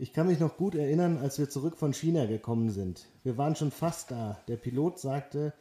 Ich 0.00 0.12
kann 0.12 0.28
mich 0.28 0.38
noch 0.38 0.56
gut 0.56 0.76
erinnern, 0.76 1.18
als 1.18 1.40
wir 1.40 1.50
zurück 1.50 1.76
von 1.76 1.92
China 1.92 2.26
gekommen 2.26 2.70
sind. 2.70 3.06
Wir 3.24 3.36
waren 3.36 3.56
schon 3.56 3.72
fast 3.72 4.12
da. 4.12 4.38
Der 4.46 4.54
Pilot 4.54 5.00
sagte, 5.00 5.52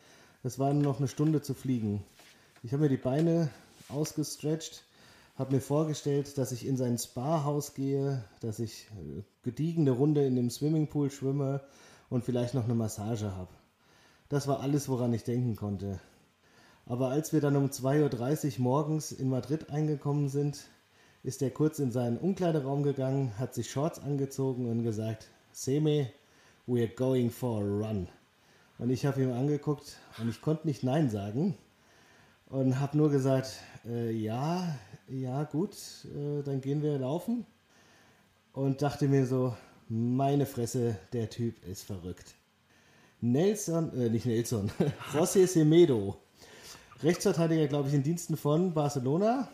es 0.44 0.60
war 0.60 0.72
nur 0.76 0.84
noch 0.84 1.00
eine 1.00 1.08
Stunde 1.08 1.42
zu 1.42 1.56
fliegen. 1.56 2.04
Ich 2.62 2.72
habe 2.72 2.84
mir 2.84 2.90
die 2.90 2.98
Beine 2.98 3.50
ausgestretcht, 3.90 4.84
habe 5.38 5.56
mir 5.56 5.60
vorgestellt, 5.62 6.38
dass 6.38 6.52
ich 6.52 6.68
in 6.68 6.78
sein 6.78 7.00
Spa-Haus 7.00 7.74
gehe, 7.74 8.24
dass 8.40 8.60
ich 8.60 8.88
äh, 8.92 9.24
gediegene 9.42 9.90
Runde 9.90 10.24
in 10.24 10.36
dem 10.36 10.52
Swimmingpool 10.52 11.10
schwimme 11.10 11.62
und 12.12 12.24
vielleicht 12.24 12.54
noch 12.54 12.66
eine 12.66 12.76
Massage 12.76 13.36
habe. 13.36 13.50
Das 14.30 14.48
war 14.48 14.60
alles, 14.60 14.88
woran 14.88 15.14
ich 15.14 15.24
denken 15.24 15.56
konnte. 15.56 16.00
Aber 16.86 17.10
als 17.10 17.34
wir 17.34 17.42
dann 17.42 17.56
um 17.56 17.70
2.30 17.70 18.58
Uhr 18.60 18.64
morgens 18.64 19.12
in 19.12 19.30
Madrid 19.30 19.72
eingekommen 19.72 20.30
sind, 20.30 20.68
ist 21.24 21.42
er 21.42 21.50
kurz 21.50 21.80
in 21.80 21.92
seinen 21.92 22.18
Umkleideraum 22.18 22.84
gegangen, 22.84 23.38
hat 23.38 23.54
sich 23.54 23.70
Shorts 23.70 24.00
angezogen 24.00 24.70
und 24.70 24.84
gesagt, 24.84 25.28
Seme, 25.52 26.10
we're 26.68 26.94
going 26.94 27.30
for 27.30 27.62
a 27.62 27.66
run. 27.66 28.08
Und 28.80 28.90
ich 28.92 29.06
habe 29.06 29.24
ihm 29.24 29.32
angeguckt 29.32 29.98
und 30.20 30.30
ich 30.30 30.42
konnte 30.42 30.68
nicht 30.68 30.84
Nein 30.84 31.10
sagen 31.10 31.58
und 32.50 32.80
habe 32.80 32.98
nur 32.98 33.10
gesagt, 33.10 33.60
äh, 33.86 34.12
ja, 34.12 34.76
ja 35.08 35.44
gut, 35.44 35.76
äh, 36.06 36.44
dann 36.44 36.62
gehen 36.62 36.82
wir 36.82 36.98
laufen. 37.00 37.46
Und 38.54 38.82
dachte 38.82 39.08
mir 39.08 39.26
so, 39.26 39.56
meine 39.90 40.46
Fresse, 40.46 40.98
der 41.14 41.30
Typ 41.30 41.66
ist 41.66 41.84
verrückt. 41.84 42.36
Nelson, 43.22 43.94
äh, 44.00 44.10
nicht 44.10 44.26
Nelson, 44.26 44.72
José 45.14 45.48
Semedo, 45.48 46.18
Rechtsverteidiger, 47.04 47.68
glaube 47.68 47.90
ich, 47.90 47.96
in 47.96 48.04
Diensten 48.04 48.38
von 48.38 48.74
Barcelona, 48.74 49.50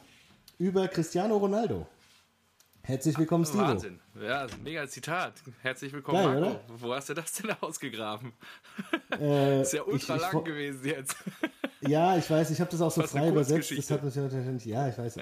über 0.57 0.87
Cristiano 0.87 1.37
Ronaldo. 1.37 1.87
Herzlich 2.85 3.17
willkommen, 3.17 3.45
Steve. 3.45 3.63
Wahnsinn. 3.63 3.99
Ja, 4.21 4.45
mega 4.61 4.85
Zitat. 4.87 5.35
Herzlich 5.61 5.93
willkommen, 5.93 6.21
Geil, 6.21 6.41
Marco. 6.41 6.55
Oder? 6.55 6.61
Wo 6.79 6.93
hast 6.93 7.07
du 7.07 7.13
das 7.13 7.31
denn 7.31 7.51
ausgegraben? 7.61 8.33
Äh, 9.17 9.61
ist 9.61 9.71
ja 9.71 9.83
ultra 9.83 10.17
ich, 10.17 10.21
ich, 10.21 10.33
lang 10.33 10.43
gewesen 10.43 10.85
jetzt. 10.85 11.15
Ja, 11.85 12.17
ich 12.17 12.29
weiß, 12.29 12.49
ich 12.51 12.61
habe 12.61 12.71
das 12.71 12.79
auch 12.79 12.91
so 12.91 13.01
Fast 13.01 13.11
frei 13.11 13.27
übersetzt. 13.27 13.69
Das 13.77 13.91
hat 13.91 14.03
natürlich, 14.03 14.65
ja, 14.65 14.87
ich 14.87 14.97
weiß. 14.97 15.17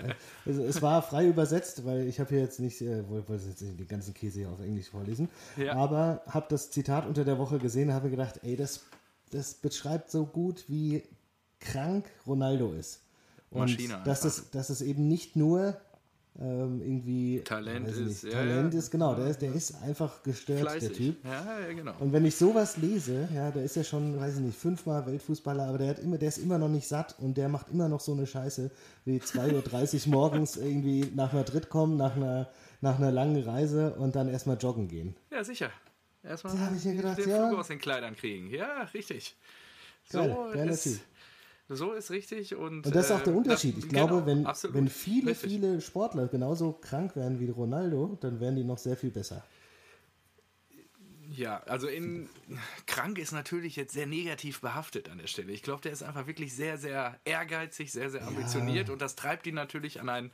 Also, 0.46 0.64
es 0.64 0.80
war 0.80 1.02
frei 1.02 1.26
übersetzt, 1.26 1.84
weil 1.86 2.08
ich 2.08 2.20
habe 2.20 2.30
hier 2.30 2.42
jetzt 2.42 2.60
nicht, 2.60 2.82
äh, 2.82 3.08
wollte 3.10 3.34
jetzt 3.34 3.62
nicht 3.62 3.80
den 3.80 3.88
ganzen 3.88 4.14
Käse 4.14 4.42
hier 4.42 4.50
auf 4.50 4.60
Englisch 4.60 4.90
vorlesen, 4.90 5.28
ja. 5.58 5.74
aber 5.74 6.22
habe 6.28 6.46
das 6.50 6.70
Zitat 6.70 7.08
unter 7.08 7.26
der 7.26 7.40
Woche 7.40 7.58
gesehen, 7.58 7.92
habe 7.92 8.12
gedacht, 8.12 8.42
ey, 8.44 8.56
das, 8.56 8.86
das 9.32 9.56
beschreibt 9.56 10.12
so 10.12 10.26
gut, 10.26 10.66
wie 10.68 11.04
krank 11.60 12.06
Ronaldo 12.28 12.74
ist. 12.74 13.01
Und 13.52 13.62
Maschine, 13.62 14.02
dass, 14.06 14.26
es, 14.26 14.50
dass 14.50 14.70
es 14.70 14.82
eben 14.82 15.08
nicht 15.08 15.36
nur 15.36 15.78
ähm, 16.40 16.82
irgendwie 16.82 17.42
Talent 17.44 17.88
ist. 17.90 18.24
Ja, 18.24 18.32
Talent 18.32 18.74
ja. 18.74 18.80
ist, 18.80 18.90
genau, 18.90 19.14
der 19.16 19.28
ist, 19.28 19.42
der 19.42 19.54
ist 19.54 19.76
einfach 19.84 20.24
gestört, 20.24 20.62
Fleißig. 20.62 20.88
der 20.88 20.98
Typ. 20.98 21.26
Ja, 21.26 21.60
ja, 21.60 21.74
genau. 21.74 21.94
Und 22.00 22.14
wenn 22.14 22.26
ich 22.26 22.36
sowas 22.36 22.78
lese, 22.78 23.28
ja, 23.36 23.52
der 23.52 23.64
ist 23.64 23.76
ja 23.76 23.84
schon, 23.84 24.18
weiß 24.18 24.36
ich 24.36 24.42
nicht, 24.42 24.58
fünfmal 24.58 25.06
Weltfußballer, 25.06 25.68
aber 25.68 25.78
der 25.78 25.90
hat 25.90 26.00
immer, 26.00 26.18
der 26.18 26.30
ist 26.30 26.38
immer 26.38 26.58
noch 26.58 26.70
nicht 26.70 26.88
satt 26.88 27.16
und 27.20 27.36
der 27.36 27.50
macht 27.50 27.70
immer 27.70 27.90
noch 27.90 28.00
so 28.00 28.14
eine 28.14 28.26
Scheiße 28.26 28.72
wie 29.04 29.18
2.30 29.18 30.08
Uhr 30.08 30.12
morgens 30.14 30.56
irgendwie 30.56 31.12
nach 31.14 31.34
Madrid 31.34 31.70
kommen, 31.70 31.98
nach 31.98 32.16
einer, 32.16 32.50
nach 32.80 32.98
einer 32.98 33.12
langen 33.12 33.44
Reise 33.44 33.96
und 33.96 34.16
dann 34.16 34.30
erstmal 34.30 34.58
joggen 34.58 34.88
gehen. 34.88 35.16
Ja, 35.32 35.44
sicher. 35.44 35.70
Erstmal 36.24 36.56
da 36.56 36.72
ich 36.76 36.86
mir 36.86 36.96
gedacht, 36.96 37.18
den 37.18 37.30
ja. 37.30 37.48
Flug 37.48 37.60
aus 37.60 37.68
den 37.68 37.80
Kleidern 37.80 38.16
kriegen. 38.16 38.50
Ja, 38.52 38.84
richtig. 38.94 39.36
Geil, 40.10 40.36
so 40.36 40.60
ist, 40.60 40.84
typ. 40.84 41.00
So 41.76 41.94
ist 41.94 42.12
richtig. 42.12 42.56
Und, 42.56 42.86
und 42.86 42.96
das 42.96 43.06
ist 43.06 43.12
auch 43.12 43.22
der 43.22 43.34
äh, 43.34 43.38
Unterschied. 43.38 43.78
Ich 43.78 43.90
genau, 43.90 44.08
glaube, 44.08 44.26
wenn, 44.26 44.46
wenn 44.46 44.88
viele, 44.90 45.32
richtig. 45.32 45.52
viele 45.52 45.82
Sportler 45.82 46.28
genauso 46.28 46.74
krank 46.74 47.16
werden 47.16 47.40
wie 47.40 47.50
Ronaldo, 47.50 48.18
dann 48.22 48.40
werden 48.40 48.56
die 48.56 48.64
noch 48.64 48.78
sehr 48.78 48.98
viel 48.98 49.12
besser. 49.12 49.44
Ja, 51.34 51.64
also 51.64 51.88
in 51.88 52.28
krank 52.88 53.18
ist 53.18 53.32
natürlich 53.32 53.78
jetzt 53.78 53.94
sehr 53.94 54.06
negativ 54.06 54.60
behaftet 54.60 55.10
an 55.10 55.18
der 55.18 55.28
Stelle. 55.28 55.54
Ich 55.54 55.64
glaube, 55.64 55.82
der 55.82 55.94
ist 55.94 56.04
einfach 56.04 56.28
wirklich 56.28 56.54
sehr, 56.54 56.78
sehr 56.78 57.20
ehrgeizig, 57.24 57.92
sehr, 57.92 58.10
sehr 58.10 58.28
ambitioniert 58.28 58.90
ja. 58.90 58.94
und 58.94 59.02
das 59.02 59.16
treibt 59.16 59.48
ihn 59.48 59.56
natürlich 59.56 60.02
an 60.02 60.10
ein, 60.10 60.32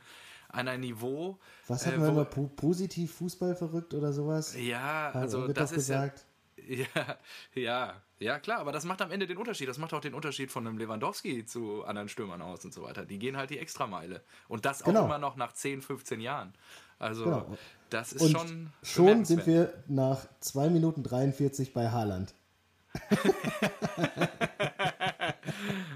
an 0.48 0.66
ein 0.66 0.80
Niveau. 0.80 1.38
Was 1.68 1.86
hat 1.86 1.94
äh, 1.94 1.98
man 1.98 2.10
immer 2.10 2.24
positiv 2.24 3.14
Fußball 3.14 3.54
verrückt 3.54 3.94
oder 3.94 4.12
sowas? 4.12 4.56
Ja, 4.58 5.10
also 5.12 5.46
das 5.48 5.70
ist 5.70 5.76
gesagt. 5.76 6.24
Ja, 6.68 7.16
ja, 7.54 7.94
ja, 7.94 8.02
klar, 8.40 8.58
aber 8.58 8.72
das 8.72 8.84
macht 8.84 9.00
am 9.00 9.10
Ende 9.12 9.26
den 9.26 9.36
Unterschied. 9.36 9.68
Das 9.68 9.78
macht 9.78 9.94
auch 9.94 10.00
den 10.00 10.14
Unterschied 10.14 10.50
von 10.50 10.66
einem 10.66 10.76
Lewandowski 10.78 11.44
zu 11.46 11.84
anderen 11.84 12.08
Stürmern 12.08 12.42
aus 12.42 12.64
und 12.64 12.74
so 12.74 12.82
weiter. 12.82 13.04
Die 13.04 13.18
gehen 13.18 13.36
halt 13.36 13.50
die 13.50 13.58
Extrameile. 13.58 14.22
Und 14.48 14.64
das 14.64 14.82
genau. 14.82 15.02
auch 15.02 15.04
immer 15.04 15.18
noch 15.18 15.36
nach 15.36 15.52
10, 15.52 15.82
15 15.82 16.20
Jahren. 16.20 16.52
Also, 16.98 17.24
genau. 17.24 17.56
das 17.90 18.12
ist 18.12 18.22
und 18.22 18.30
schon. 18.32 18.72
Schon 18.82 19.24
sind 19.24 19.46
wir 19.46 19.72
nach 19.86 20.26
2 20.40 20.70
Minuten 20.70 21.04
43 21.04 21.72
bei 21.72 21.90
Haaland. 21.90 22.34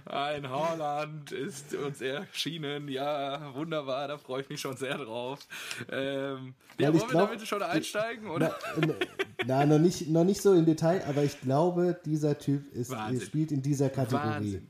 Ein 0.05 0.49
Haaland 0.49 1.31
ist 1.33 1.75
uns 1.75 2.01
erschienen. 2.01 2.89
Ja, 2.89 3.55
wunderbar, 3.55 4.09
da 4.09 4.19
freue 4.19 4.43
ich 4.43 4.49
mich 4.49 4.61
schon 4.61 4.77
sehr 4.77 4.99
drauf. 4.99 5.47
Ähm, 5.91 6.55
ja, 6.79 6.93
wollen 6.93 7.13
wir 7.13 7.27
damit 7.27 7.47
schon 7.47 7.63
einsteigen? 7.63 8.29
Oder? 8.29 8.57
Na, 8.87 8.95
na, 9.47 9.67
noch, 9.67 9.79
nicht, 9.79 10.09
noch 10.09 10.25
nicht 10.25 10.43
so 10.43 10.55
im 10.55 10.67
Detail, 10.67 11.05
aber 11.07 11.23
ich 11.23 11.41
glaube, 11.41 12.01
dieser 12.05 12.39
Typ 12.39 12.73
ist, 12.73 12.93
spielt 13.23 13.53
in 13.53 13.63
dieser 13.63 13.91
Kategorie. 13.91 14.25
Wahnsinn. 14.25 14.69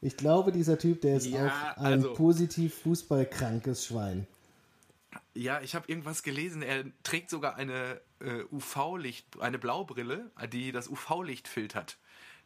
Ich 0.00 0.16
glaube, 0.16 0.52
dieser 0.52 0.78
Typ, 0.78 1.00
der 1.00 1.16
ist 1.16 1.26
ja, 1.26 1.46
auch 1.46 1.76
ein 1.78 1.92
also, 1.94 2.12
positiv 2.14 2.74
fußballkrankes 2.82 3.86
Schwein. 3.86 4.26
Ja, 5.34 5.60
ich 5.60 5.74
habe 5.74 5.88
irgendwas 5.88 6.22
gelesen. 6.22 6.62
Er 6.62 6.84
trägt 7.04 7.30
sogar 7.30 7.56
eine 7.56 8.00
äh, 8.20 8.42
UV-Licht, 8.50 9.40
eine 9.40 9.58
Blaubrille, 9.58 10.30
die 10.52 10.72
das 10.72 10.88
UV-Licht 10.88 11.48
filtert 11.48 11.98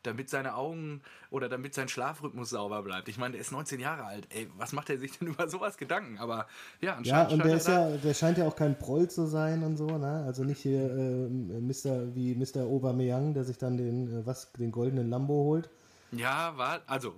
damit 0.07 0.31
seine 0.31 0.55
Augen 0.55 1.03
oder 1.31 1.49
damit 1.49 1.75
sein 1.75 1.89
Schlafrhythmus 1.89 2.51
sauber 2.51 2.83
bleibt. 2.83 3.09
Ich 3.09 3.19
meine, 3.19 3.33
der 3.33 3.41
ist 3.41 3.53
19 3.53 3.81
Jahre 3.81 4.05
alt. 4.05 4.27
Ey, 4.31 4.49
was 4.57 4.73
macht 4.73 4.91
er 4.91 4.99
sich 4.99 5.19
denn 5.19 5.29
über 5.35 5.49
sowas 5.49 5.77
Gedanken? 5.77 6.19
Aber 6.19 6.47
ja, 6.81 6.95
anscheinend. 6.95 7.31
Ja, 7.31 7.35
und 7.37 7.45
der 7.45 7.57
ist 7.57 7.69
ja, 7.69 7.91
der 7.97 8.15
scheint 8.15 8.39
ja 8.39 8.47
auch 8.47 8.57
kein 8.57 8.79
Proll 8.79 9.09
zu 9.09 9.27
sein 9.27 9.63
und 9.63 9.77
so, 9.77 9.87
ne? 9.87 10.25
Also 10.27 10.45
nicht 10.45 10.61
hier 10.61 10.91
äh, 10.91 11.29
Mr. 11.29 12.15
wie 12.15 12.35
Mr. 12.35 12.63
Aubameyang, 12.63 13.35
der 13.35 13.45
sich 13.45 13.59
dann 13.59 13.77
den, 13.77 14.21
äh, 14.21 14.27
was, 14.27 14.53
den 14.53 14.73
goldenen 14.73 15.11
Lambo 15.11 15.35
holt. 15.35 15.69
Ja, 16.13 16.57
war, 16.57 16.81
also 16.87 17.15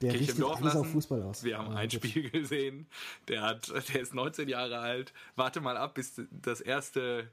der 0.00 0.14
richtet 0.14 0.36
im 0.36 0.42
Dorf 0.42 0.60
alles 0.60 0.74
lassen. 0.74 0.86
auf 0.86 0.92
Fußball 0.92 1.22
aus. 1.22 1.44
Wir 1.44 1.58
haben 1.58 1.72
ja, 1.72 1.78
ein 1.78 1.90
Spiel 1.90 2.30
gesehen. 2.30 2.86
Der 3.28 3.42
hat, 3.42 3.68
der 3.94 4.00
ist 4.00 4.14
19 4.14 4.48
Jahre 4.48 4.78
alt. 4.78 5.12
Warte 5.36 5.60
mal 5.60 5.76
ab, 5.76 5.94
bis 5.94 6.20
das 6.30 6.60
erste, 6.60 7.28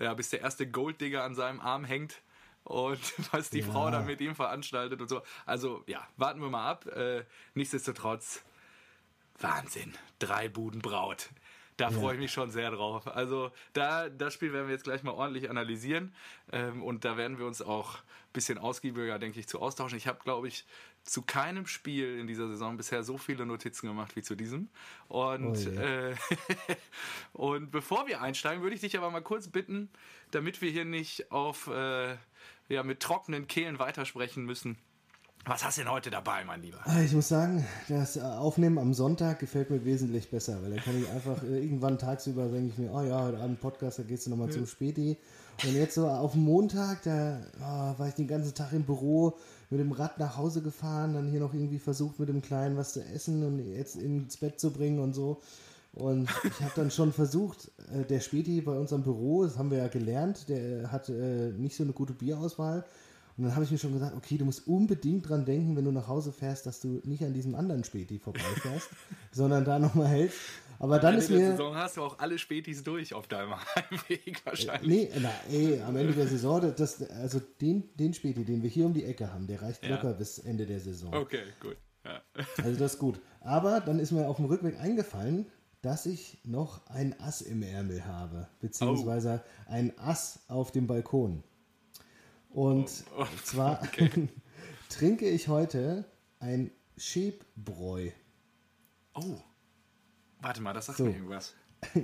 ja, 0.00 0.12
bis 0.14 0.30
der 0.30 0.40
erste 0.40 0.66
Golddigger 0.66 1.24
an 1.24 1.34
seinem 1.34 1.60
Arm 1.60 1.84
hängt 1.84 2.22
und 2.64 3.00
was 3.32 3.50
die 3.50 3.60
ja. 3.60 3.66
Frau 3.66 3.90
da 3.90 4.00
mit 4.02 4.20
ihm 4.20 4.34
veranstaltet 4.34 5.00
und 5.00 5.08
so. 5.08 5.22
Also 5.46 5.82
ja, 5.86 6.06
warten 6.16 6.40
wir 6.40 6.50
mal 6.50 6.68
ab. 6.70 6.86
Äh, 6.86 7.24
nichtsdestotrotz, 7.54 8.42
Wahnsinn. 9.40 9.92
Drei 10.18 10.48
Buden 10.48 10.80
Braut. 10.80 11.30
Da 11.76 11.90
ja. 11.90 11.98
freue 11.98 12.14
ich 12.14 12.20
mich 12.20 12.32
schon 12.32 12.50
sehr 12.50 12.70
drauf. 12.70 13.06
Also 13.08 13.50
da, 13.72 14.08
das 14.08 14.34
Spiel 14.34 14.52
werden 14.52 14.66
wir 14.66 14.74
jetzt 14.74 14.84
gleich 14.84 15.02
mal 15.02 15.12
ordentlich 15.12 15.48
analysieren 15.48 16.14
ähm, 16.52 16.82
und 16.82 17.04
da 17.04 17.16
werden 17.16 17.38
wir 17.38 17.46
uns 17.46 17.62
auch 17.62 17.96
ein 17.96 18.32
bisschen 18.34 18.58
ausgiebiger, 18.58 19.18
denke 19.18 19.40
ich, 19.40 19.48
zu 19.48 19.60
austauschen. 19.60 19.96
Ich 19.96 20.06
habe, 20.06 20.18
glaube 20.22 20.48
ich, 20.48 20.64
zu 21.04 21.22
keinem 21.22 21.66
Spiel 21.66 22.18
in 22.18 22.26
dieser 22.26 22.46
Saison 22.46 22.76
bisher 22.76 23.02
so 23.02 23.18
viele 23.18 23.46
Notizen 23.46 23.88
gemacht 23.88 24.14
wie 24.16 24.22
zu 24.22 24.36
diesem. 24.36 24.68
Und, 25.08 25.66
oh 25.66 25.80
äh, 25.80 26.14
und 27.32 27.70
bevor 27.70 28.06
wir 28.06 28.20
einsteigen, 28.20 28.62
würde 28.62 28.74
ich 28.74 28.82
dich 28.82 28.96
aber 28.96 29.10
mal 29.10 29.22
kurz 29.22 29.48
bitten, 29.48 29.90
damit 30.30 30.60
wir 30.60 30.70
hier 30.70 30.84
nicht 30.84 31.32
auf 31.32 31.66
äh, 31.68 32.16
ja, 32.68 32.82
mit 32.82 33.00
trockenen 33.00 33.46
Kehlen 33.46 33.78
weitersprechen 33.78 34.44
müssen. 34.44 34.78
Was 35.44 35.64
hast 35.64 35.76
du 35.76 35.82
denn 35.82 35.90
heute 35.90 36.10
dabei, 36.10 36.44
mein 36.44 36.62
Lieber? 36.62 36.78
Ah, 36.84 37.00
ich 37.00 37.12
muss 37.12 37.28
sagen, 37.28 37.66
das 37.88 38.16
Aufnehmen 38.16 38.78
am 38.78 38.94
Sonntag 38.94 39.40
gefällt 39.40 39.70
mir 39.70 39.84
wesentlich 39.84 40.30
besser, 40.30 40.62
weil 40.62 40.70
da 40.70 40.80
kann 40.80 40.96
ich 40.96 41.10
einfach 41.10 41.42
äh, 41.42 41.58
irgendwann 41.58 41.98
tagsüber 41.98 42.46
denke 42.46 42.68
ich 42.68 42.78
mir, 42.78 42.92
oh 42.92 43.02
ja, 43.02 43.24
heute 43.24 43.38
Abend 43.38 43.60
Podcast, 43.60 43.98
da 43.98 44.04
gehst 44.04 44.26
du 44.26 44.30
nochmal 44.30 44.48
ja. 44.48 44.54
zum 44.54 44.66
Späti. 44.66 45.18
Und 45.64 45.74
jetzt 45.74 45.96
so 45.96 46.06
auf 46.06 46.32
dem 46.32 46.42
Montag, 46.42 47.02
da 47.02 47.40
oh, 47.58 47.98
war 47.98 48.08
ich 48.08 48.14
den 48.14 48.28
ganzen 48.28 48.54
Tag 48.54 48.72
im 48.72 48.84
Büro, 48.84 49.36
mit 49.70 49.80
dem 49.80 49.90
Rad 49.90 50.18
nach 50.20 50.36
Hause 50.36 50.62
gefahren, 50.62 51.14
dann 51.14 51.28
hier 51.28 51.40
noch 51.40 51.54
irgendwie 51.54 51.80
versucht, 51.80 52.20
mit 52.20 52.28
dem 52.28 52.40
Kleinen 52.40 52.76
was 52.76 52.92
zu 52.92 53.04
essen 53.04 53.44
und 53.44 53.58
jetzt 53.74 53.96
ins 53.96 54.36
Bett 54.36 54.60
zu 54.60 54.72
bringen 54.72 55.00
und 55.00 55.12
so. 55.12 55.42
Und 55.92 56.28
ich 56.44 56.60
habe 56.62 56.72
dann 56.74 56.90
schon 56.90 57.12
versucht, 57.12 57.70
äh, 57.92 58.04
der 58.04 58.20
Späti 58.20 58.60
bei 58.62 58.72
uns 58.72 58.92
am 58.92 59.02
Büro, 59.02 59.44
das 59.44 59.58
haben 59.58 59.70
wir 59.70 59.78
ja 59.78 59.88
gelernt, 59.88 60.48
der 60.48 60.90
hat 60.90 61.08
äh, 61.10 61.52
nicht 61.52 61.76
so 61.76 61.82
eine 61.82 61.92
gute 61.92 62.14
Bierauswahl. 62.14 62.84
Und 63.36 63.44
dann 63.44 63.54
habe 63.54 63.64
ich 63.64 63.70
mir 63.70 63.78
schon 63.78 63.92
gesagt, 63.92 64.14
okay, 64.16 64.36
du 64.36 64.44
musst 64.44 64.66
unbedingt 64.66 65.28
dran 65.28 65.44
denken, 65.44 65.76
wenn 65.76 65.84
du 65.84 65.92
nach 65.92 66.08
Hause 66.08 66.32
fährst, 66.32 66.66
dass 66.66 66.80
du 66.80 67.00
nicht 67.04 67.24
an 67.24 67.32
diesem 67.32 67.54
anderen 67.54 67.82
Späti 67.84 68.18
vorbeifährst, 68.18 68.90
sondern 69.32 69.64
da 69.64 69.78
nochmal 69.78 70.08
hältst. 70.08 70.38
Aber 70.78 70.98
dann 70.98 71.16
ist 71.16 71.30
mir. 71.30 71.38
der 71.38 71.50
Saison 71.52 71.76
hast 71.76 71.96
du 71.96 72.02
auch 72.02 72.18
alle 72.18 72.38
Spätis 72.38 72.82
durch 72.82 73.14
auf 73.14 73.28
deinem 73.28 73.54
Heimweg 73.74 74.40
wahrscheinlich. 74.44 75.10
Nee, 75.12 75.20
na, 75.20 75.30
ey, 75.50 75.80
am 75.80 75.96
Ende 75.96 76.12
der 76.12 76.26
Saison, 76.26 76.72
das, 76.76 77.02
also 77.10 77.40
den, 77.60 77.88
den 77.96 78.12
Späti, 78.14 78.44
den 78.44 78.62
wir 78.62 78.70
hier 78.70 78.86
um 78.86 78.92
die 78.92 79.04
Ecke 79.04 79.32
haben, 79.32 79.46
der 79.46 79.62
reicht 79.62 79.84
ja. 79.84 79.90
locker 79.90 80.12
bis 80.14 80.38
Ende 80.38 80.66
der 80.66 80.80
Saison. 80.80 81.14
Okay, 81.14 81.44
gut. 81.60 81.76
Ja. 82.04 82.20
Also 82.64 82.78
das 82.78 82.94
ist 82.94 82.98
gut. 82.98 83.20
Aber 83.40 83.80
dann 83.80 83.98
ist 83.98 84.10
mir 84.10 84.26
auf 84.26 84.36
dem 84.36 84.46
Rückweg 84.46 84.78
eingefallen, 84.80 85.46
dass 85.82 86.06
ich 86.06 86.38
noch 86.44 86.86
ein 86.86 87.18
Ass 87.20 87.42
im 87.42 87.62
Ärmel 87.62 88.06
habe, 88.06 88.48
beziehungsweise 88.60 89.42
oh. 89.44 89.72
ein 89.72 89.98
Ass 89.98 90.40
auf 90.48 90.70
dem 90.70 90.86
Balkon. 90.86 91.42
Und 92.50 93.04
oh, 93.16 93.22
oh, 93.22 93.26
zwar 93.44 93.82
okay. 93.82 94.28
trinke 94.88 95.28
ich 95.28 95.48
heute 95.48 96.04
ein 96.38 96.70
Schäbbräu. 96.96 98.10
Oh. 99.14 99.38
Warte 100.40 100.60
mal, 100.62 100.72
das 100.72 100.86
sagt 100.86 100.98
so. 100.98 101.04
mir 101.04 101.14
irgendwas. 101.14 101.54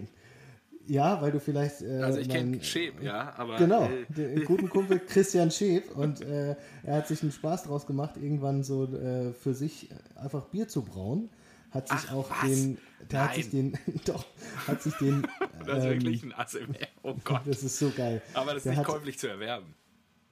Ja, 0.89 1.21
weil 1.21 1.33
du 1.33 1.39
vielleicht. 1.39 1.83
Äh, 1.83 2.01
also 2.01 2.19
ich 2.19 2.31
kenne 2.31 2.63
Schäb, 2.65 3.03
ja, 3.03 3.35
aber. 3.37 3.59
Genau, 3.59 3.85
äh, 3.85 4.07
den 4.09 4.43
guten 4.47 4.71
Kumpel 4.71 4.99
Christian 4.99 5.51
Schäb 5.51 5.95
und 5.95 6.23
äh, 6.23 6.57
er 6.83 6.97
hat 6.97 7.07
sich 7.07 7.21
einen 7.21 7.31
Spaß 7.31 7.65
draus 7.65 7.87
gemacht, 7.87 8.17
irgendwann 8.17 8.65
so 8.65 8.85
äh, 8.85 9.35
für 9.35 9.53
sich 9.53 9.91
einfach 10.17 10.47
Bier 10.47 10.67
zu 10.67 10.81
brauen. 10.81 11.29
Hat 11.71 11.89
sich 11.89 11.99
Ach, 12.09 12.15
auch 12.15 12.31
was? 12.31 12.49
den. 12.49 12.79
Der 13.11 13.21
Nein. 13.21 13.29
hat 13.29 13.35
sich 13.37 13.51
den. 13.51 13.79
doch, 14.05 14.27
hat 14.67 14.83
sich 14.83 14.95
den. 14.95 15.23
das 15.67 15.79
ist 15.79 15.85
ähm, 15.85 15.91
wirklich 15.91 16.23
ein 16.23 16.33
Ass 16.33 16.55
im 16.55 16.71
Meer. 16.71 16.89
Oh 17.03 17.15
Gott. 17.25 17.43
Das 17.47 17.63
ist 17.63 17.79
so 17.79 17.91
geil. 17.91 18.23
Aber 18.35 18.53
das 18.53 18.59
ist 18.59 18.65
der 18.65 18.73
nicht 18.73 18.79
hat, 18.81 18.87
käuflich 18.87 19.19
zu 19.19 19.29
erwerben. 19.29 19.75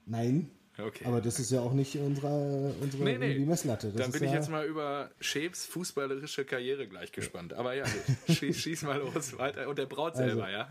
Nein, 0.05 0.49
Okay. 0.79 1.05
Aber 1.05 1.21
das 1.21 1.39
ist 1.39 1.51
ja 1.51 1.61
auch 1.61 1.73
nicht 1.73 1.97
unsere, 1.97 2.73
unsere 2.81 3.03
nee, 3.03 3.17
nee. 3.17 3.39
Messlatte. 3.39 3.87
Das 3.91 4.01
Dann 4.01 4.11
bin 4.11 4.23
ja 4.23 4.29
ich 4.29 4.35
jetzt 4.35 4.49
mal 4.49 4.65
über 4.65 5.09
Schäbs 5.19 5.65
fußballerische 5.65 6.45
Karriere 6.45 6.87
gleich 6.87 7.11
gespannt. 7.11 7.53
Aber 7.53 7.73
ja, 7.73 7.85
schieß, 8.29 8.55
schieß, 8.55 8.83
mal 8.83 8.99
los 8.99 9.37
weiter. 9.39 9.67
Und 9.67 9.79
der 9.79 9.87
braut 9.87 10.15
also, 10.15 10.23
selber, 10.23 10.51
ja? 10.51 10.69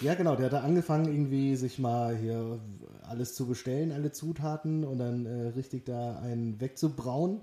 Ja, 0.00 0.14
genau. 0.14 0.36
Der 0.36 0.46
hat 0.46 0.54
da 0.54 0.60
angefangen, 0.60 1.06
irgendwie 1.06 1.56
sich 1.56 1.78
mal 1.78 2.16
hier 2.16 2.60
alles 3.02 3.34
zu 3.34 3.46
bestellen, 3.46 3.92
alle 3.92 4.10
Zutaten 4.10 4.84
und 4.84 4.98
dann 4.98 5.26
äh, 5.26 5.48
richtig 5.48 5.84
da 5.84 6.18
einen 6.18 6.58
wegzubrauen. 6.60 7.42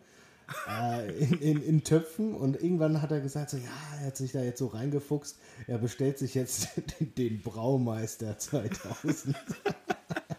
Äh, 0.67 1.11
in, 1.17 1.39
in, 1.39 1.63
in, 1.63 1.83
Töpfen 1.83 2.33
und 2.33 2.61
irgendwann 2.61 3.01
hat 3.01 3.11
er 3.11 3.21
gesagt, 3.21 3.49
so, 3.49 3.57
ja, 3.57 3.63
er 3.99 4.07
hat 4.07 4.17
sich 4.17 4.31
da 4.31 4.41
jetzt 4.41 4.59
so 4.59 4.67
reingefuchst, 4.67 5.37
er 5.67 5.77
bestellt 5.77 6.17
sich 6.17 6.35
jetzt 6.35 6.69
den 7.17 7.41
Braumeister 7.41 8.37
2000. 8.37 9.35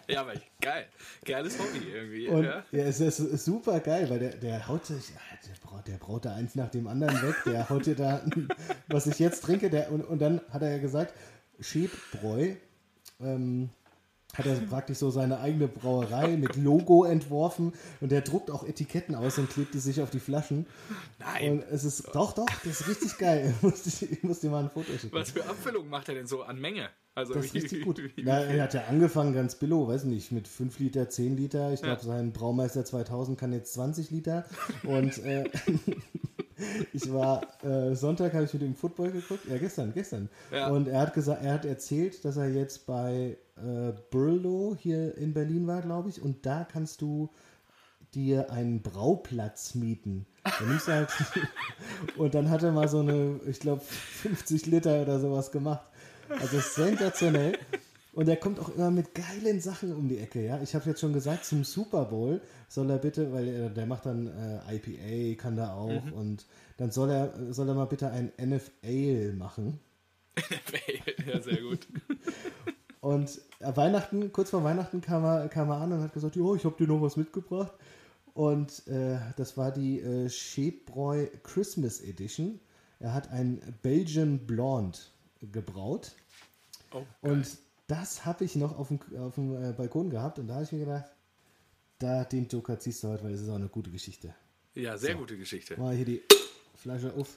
ja, 0.08 0.20
aber 0.20 0.34
geil. 0.60 0.86
Geiles 1.24 1.58
Hobby 1.58 1.86
irgendwie. 1.92 2.28
Und, 2.28 2.44
ja. 2.44 2.64
ja, 2.72 2.84
es 2.84 3.00
ist 3.00 3.44
super 3.44 3.80
geil, 3.80 4.08
weil 4.10 4.18
der, 4.18 4.36
der 4.36 4.68
haut 4.68 4.86
sich, 4.86 5.12
der 5.46 5.68
braut, 5.68 5.86
der 5.86 5.96
braut 5.96 6.24
da 6.24 6.34
eins 6.34 6.54
nach 6.54 6.70
dem 6.70 6.86
anderen 6.86 7.20
weg. 7.22 7.36
Der 7.46 7.68
haut 7.68 7.86
dir 7.86 7.96
da, 7.96 8.22
was 8.88 9.06
ich 9.06 9.18
jetzt 9.18 9.42
trinke, 9.42 9.70
der, 9.70 9.92
und, 9.92 10.02
und 10.02 10.20
dann 10.20 10.40
hat 10.50 10.62
er 10.62 10.72
ja 10.72 10.78
gesagt, 10.78 11.14
Schäbbräu, 11.60 12.54
ähm, 13.20 13.70
hat 14.34 14.46
er 14.46 14.54
praktisch 14.54 14.98
so 14.98 15.10
seine 15.10 15.40
eigene 15.40 15.68
Brauerei 15.68 16.36
mit 16.36 16.56
Logo 16.56 17.04
entworfen 17.04 17.72
und 18.00 18.12
der 18.12 18.20
druckt 18.20 18.50
auch 18.50 18.64
Etiketten 18.64 19.14
aus 19.14 19.38
und 19.38 19.50
klebt 19.50 19.74
die 19.74 19.78
sich 19.78 20.00
auf 20.00 20.10
die 20.10 20.20
Flaschen. 20.20 20.66
Nein. 21.18 21.52
Und 21.52 21.64
es 21.70 21.84
ist, 21.84 22.08
doch, 22.14 22.32
doch, 22.32 22.46
das 22.64 22.80
ist 22.80 22.88
richtig 22.88 23.18
geil. 23.18 23.54
Ich 23.60 23.62
muss, 23.62 24.02
ich 24.02 24.22
muss 24.22 24.40
dir 24.40 24.50
mal 24.50 24.64
ein 24.64 24.70
Foto 24.70 24.92
schicken. 24.92 25.12
Was 25.12 25.30
für 25.30 25.44
Abfüllungen 25.44 25.90
macht 25.90 26.08
er 26.08 26.14
denn 26.14 26.26
so 26.26 26.42
an 26.42 26.60
Menge? 26.60 26.88
Also 27.14 27.34
das 27.34 27.46
ist 27.46 27.54
richtig 27.54 27.84
gut. 27.84 28.00
Na, 28.16 28.40
er 28.40 28.62
hat 28.62 28.74
ja 28.74 28.84
angefangen 28.84 29.34
ganz 29.34 29.54
billow, 29.54 29.88
weiß 29.88 30.04
nicht, 30.04 30.32
mit 30.32 30.48
5 30.48 30.78
Liter, 30.78 31.08
10 31.08 31.36
Liter. 31.36 31.72
Ich 31.72 31.82
glaube, 31.82 32.00
ja. 32.00 32.06
sein 32.06 32.32
Braumeister 32.32 32.84
2000 32.84 33.38
kann 33.38 33.52
jetzt 33.52 33.74
20 33.74 34.10
Liter. 34.10 34.44
Und 34.84 35.18
äh, 35.18 35.44
ich 36.92 37.12
war, 37.12 37.42
äh, 37.64 37.94
Sonntag 37.94 38.34
habe 38.34 38.44
ich 38.44 38.52
mit 38.52 38.62
ihm 38.62 38.74
Football 38.74 39.12
geguckt. 39.12 39.46
Ja, 39.48 39.58
gestern, 39.58 39.92
gestern. 39.92 40.28
Ja. 40.52 40.68
Und 40.68 40.88
er 40.88 41.00
hat 41.00 41.14
gesagt, 41.14 41.44
er 41.44 41.54
hat 41.54 41.64
erzählt, 41.64 42.24
dass 42.24 42.36
er 42.36 42.48
jetzt 42.48 42.86
bei 42.86 43.36
äh, 43.56 43.92
Burlo 44.10 44.76
hier 44.78 45.16
in 45.16 45.32
Berlin 45.32 45.66
war, 45.66 45.82
glaube 45.82 46.08
ich. 46.08 46.20
Und 46.22 46.46
da 46.46 46.66
kannst 46.70 47.00
du 47.02 47.30
dir 48.14 48.50
einen 48.50 48.82
Brauplatz 48.82 49.74
mieten. 49.74 50.26
Dann 50.42 50.80
halt 50.86 51.10
und 52.16 52.34
dann 52.34 52.50
hat 52.50 52.62
er 52.62 52.72
mal 52.72 52.88
so 52.88 53.00
eine, 53.00 53.40
ich 53.46 53.60
glaube, 53.60 53.82
50 53.82 54.66
Liter 54.66 55.02
oder 55.02 55.20
sowas 55.20 55.50
gemacht. 55.52 55.86
Also 56.28 56.60
sensationell. 56.60 57.58
Und 58.12 58.28
er 58.28 58.36
kommt 58.36 58.58
auch 58.58 58.74
immer 58.74 58.90
mit 58.90 59.14
geilen 59.14 59.60
Sachen 59.60 59.94
um 59.94 60.08
die 60.08 60.18
Ecke, 60.18 60.44
ja. 60.44 60.60
Ich 60.60 60.74
habe 60.74 60.86
jetzt 60.86 61.00
schon 61.00 61.12
gesagt, 61.12 61.44
zum 61.44 61.62
Super 61.62 62.06
Bowl 62.06 62.40
soll 62.68 62.90
er 62.90 62.98
bitte, 62.98 63.32
weil 63.32 63.48
er, 63.48 63.70
der 63.70 63.86
macht 63.86 64.06
dann 64.06 64.26
äh, 64.26 64.76
IPA, 64.76 65.40
kann 65.40 65.56
da 65.56 65.74
auch, 65.74 66.04
mhm. 66.04 66.12
und 66.12 66.46
dann 66.76 66.90
soll 66.90 67.10
er, 67.10 67.52
soll 67.52 67.68
er 67.68 67.74
mal 67.74 67.84
bitte 67.84 68.10
ein 68.10 68.32
NFL 68.40 69.34
machen. 69.34 69.78
NFL, 70.36 71.30
ja, 71.30 71.40
sehr 71.40 71.62
gut. 71.62 71.86
und 73.00 73.40
äh, 73.60 73.76
Weihnachten, 73.76 74.32
kurz 74.32 74.50
vor 74.50 74.64
Weihnachten 74.64 75.00
kam 75.00 75.24
er, 75.24 75.48
kam 75.48 75.70
er 75.70 75.76
an 75.76 75.92
und 75.92 76.02
hat 76.02 76.12
gesagt, 76.12 76.36
oh, 76.36 76.56
ich 76.56 76.64
habe 76.64 76.76
dir 76.76 76.88
noch 76.88 77.02
was 77.02 77.16
mitgebracht. 77.16 77.72
Und 78.34 78.86
äh, 78.88 79.18
das 79.36 79.56
war 79.56 79.70
die 79.70 80.00
äh, 80.00 80.28
Chebräu 80.28 81.26
Christmas 81.42 82.00
Edition. 82.00 82.60
Er 82.98 83.14
hat 83.14 83.30
ein 83.30 83.60
Belgian 83.82 84.46
Blonde 84.46 84.98
gebraut. 85.40 86.12
Oh, 86.92 87.02
und 87.22 87.46
das 87.90 88.24
habe 88.24 88.44
ich 88.44 88.54
noch 88.54 88.78
auf 88.78 88.88
dem, 88.88 89.00
auf 89.18 89.34
dem 89.34 89.54
äh, 89.62 89.72
Balkon 89.72 90.10
gehabt 90.10 90.38
und 90.38 90.46
da 90.46 90.54
habe 90.54 90.64
ich 90.64 90.70
mir 90.72 90.78
gedacht, 90.80 91.10
da 91.98 92.24
den 92.24 92.46
Joker 92.46 92.78
ziehst 92.78 93.02
du 93.02 93.08
heute, 93.08 93.24
weil 93.24 93.32
es 93.32 93.40
ist 93.40 93.48
auch 93.48 93.56
eine 93.56 93.68
gute 93.68 93.90
Geschichte. 93.90 94.32
Ja, 94.74 94.96
sehr 94.96 95.14
so. 95.14 95.18
gute 95.18 95.36
Geschichte. 95.36 95.76
Mal 95.76 95.96
hier 95.96 96.04
die 96.04 96.22
Flasche 96.76 97.12
auf. 97.12 97.36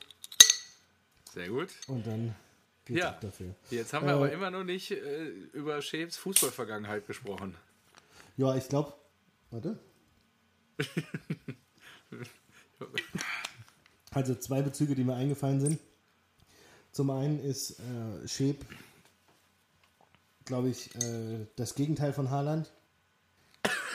Sehr 1.33 1.49
gut. 1.49 1.69
Und 1.87 2.05
dann 2.05 2.35
geht's 2.85 2.99
ja. 2.99 3.09
ab 3.09 3.21
dafür. 3.21 3.55
Jetzt 3.71 3.93
haben 3.93 4.05
wir 4.05 4.13
äh, 4.13 4.15
aber 4.15 4.31
immer 4.31 4.51
noch 4.51 4.63
nicht 4.63 4.91
äh, 4.91 5.29
über 5.53 5.81
Schäbs 5.81 6.17
Fußballvergangenheit 6.17 7.07
gesprochen. 7.07 7.55
Ja, 8.37 8.55
ich 8.55 8.69
glaube. 8.69 8.93
Warte. 9.49 9.79
also 14.11 14.35
zwei 14.35 14.61
Bezüge, 14.61 14.93
die 14.93 15.03
mir 15.03 15.15
eingefallen 15.15 15.59
sind. 15.59 15.79
Zum 16.91 17.09
einen 17.09 17.39
ist 17.39 17.79
äh, 17.79 18.27
Schäb, 18.27 18.63
glaube 20.45 20.69
ich, 20.69 20.93
äh, 20.95 21.47
das 21.55 21.75
Gegenteil 21.75 22.13
von 22.13 22.29
Haaland. 22.29 22.71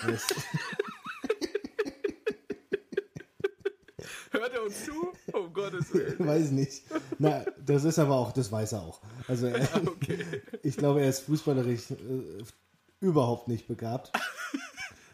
Hört 4.30 4.52
er 4.54 4.62
uns 4.62 4.84
zu? 4.84 4.92
Um 5.32 5.52
Gottes 5.52 5.92
Willen. 5.94 6.26
Weiß 6.26 6.50
nicht. 6.50 6.82
Na, 7.18 7.44
das 7.64 7.84
ist 7.84 7.98
aber 7.98 8.14
auch, 8.14 8.32
das 8.32 8.50
weiß 8.50 8.72
er 8.72 8.82
auch. 8.82 9.00
Also 9.26 9.46
er, 9.46 9.68
okay. 9.86 10.24
ich 10.62 10.76
glaube, 10.76 11.02
er 11.02 11.08
ist 11.08 11.20
fußballerisch 11.20 11.90
äh, 11.90 12.44
überhaupt 13.00 13.48
nicht 13.48 13.66
begabt. 13.66 14.12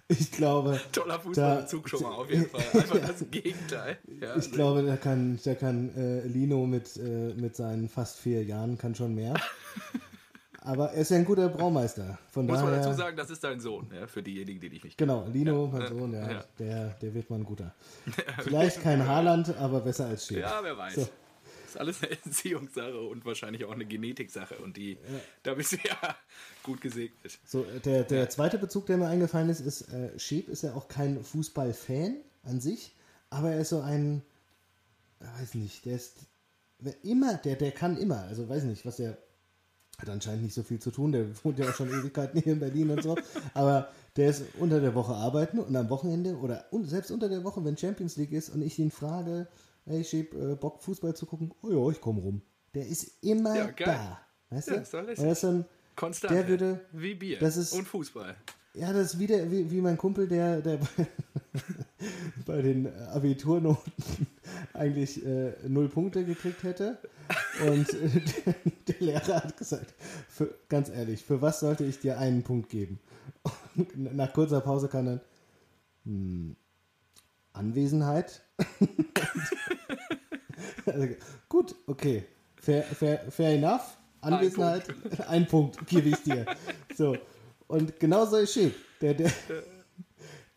Ich 0.09 0.31
glaube. 0.33 0.81
Toller 0.93 1.19
Fußballbezug 1.19 1.89
schon 1.89 2.03
mal 2.03 2.13
auf 2.13 2.31
jeden 2.31 2.49
Fall. 2.49 2.63
Einfach 2.75 2.99
das 3.01 3.25
Gegenteil. 3.31 3.99
Ja, 4.21 4.37
ich 4.37 4.53
glaube, 4.53 4.83
da 4.83 4.97
kann, 4.99 5.41
da 5.43 5.55
kann 5.55 5.95
äh, 5.97 6.27
Lino 6.27 6.67
mit, 6.67 6.97
äh, 6.99 7.33
mit 7.35 7.57
seinen 7.57 7.89
fast 7.89 8.19
vier 8.19 8.45
Jahren 8.45 8.77
kann 8.77 8.95
schon 8.95 9.15
mehr. 9.15 9.35
Aber 10.65 10.93
er 10.93 11.03
ist 11.03 11.11
ja 11.11 11.19
ein 11.19 11.25
guter 11.25 11.49
Braumeister. 11.49 12.19
Von 12.31 12.47
Muss 12.47 12.59
daher, 12.59 12.71
man 12.71 12.81
dazu 12.81 12.97
sagen, 12.97 13.17
das 13.17 13.31
ist 13.31 13.45
dein 13.45 13.61
Sohn, 13.61 13.91
ja, 13.95 14.07
für 14.07 14.23
diejenigen, 14.23 14.61
die 14.61 14.71
dich 14.71 14.83
nicht 14.83 14.99
kennen. 14.99 15.09
Genau, 15.09 15.29
Lino, 15.31 15.67
ja, 15.67 15.79
mein 15.79 15.89
Sohn, 15.89 16.13
ja, 16.13 16.31
ja, 16.31 16.45
Der, 16.59 16.89
der 17.01 17.15
wird 17.15 17.31
mal 17.31 17.37
ein 17.37 17.45
guter. 17.45 17.75
Vielleicht 18.43 18.81
kein 18.83 19.07
Haaland, 19.07 19.57
aber 19.59 19.81
besser 19.81 20.07
als 20.07 20.27
Schiff. 20.27 20.39
Ja, 20.39 20.61
wer 20.63 20.77
weiß. 20.77 20.95
So 20.95 21.09
ist 21.75 21.81
alles 21.81 22.03
eine 22.03 22.13
Entziehungssache 22.25 23.01
und 23.01 23.25
wahrscheinlich 23.25 23.65
auch 23.65 23.73
eine 23.73 23.85
Genetiksache. 23.85 24.57
Und 24.57 24.77
die, 24.77 24.99
da 25.43 25.55
bist 25.55 25.73
du 25.73 25.77
ja 25.77 25.97
gut 26.63 26.81
gesegnet. 26.81 27.39
So, 27.45 27.65
der, 27.85 28.05
der 28.05 28.31
zweite 28.31 28.59
Bezug, 28.59 28.87
der 28.87 28.97
mir 28.97 29.09
eingefallen 29.09 29.51
ist, 29.51 29.61
ist, 29.61 29.93
äh, 29.93 30.19
Schieb 30.19 30.49
ist 30.49 30.63
ja 30.63 30.75
auch 30.75 30.89
kein 30.89 31.23
Fußballfan 31.23 32.17
an 32.45 32.61
sich, 32.61 32.95
aber 33.31 33.53
er 33.53 33.61
ist 33.61 33.71
so 33.71 33.81
ein, 33.81 34.23
weiß 35.39 35.55
nicht, 35.55 35.85
der 35.85 35.97
ist 35.97 36.17
immer, 37.03 37.35
der, 37.35 37.57
der 37.57 37.73
kann 37.73 37.97
immer, 37.97 38.21
also 38.25 38.49
weiß 38.49 38.65
nicht, 38.65 38.85
was 38.85 38.97
der 38.97 39.17
hat 39.99 40.09
anscheinend 40.09 40.43
nicht 40.43 40.55
so 40.55 40.63
viel 40.63 40.79
zu 40.79 40.91
tun, 40.91 41.13
der 41.13 41.27
wohnt 41.45 41.59
ja 41.59 41.69
auch 41.69 41.75
schon 41.75 41.89
Ewigkeiten 41.89 42.41
hier 42.41 42.55
in 42.55 42.61
Berlin 42.61 42.91
und 42.91 43.03
so, 43.03 43.17
aber 43.55 43.89
der 44.17 44.31
ist 44.31 44.45
unter 44.59 44.81
der 44.81 44.95
Woche 44.95 45.15
arbeiten 45.15 45.59
und 45.59 45.75
am 45.75 45.89
Wochenende 45.91 46.37
oder 46.37 46.65
selbst 46.83 47.11
unter 47.11 47.29
der 47.29 47.45
Woche, 47.45 47.65
wenn 47.65 47.77
Champions 47.77 48.17
League 48.17 48.33
ist 48.33 48.51
und 48.51 48.63
ich 48.63 48.79
ihn 48.79 48.91
frage, 48.91 49.49
hey, 49.87 50.01
ich 50.01 50.13
hab 50.13 50.35
äh, 50.35 50.55
Bock 50.57 50.83
Fußball 50.83 51.15
zu 51.15 51.27
gucken, 51.27 51.53
oh 51.63 51.71
ja, 51.71 51.93
ich 51.93 52.01
komme 52.01 52.21
rum. 52.21 52.43
Der 52.75 52.87
ist 52.87 53.23
immer 53.23 53.57
ja, 53.57 53.71
da. 53.73 54.21
Weißt 54.51 54.69
ja, 54.69 54.75
du? 54.77 54.81
Ist 55.11 55.23
ist 55.23 55.45
dann, 55.45 55.65
Konstant. 55.97 56.35
Der 56.35 56.49
würde, 56.49 56.81
wie 56.93 57.15
Bier 57.15 57.39
das 57.39 57.57
ist, 57.57 57.73
und 57.73 57.87
Fußball. 57.87 58.35
Ja, 58.75 58.93
das 58.93 59.15
ist 59.15 59.19
wieder 59.21 59.51
wie, 59.51 59.71
wie 59.71 59.81
mein 59.81 59.97
Kumpel, 59.97 60.27
der, 60.27 60.61
der 60.61 60.81
bei 62.47 62.61
den 62.61 62.93
Abiturnoten 63.09 64.27
eigentlich 64.73 65.25
äh, 65.25 65.53
null 65.67 65.89
Punkte 65.89 66.25
gekriegt 66.25 66.63
hätte. 66.63 66.99
Und 67.67 67.93
äh, 67.93 68.09
der, 68.09 68.55
der, 68.89 69.01
Lehrer 69.01 69.45
hat 69.45 69.57
gesagt, 69.57 69.95
für, 70.29 70.55
ganz 70.69 70.89
ehrlich, 70.89 71.23
für 71.23 71.43
was 71.43 71.61
sollte 71.61 71.85
ich 71.85 72.01
dir 72.01 72.19
einen 72.19 72.43
Punkt 72.43 72.69
geben? 72.69 72.99
Und 73.77 74.15
nach 74.15 74.33
kurzer 74.33 74.61
Pause 74.61 74.89
kann 74.89 75.07
dann 75.07 75.21
hm, 76.05 76.57
Anwesenheit. 77.53 78.43
also, 80.87 81.09
gut, 81.49 81.75
okay. 81.87 82.25
Fair, 82.57 82.83
fair, 82.83 83.31
fair 83.31 83.55
enough. 83.55 83.99
Anwesenheit, 84.21 84.89
ein 84.89 84.97
Punkt, 84.97 85.21
ein 85.29 85.47
Punkt 85.47 85.87
gebe 85.87 86.09
ich 86.09 86.23
dir. 86.23 86.47
So. 86.95 87.17
Und 87.67 87.99
genau 88.01 88.27
so 88.27 88.37
ist 88.37 88.55
Schick. 88.55 88.75
Der, 89.01 89.15
der, 89.15 89.31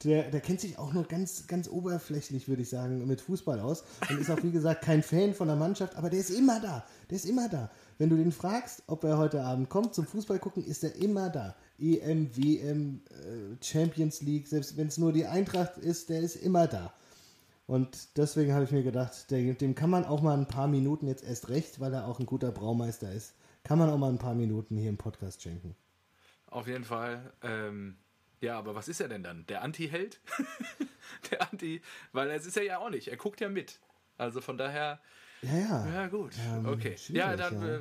der, 0.04 0.30
der 0.30 0.42
kennt 0.42 0.62
sich 0.62 0.78
auch 0.78 0.94
nur 0.94 1.06
ganz, 1.06 1.48
ganz 1.48 1.68
oberflächlich, 1.68 2.48
würde 2.48 2.62
ich 2.62 2.70
sagen, 2.70 3.08
mit 3.08 3.20
Fußball 3.20 3.60
aus 3.60 3.84
und 4.10 4.20
ist 4.20 4.30
auch, 4.30 4.44
wie 4.44 4.52
gesagt, 4.52 4.84
kein 4.84 5.02
Fan 5.02 5.34
von 5.34 5.48
der 5.48 5.56
Mannschaft, 5.56 5.96
aber 5.96 6.10
der 6.10 6.20
ist 6.20 6.30
immer 6.30 6.60
da. 6.60 6.86
Der 7.10 7.16
ist 7.16 7.26
immer 7.26 7.50
da. 7.50 7.72
Wenn 7.98 8.10
du 8.10 8.16
den 8.16 8.32
fragst, 8.32 8.84
ob 8.86 9.04
er 9.04 9.18
heute 9.18 9.44
Abend 9.44 9.70
kommt 9.70 9.96
zum 9.96 10.06
Fußball 10.06 10.38
gucken, 10.38 10.64
ist 10.64 10.84
er 10.84 10.96
immer 10.96 11.30
da. 11.30 11.56
EM, 11.80 12.30
WM, 12.38 13.02
äh, 13.10 13.64
Champions 13.64 14.22
League, 14.22 14.48
selbst 14.48 14.78
wenn 14.78 14.88
es 14.88 15.00
nur 15.00 15.14
die 15.14 15.26
Eintracht 15.26 15.78
ist, 15.78 16.10
der 16.10 16.22
ist 16.22 16.36
immer 16.36 16.68
da. 16.68 16.94
Und 17.66 18.18
deswegen 18.18 18.54
habe 18.54 18.64
ich 18.64 18.72
mir 18.72 18.84
gedacht, 18.84 19.30
dem 19.30 19.76
kann 19.76 19.90
man 19.90 20.06
auch 20.06 20.22
mal 20.22 20.38
ein 20.38 20.48
paar 20.48 20.68
Minuten 20.68 21.08
jetzt 21.08 21.24
erst 21.24 21.50
recht, 21.50 21.80
weil 21.80 21.94
er 21.94 22.08
auch 22.08 22.20
ein 22.20 22.26
guter 22.26 22.52
Braumeister 22.52 23.12
ist, 23.12 23.34
kann 23.64 23.78
man 23.80 23.90
auch 23.90 23.98
mal 23.98 24.10
ein 24.10 24.20
paar 24.20 24.36
Minuten 24.36 24.78
hier 24.78 24.90
im 24.90 24.98
Podcast 24.98 25.42
schenken. 25.42 25.76
Auf 26.50 26.68
jeden 26.68 26.86
Fall. 26.86 27.34
Ähm, 27.42 27.98
ja, 28.42 28.58
aber 28.58 28.76
was 28.76 28.88
ist 28.88 29.00
er 29.00 29.08
denn 29.08 29.24
dann? 29.24 29.46
Der 29.48 29.62
Anti-Held? 29.64 30.20
der 31.32 31.42
Anti, 31.42 31.82
weil 32.12 32.30
es 32.32 32.46
ist 32.46 32.58
er 32.58 32.64
ja 32.64 32.78
auch 32.80 32.90
nicht. 32.90 33.08
Er 33.08 33.18
guckt 33.18 33.42
ja 33.42 33.50
mit. 33.50 33.80
Also 34.18 34.42
von 34.42 34.58
daher. 34.58 35.00
Ja, 35.42 35.58
ja. 35.58 35.88
Ja, 35.94 36.08
gut. 36.08 36.34
Ähm, 36.40 36.66
okay. 36.66 36.96
Ja, 37.10 37.36
dann. 37.36 37.62
Ja. 37.62 37.76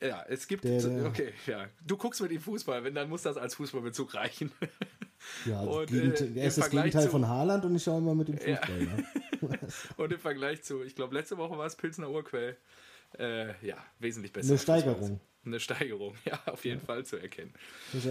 Äh, 0.00 0.08
ja, 0.08 0.24
es 0.28 0.46
gibt. 0.46 0.64
Der, 0.64 0.80
der, 0.80 1.06
okay, 1.06 1.32
ja. 1.46 1.66
Du 1.86 1.96
guckst 1.96 2.20
mit 2.20 2.32
ihm 2.32 2.40
Fußball, 2.40 2.84
wenn, 2.84 2.94
dann 2.94 3.08
muss 3.08 3.22
das 3.22 3.36
als 3.36 3.54
Fußballbezug 3.54 4.14
reichen. 4.14 4.52
Ja, 5.44 5.60
und, 5.60 5.90
äh, 5.90 6.30
er 6.34 6.46
ist 6.46 6.56
das 6.56 6.70
Gegenteil 6.70 7.02
zu, 7.02 7.10
von 7.10 7.28
Haaland 7.28 7.66
und 7.66 7.76
ich 7.76 7.82
schaue 7.82 7.98
immer 7.98 8.14
mit 8.14 8.28
dem 8.28 8.38
Fußball. 8.38 8.82
Ja. 8.82 9.04
Ja. 9.42 9.48
und 9.96 10.12
im 10.12 10.18
Vergleich 10.18 10.62
zu, 10.62 10.82
ich 10.82 10.94
glaube, 10.94 11.14
letzte 11.14 11.38
Woche 11.38 11.56
war 11.56 11.66
es 11.66 11.76
Pilsner 11.76 12.10
Urquell. 12.10 12.56
Äh, 13.18 13.48
ja, 13.66 13.76
wesentlich 13.98 14.32
besser. 14.32 14.50
Eine 14.50 14.58
Steigerung. 14.58 15.20
Eine 15.44 15.60
Steigerung, 15.60 16.16
ja, 16.24 16.40
auf 16.46 16.64
jeden 16.64 16.80
ja. 16.80 16.86
Fall 16.86 17.04
zu 17.04 17.16
erkennen. 17.16 17.54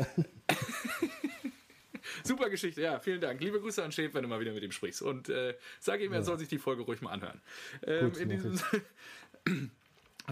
Super 2.23 2.49
Geschichte, 2.49 2.81
ja, 2.81 2.99
vielen 2.99 3.21
Dank. 3.21 3.39
Liebe 3.41 3.59
Grüße 3.59 3.83
an 3.83 3.91
Schäf, 3.91 4.13
wenn 4.13 4.23
du 4.23 4.29
mal 4.29 4.39
wieder 4.39 4.53
mit 4.53 4.63
ihm 4.63 4.71
sprichst. 4.71 5.01
Und 5.01 5.29
äh, 5.29 5.55
sag 5.79 6.01
ihm, 6.01 6.11
er 6.11 6.23
soll 6.23 6.39
sich 6.39 6.47
die 6.47 6.57
Folge 6.57 6.81
ruhig 6.83 7.01
mal 7.01 7.11
anhören. 7.11 7.41
Ähm, 7.83 8.11
Gut, 8.11 8.17
in 8.17 8.29
diesem 8.29 8.59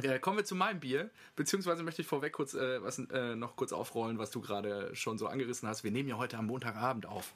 äh, 0.01 0.19
kommen 0.19 0.37
wir 0.37 0.45
zu 0.45 0.55
meinem 0.55 0.79
Bier, 0.79 1.11
beziehungsweise 1.35 1.83
möchte 1.83 2.01
ich 2.01 2.07
vorweg 2.07 2.33
kurz 2.33 2.55
äh, 2.55 2.81
was, 2.81 2.99
äh, 2.99 3.35
noch 3.35 3.55
kurz 3.55 3.73
aufrollen, 3.73 4.17
was 4.17 4.31
du 4.31 4.41
gerade 4.41 4.95
schon 4.95 5.17
so 5.17 5.27
angerissen 5.27 5.69
hast. 5.69 5.83
Wir 5.83 5.91
nehmen 5.91 6.09
ja 6.09 6.17
heute 6.17 6.37
am 6.37 6.47
Montagabend 6.47 7.05
auf 7.05 7.35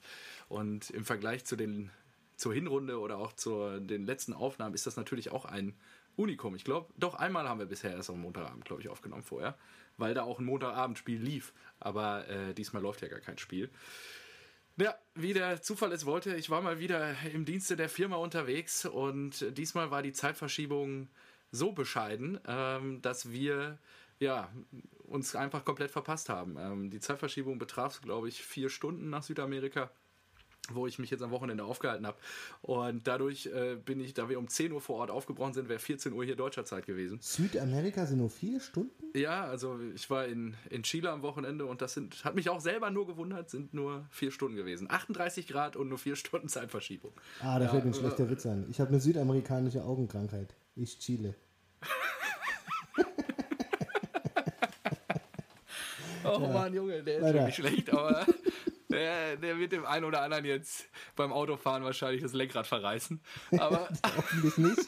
und 0.49 0.89
im 0.89 1.05
Vergleich 1.05 1.45
zu 1.45 1.55
den 1.55 1.91
zur 2.35 2.53
Hinrunde 2.55 2.99
oder 2.99 3.19
auch 3.19 3.33
zu 3.33 3.79
den 3.79 4.03
letzten 4.05 4.33
Aufnahmen 4.33 4.73
ist 4.73 4.87
das 4.87 4.95
natürlich 4.97 5.31
auch 5.31 5.45
ein 5.45 5.75
Unikum. 6.15 6.55
Ich 6.55 6.63
glaube, 6.63 6.93
doch 6.97 7.15
einmal 7.15 7.47
haben 7.47 7.59
wir 7.59 7.65
bisher 7.65 7.91
erst 7.91 8.09
am 8.09 8.21
Montagabend, 8.21 8.65
glaube 8.65 8.81
ich, 8.81 8.89
aufgenommen 8.89 9.23
vorher, 9.23 9.57
weil 9.97 10.13
da 10.13 10.23
auch 10.23 10.39
ein 10.39 10.45
Montagabendspiel 10.45 11.21
lief. 11.21 11.53
Aber 11.79 12.27
äh, 12.27 12.53
diesmal 12.53 12.81
läuft 12.81 13.01
ja 13.01 13.07
gar 13.07 13.19
kein 13.19 13.37
Spiel. 13.37 13.69
Ja, 14.77 14.95
wie 15.15 15.33
der 15.33 15.61
Zufall 15.61 15.91
es 15.91 16.05
wollte, 16.05 16.35
ich 16.35 16.49
war 16.49 16.61
mal 16.61 16.79
wieder 16.79 17.15
im 17.33 17.45
Dienste 17.45 17.75
der 17.75 17.89
Firma 17.89 18.15
unterwegs 18.15 18.85
und 18.85 19.45
diesmal 19.57 19.91
war 19.91 20.01
die 20.01 20.13
Zeitverschiebung 20.13 21.09
so 21.51 21.73
bescheiden, 21.73 22.39
ähm, 22.47 23.01
dass 23.01 23.31
wir 23.31 23.77
ja, 24.19 24.49
uns 25.03 25.35
einfach 25.35 25.65
komplett 25.65 25.91
verpasst 25.91 26.29
haben. 26.29 26.55
Ähm, 26.57 26.89
die 26.89 26.99
Zeitverschiebung 26.99 27.57
betraf, 27.57 28.01
glaube 28.01 28.29
ich, 28.29 28.43
vier 28.43 28.69
Stunden 28.69 29.09
nach 29.09 29.23
Südamerika 29.23 29.91
wo 30.69 30.87
ich 30.87 30.99
mich 30.99 31.09
jetzt 31.09 31.23
am 31.23 31.31
Wochenende 31.31 31.63
aufgehalten 31.63 32.05
habe. 32.05 32.17
Und 32.61 33.07
dadurch 33.07 33.47
äh, 33.47 33.75
bin 33.75 33.99
ich, 33.99 34.13
da 34.13 34.29
wir 34.29 34.37
um 34.37 34.47
10 34.47 34.71
Uhr 34.71 34.81
vor 34.81 34.97
Ort 34.97 35.11
aufgebrochen 35.11 35.53
sind, 35.53 35.69
wäre 35.69 35.79
14 35.79 36.13
Uhr 36.13 36.23
hier 36.23 36.35
deutscher 36.35 36.65
Zeit 36.65 36.85
gewesen. 36.85 37.19
Südamerika 37.21 38.05
sind 38.05 38.19
nur 38.19 38.29
vier 38.29 38.59
Stunden? 38.59 39.17
Ja, 39.17 39.45
also 39.45 39.79
ich 39.95 40.09
war 40.09 40.25
in, 40.25 40.55
in 40.69 40.83
Chile 40.83 41.09
am 41.09 41.23
Wochenende 41.23 41.65
und 41.65 41.81
das 41.81 41.93
sind, 41.93 42.23
hat 42.23 42.35
mich 42.35 42.49
auch 42.49 42.61
selber 42.61 42.91
nur 42.91 43.07
gewundert, 43.07 43.49
sind 43.49 43.73
nur 43.73 44.05
vier 44.11 44.31
Stunden 44.31 44.55
gewesen. 44.55 44.89
38 44.89 45.47
Grad 45.47 45.75
und 45.75 45.89
nur 45.89 45.97
vier 45.97 46.15
Stunden 46.15 46.47
Zeitverschiebung. 46.47 47.11
Ah, 47.41 47.59
da 47.59 47.65
ja, 47.65 47.71
fällt 47.71 47.85
mir 47.85 47.91
ein 47.91 47.95
schlechter 47.95 48.25
äh, 48.25 48.29
Witz 48.29 48.45
an. 48.45 48.65
Ich 48.69 48.79
habe 48.79 48.89
eine 48.89 48.99
südamerikanische 48.99 49.83
Augenkrankheit. 49.83 50.53
Ich 50.75 50.99
Chile. 50.99 51.35
oh 56.23 56.39
ja. 56.41 56.47
Mann, 56.47 56.73
Junge, 56.73 57.03
der 57.03 57.17
ist 57.17 57.23
Weiter. 57.23 57.33
wirklich 57.33 57.55
schlecht, 57.55 57.91
aber 57.91 58.25
der, 58.91 59.37
der, 59.37 59.57
wird 59.57 59.71
dem 59.71 59.85
einen 59.85 60.05
oder 60.05 60.21
anderen 60.21 60.45
jetzt 60.45 60.85
beim 61.15 61.31
Autofahren 61.31 61.83
wahrscheinlich 61.83 62.21
das 62.21 62.33
Lenkrad 62.33 62.67
verreißen. 62.67 63.21
Aber 63.57 63.89
hoffentlich 64.15 64.57
nicht. 64.57 64.87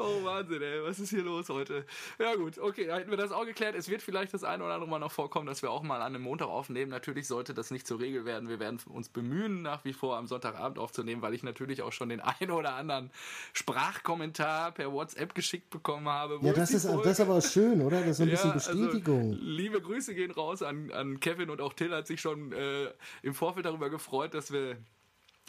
Oh 0.00 0.22
Wahnsinn, 0.22 0.62
ey, 0.62 0.80
was 0.84 1.00
ist 1.00 1.10
hier 1.10 1.24
los 1.24 1.48
heute? 1.48 1.84
Ja 2.20 2.36
gut, 2.36 2.56
okay, 2.56 2.86
da 2.86 2.98
hätten 2.98 3.10
wir 3.10 3.16
das 3.16 3.32
auch 3.32 3.44
geklärt. 3.44 3.74
Es 3.74 3.88
wird 3.88 4.00
vielleicht 4.00 4.32
das 4.32 4.44
eine 4.44 4.62
oder 4.62 4.74
andere 4.74 4.88
Mal 4.88 5.00
noch 5.00 5.10
vorkommen, 5.10 5.46
dass 5.48 5.60
wir 5.60 5.72
auch 5.72 5.82
mal 5.82 5.96
an 5.96 6.14
einem 6.14 6.22
Montag 6.22 6.46
aufnehmen. 6.46 6.88
Natürlich 6.88 7.26
sollte 7.26 7.52
das 7.52 7.72
nicht 7.72 7.84
zur 7.84 7.98
Regel 7.98 8.24
werden. 8.24 8.48
Wir 8.48 8.60
werden 8.60 8.78
uns 8.86 9.08
bemühen, 9.08 9.60
nach 9.62 9.84
wie 9.84 9.92
vor 9.92 10.16
am 10.16 10.28
Sonntagabend 10.28 10.78
aufzunehmen, 10.78 11.20
weil 11.20 11.34
ich 11.34 11.42
natürlich 11.42 11.82
auch 11.82 11.90
schon 11.90 12.10
den 12.10 12.20
einen 12.40 12.52
oder 12.52 12.74
anderen 12.74 13.10
Sprachkommentar 13.52 14.70
per 14.70 14.92
WhatsApp 14.92 15.34
geschickt 15.34 15.68
bekommen 15.70 16.08
habe. 16.08 16.38
Ja, 16.42 16.52
das 16.52 16.70
ist, 16.70 16.84
das 16.84 17.04
ist 17.04 17.20
aber 17.20 17.40
schön, 17.42 17.82
oder? 17.82 18.00
Das 18.00 18.10
ist 18.10 18.20
ein 18.20 18.28
ja, 18.28 18.34
bisschen 18.34 18.52
also, 18.52 18.70
Bestätigung. 18.70 19.32
Also, 19.32 19.44
liebe 19.44 19.80
Grüße 19.80 20.14
gehen 20.14 20.30
raus 20.30 20.62
an, 20.62 20.92
an 20.92 21.18
Kevin 21.18 21.50
und 21.50 21.60
auch 21.60 21.72
Till 21.72 21.92
hat 21.92 22.06
sich 22.06 22.20
schon 22.20 22.52
äh, 22.52 22.92
im 23.22 23.34
Vorfeld 23.34 23.66
darüber 23.66 23.90
gefreut, 23.90 24.32
dass 24.32 24.52
wir 24.52 24.76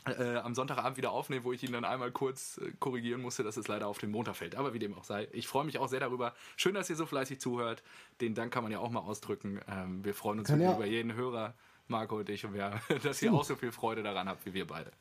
äh, 0.06 0.38
am 0.38 0.56
Sonntagabend 0.56 0.98
wieder 0.98 1.12
aufnehmen, 1.12 1.44
wo 1.44 1.54
ich 1.54 1.64
ihn 1.64 1.74
dann 1.74 1.86
einmal 1.86 2.12
kurz 2.12 2.58
äh, 2.58 2.72
korrigieren 2.80 3.22
musste, 3.22 3.44
dass 3.44 3.58
es 3.58 3.68
leider 3.68 3.88
auf 3.88 3.98
den 3.98 4.12
Montag 4.12 4.36
fällt. 4.36 4.56
Aber 4.56 4.74
wie 4.74 4.80
dem 4.80 4.94
auch 4.94 5.04
sei, 5.04 5.28
ich 5.32 5.48
freue 5.48 5.66
mich 5.66 5.78
auch 5.78 5.88
sehr 5.88 6.00
darüber. 6.00 6.34
Schön, 6.56 6.74
dass 6.74 6.90
ihr 6.90 6.96
so 6.96 7.06
fleißig 7.06 7.40
zuhört. 7.40 7.84
Den 8.22 8.34
Dank 8.34 8.54
kann 8.54 8.64
man 8.64 8.72
ja 8.72 8.80
auch 8.80 8.90
mal 8.90 9.02
ausdrücken. 9.02 9.60
Ähm, 9.68 10.04
wir 10.04 10.14
freuen 10.14 10.40
uns 10.40 10.50
ja. 10.50 10.76
über 10.76 10.86
jeden 10.86 11.14
Hörer, 11.14 11.54
Marco 11.88 12.18
und 12.18 12.30
ich, 12.30 12.46
und 12.46 12.54
wir, 12.54 12.80
dass 13.04 13.22
ihr 13.22 13.34
auch 13.34 13.44
so 13.44 13.56
viel 13.56 13.72
Freude 13.72 14.04
daran 14.04 14.30
habt 14.30 14.46
wie 14.46 14.54
wir 14.54 14.68
beide. 14.68 14.92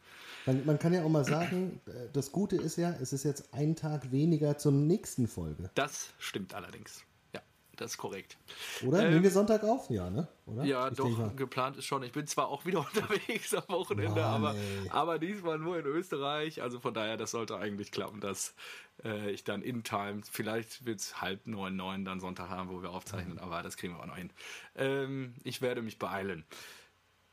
Man, 0.46 0.64
man, 0.64 0.78
kann 0.78 0.92
ja 0.92 1.04
auch 1.04 1.08
mal 1.08 1.24
sagen, 1.24 1.80
äh, 1.86 2.08
das 2.12 2.32
Gute 2.32 2.56
ist 2.56 2.76
ja, 2.76 2.90
es 3.00 3.12
ist 3.12 3.24
jetzt 3.24 3.52
ein 3.54 3.76
Tag 3.76 4.10
weniger 4.10 4.58
zur 4.58 4.72
nächsten 4.72 5.28
Folge. 5.28 5.70
Das 5.74 6.12
stimmt 6.18 6.54
allerdings 6.54 7.04
das 7.80 7.92
ist 7.92 7.98
korrekt. 7.98 8.36
Oder? 8.82 9.04
Ähm, 9.04 9.10
Nehmen 9.10 9.22
wir 9.22 9.30
Sonntag 9.30 9.62
auf? 9.64 9.88
Ja, 9.90 10.10
ne? 10.10 10.28
Oder? 10.46 10.64
Ja, 10.64 10.88
ich 10.88 10.96
doch, 10.96 11.36
geplant 11.36 11.76
ist 11.76 11.86
schon. 11.86 12.02
Ich 12.02 12.12
bin 12.12 12.26
zwar 12.26 12.48
auch 12.48 12.64
wieder 12.64 12.78
unterwegs 12.94 13.54
am 13.54 13.64
Wochenende, 13.68 14.20
Mann, 14.20 14.44
aber, 14.44 14.54
aber 14.90 15.18
diesmal 15.18 15.58
nur 15.58 15.78
in 15.78 15.86
Österreich. 15.86 16.62
Also 16.62 16.80
von 16.80 16.94
daher, 16.94 17.16
das 17.16 17.30
sollte 17.30 17.56
eigentlich 17.56 17.92
klappen, 17.92 18.20
dass 18.20 18.54
äh, 19.04 19.30
ich 19.30 19.44
dann 19.44 19.62
in 19.62 19.84
Time, 19.84 20.22
vielleicht 20.30 20.84
wird 20.86 21.00
es 21.00 21.20
halb 21.20 21.46
neun, 21.46 21.76
neun 21.76 22.04
dann 22.04 22.20
Sonntag 22.20 22.48
haben, 22.48 22.68
wo 22.70 22.82
wir 22.82 22.90
aufzeichnen, 22.90 23.34
mhm. 23.34 23.42
aber 23.42 23.62
das 23.62 23.76
kriegen 23.76 23.94
wir 23.94 24.00
auch 24.00 24.06
noch 24.06 24.16
hin. 24.16 24.30
Ähm, 24.76 25.34
ich 25.44 25.62
werde 25.62 25.82
mich 25.82 25.98
beeilen. 25.98 26.44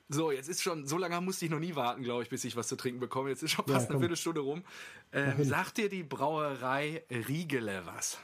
So, 0.08 0.32
jetzt 0.32 0.50
ist 0.50 0.62
schon, 0.62 0.86
so 0.86 0.98
lange 0.98 1.20
musste 1.22 1.46
ich 1.46 1.52
noch 1.52 1.60
nie 1.60 1.76
warten, 1.76 2.04
glaube 2.04 2.22
ich, 2.22 2.30
bis 2.30 2.44
ich 2.44 2.56
was 2.56 2.68
zu 2.68 2.76
trinken 2.76 3.00
bekomme. 3.00 3.30
Jetzt 3.30 3.42
ist 3.42 3.52
schon 3.52 3.66
fast 3.66 3.86
ja, 3.86 3.90
eine 3.90 4.00
Viertelstunde 4.00 4.42
rum. 4.42 4.64
Ähm, 5.12 5.44
sagt 5.44 5.78
dir 5.78 5.90
die 5.90 6.04
Brauerei 6.04 7.04
Riegele 7.10 7.82
was? 7.86 8.20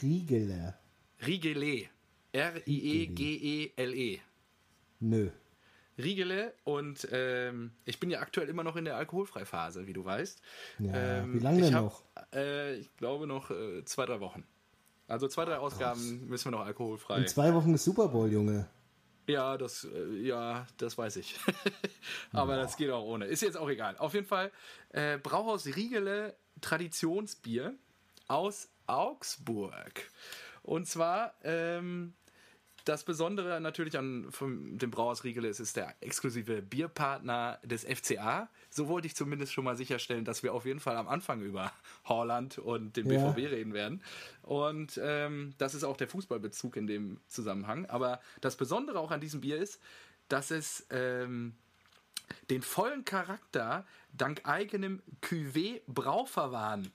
Riegele? 0.00 0.74
Riegele. 1.26 1.88
R-I-E-G-E-L-E. 2.32 4.14
-E. 4.16 4.20
Nö. 5.00 5.30
Riegele 5.98 6.54
und 6.64 7.08
ähm, 7.10 7.72
ich 7.84 7.98
bin 7.98 8.10
ja 8.10 8.20
aktuell 8.20 8.48
immer 8.48 8.62
noch 8.62 8.76
in 8.76 8.84
der 8.84 8.96
Alkoholfreiphase, 8.96 9.86
wie 9.86 9.92
du 9.92 10.04
weißt. 10.04 10.40
Ja, 10.78 10.94
ähm, 10.94 11.34
wie 11.34 11.38
lange 11.40 11.60
denn 11.62 11.74
hab, 11.74 11.84
noch? 11.84 12.02
Äh, 12.32 12.76
ich 12.76 12.96
glaube 12.96 13.26
noch 13.26 13.50
äh, 13.50 13.84
zwei, 13.84 14.06
drei 14.06 14.20
Wochen. 14.20 14.44
Also 15.08 15.26
zwei, 15.26 15.44
drei 15.44 15.58
Ausgaben 15.58 16.00
Krass. 16.00 16.28
müssen 16.28 16.52
wir 16.52 16.58
noch 16.58 16.66
alkoholfrei. 16.66 17.18
In 17.18 17.26
zwei 17.26 17.52
Wochen 17.52 17.74
ist 17.74 17.84
Super 17.84 18.08
Bowl, 18.08 18.30
Junge. 18.30 18.68
Ja, 19.26 19.58
das, 19.58 19.84
äh, 19.84 20.20
ja, 20.20 20.66
das 20.76 20.96
weiß 20.96 21.16
ich. 21.16 21.38
Aber 22.32 22.54
Boah. 22.54 22.62
das 22.62 22.76
geht 22.76 22.90
auch 22.90 23.04
ohne. 23.04 23.24
Ist 23.24 23.42
jetzt 23.42 23.56
auch 23.56 23.68
egal. 23.68 23.96
Auf 23.98 24.14
jeden 24.14 24.26
Fall 24.26 24.52
äh, 24.90 25.18
Brauhaus 25.18 25.66
Riegele 25.66 26.36
Traditionsbier 26.60 27.74
aus 28.28 28.68
Augsburg. 28.86 30.10
Und 30.68 30.86
zwar, 30.86 31.32
ähm, 31.44 32.12
das 32.84 33.02
Besondere 33.02 33.58
natürlich 33.58 33.96
an 33.96 34.30
dem 34.40 34.90
Brauhaus 34.90 35.24
Riegele 35.24 35.48
ist, 35.48 35.60
ist 35.60 35.76
der 35.76 35.94
exklusive 36.00 36.60
Bierpartner 36.60 37.58
des 37.62 37.84
FCA. 37.84 38.50
So 38.68 38.88
wollte 38.88 39.06
ich 39.06 39.16
zumindest 39.16 39.54
schon 39.54 39.64
mal 39.64 39.78
sicherstellen, 39.78 40.26
dass 40.26 40.42
wir 40.42 40.52
auf 40.52 40.66
jeden 40.66 40.80
Fall 40.80 40.96
am 40.96 41.08
Anfang 41.08 41.40
über 41.40 41.72
Holland 42.04 42.58
und 42.58 42.96
den 42.98 43.08
BVB 43.08 43.38
ja. 43.38 43.48
reden 43.48 43.72
werden. 43.72 44.02
Und 44.42 45.00
ähm, 45.02 45.54
das 45.56 45.74
ist 45.74 45.84
auch 45.84 45.96
der 45.96 46.08
Fußballbezug 46.08 46.76
in 46.76 46.86
dem 46.86 47.18
Zusammenhang. 47.28 47.86
Aber 47.86 48.20
das 48.42 48.56
Besondere 48.56 48.98
auch 49.00 49.10
an 49.10 49.20
diesem 49.20 49.40
Bier 49.40 49.56
ist, 49.56 49.80
dass 50.28 50.50
es 50.50 50.86
ähm, 50.90 51.54
den 52.50 52.60
vollen 52.60 53.06
Charakter 53.06 53.86
dank 54.12 54.42
eigenem 54.44 55.02
Cuvée-Brauverfahren 55.22 56.92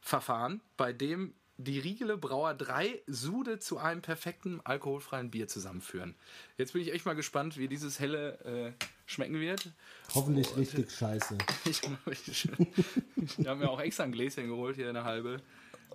Verfahren, 0.00 0.60
bei 0.76 0.92
dem 0.92 1.32
die 1.56 1.78
Riegele 1.78 2.16
Brauer 2.16 2.54
drei 2.54 3.02
Sude 3.06 3.58
zu 3.58 3.78
einem 3.78 4.02
perfekten 4.02 4.60
alkoholfreien 4.64 5.30
Bier 5.30 5.48
zusammenführen. 5.48 6.14
Jetzt 6.56 6.72
bin 6.72 6.82
ich 6.82 6.92
echt 6.92 7.06
mal 7.06 7.14
gespannt, 7.14 7.56
wie 7.56 7.68
dieses 7.68 8.00
helle 8.00 8.38
äh, 8.44 8.84
schmecken 9.06 9.38
wird. 9.38 9.70
Hoffentlich 10.14 10.50
Und, 10.50 10.58
richtig 10.58 10.90
scheiße. 10.96 11.38
Ich, 11.64 11.82
ich, 12.10 12.48
ich 13.38 13.46
habe 13.46 13.60
mir 13.60 13.70
auch 13.70 13.80
extra 13.80 14.04
ein 14.04 14.12
Gläschen 14.12 14.48
geholt, 14.48 14.76
hier 14.76 14.88
eine 14.88 15.04
halbe. 15.04 15.42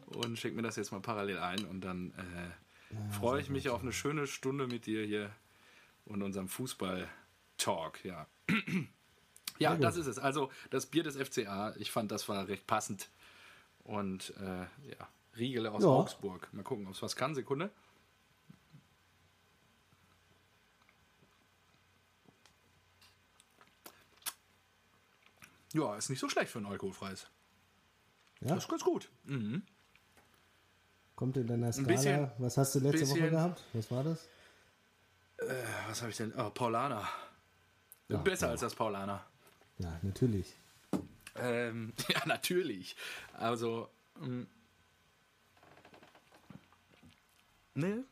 Und 0.08 0.40
schicke 0.40 0.56
mir 0.56 0.62
das 0.62 0.76
jetzt 0.78 0.92
mal 0.92 1.02
parallel 1.02 1.40
ein. 1.40 1.66
Und 1.66 1.82
dann 1.82 2.12
äh, 2.12 2.94
ja, 2.94 3.10
freue 3.12 3.42
ich 3.42 3.50
mich 3.50 3.70
auf 3.70 3.82
eine 3.82 3.92
schöne 3.92 4.28
Stunde 4.28 4.68
mit 4.68 4.86
dir 4.86 5.06
hier 5.06 5.32
und 6.06 6.22
unserem 6.22 6.48
Fußball 6.48 7.08
Talk, 7.58 8.06
ja. 8.06 8.28
ja, 9.60 9.76
das 9.76 9.98
ist 9.98 10.08
es. 10.08 10.20
Also 10.20 10.52
das 10.70 10.86
Bier 10.86 11.04
des 11.04 11.18
FCA, 11.18 11.76
ich 11.78 11.92
fand, 11.92 12.12
das 12.12 12.30
war 12.30 12.48
recht 12.48 12.68
passend. 12.68 13.10
Und 13.84 14.34
äh, 14.38 14.90
ja, 14.90 15.08
Riegele 15.38 15.72
aus 15.72 15.84
Ja. 15.84 15.90
Augsburg. 15.90 16.50
Mal 16.54 16.64
gucken, 16.64 16.88
ob 16.88 16.94
es 16.94 17.02
was 17.02 17.16
kann. 17.16 17.36
Sekunde. 17.36 17.72
Ja, 25.74 25.96
ist 25.96 26.10
nicht 26.10 26.20
so 26.20 26.30
schlecht 26.30 26.52
für 26.52 26.60
ein 26.60 26.66
alkoholfreies. 26.66 27.28
Ja? 28.42 28.50
Das 28.56 28.64
ist 28.64 28.70
ganz 28.70 28.84
gut. 28.84 29.10
Mhm. 29.26 29.64
Kommt 31.16 31.38
in 31.38 31.48
deiner 31.48 31.72
Skala. 31.74 31.88
bisschen- 31.88 32.32
Was 32.38 32.58
hast 32.58 32.76
du 32.76 32.80
letzte 32.80 33.02
Woche 33.10 33.14
bisschen- 33.16 33.30
gehabt? 33.32 33.64
Was 33.74 33.92
war 33.92 34.04
das? 34.04 34.28
Was 35.88 36.02
habe 36.02 36.12
ich 36.12 36.18
denn? 36.18 36.34
Oh, 36.38 36.50
Paulaner. 36.50 37.08
Ja, 38.08 38.18
Besser 38.18 38.48
ja. 38.48 38.52
als 38.54 38.62
das 38.62 38.74
Paulaner. 38.74 39.26
Ja, 39.78 40.00
natürlich. 40.02 40.56
Ähm, 41.36 41.94
ja, 42.10 42.26
natürlich. 42.26 42.96
Also, 43.34 43.90
ähm, 47.78 47.90
ne, 47.90 48.04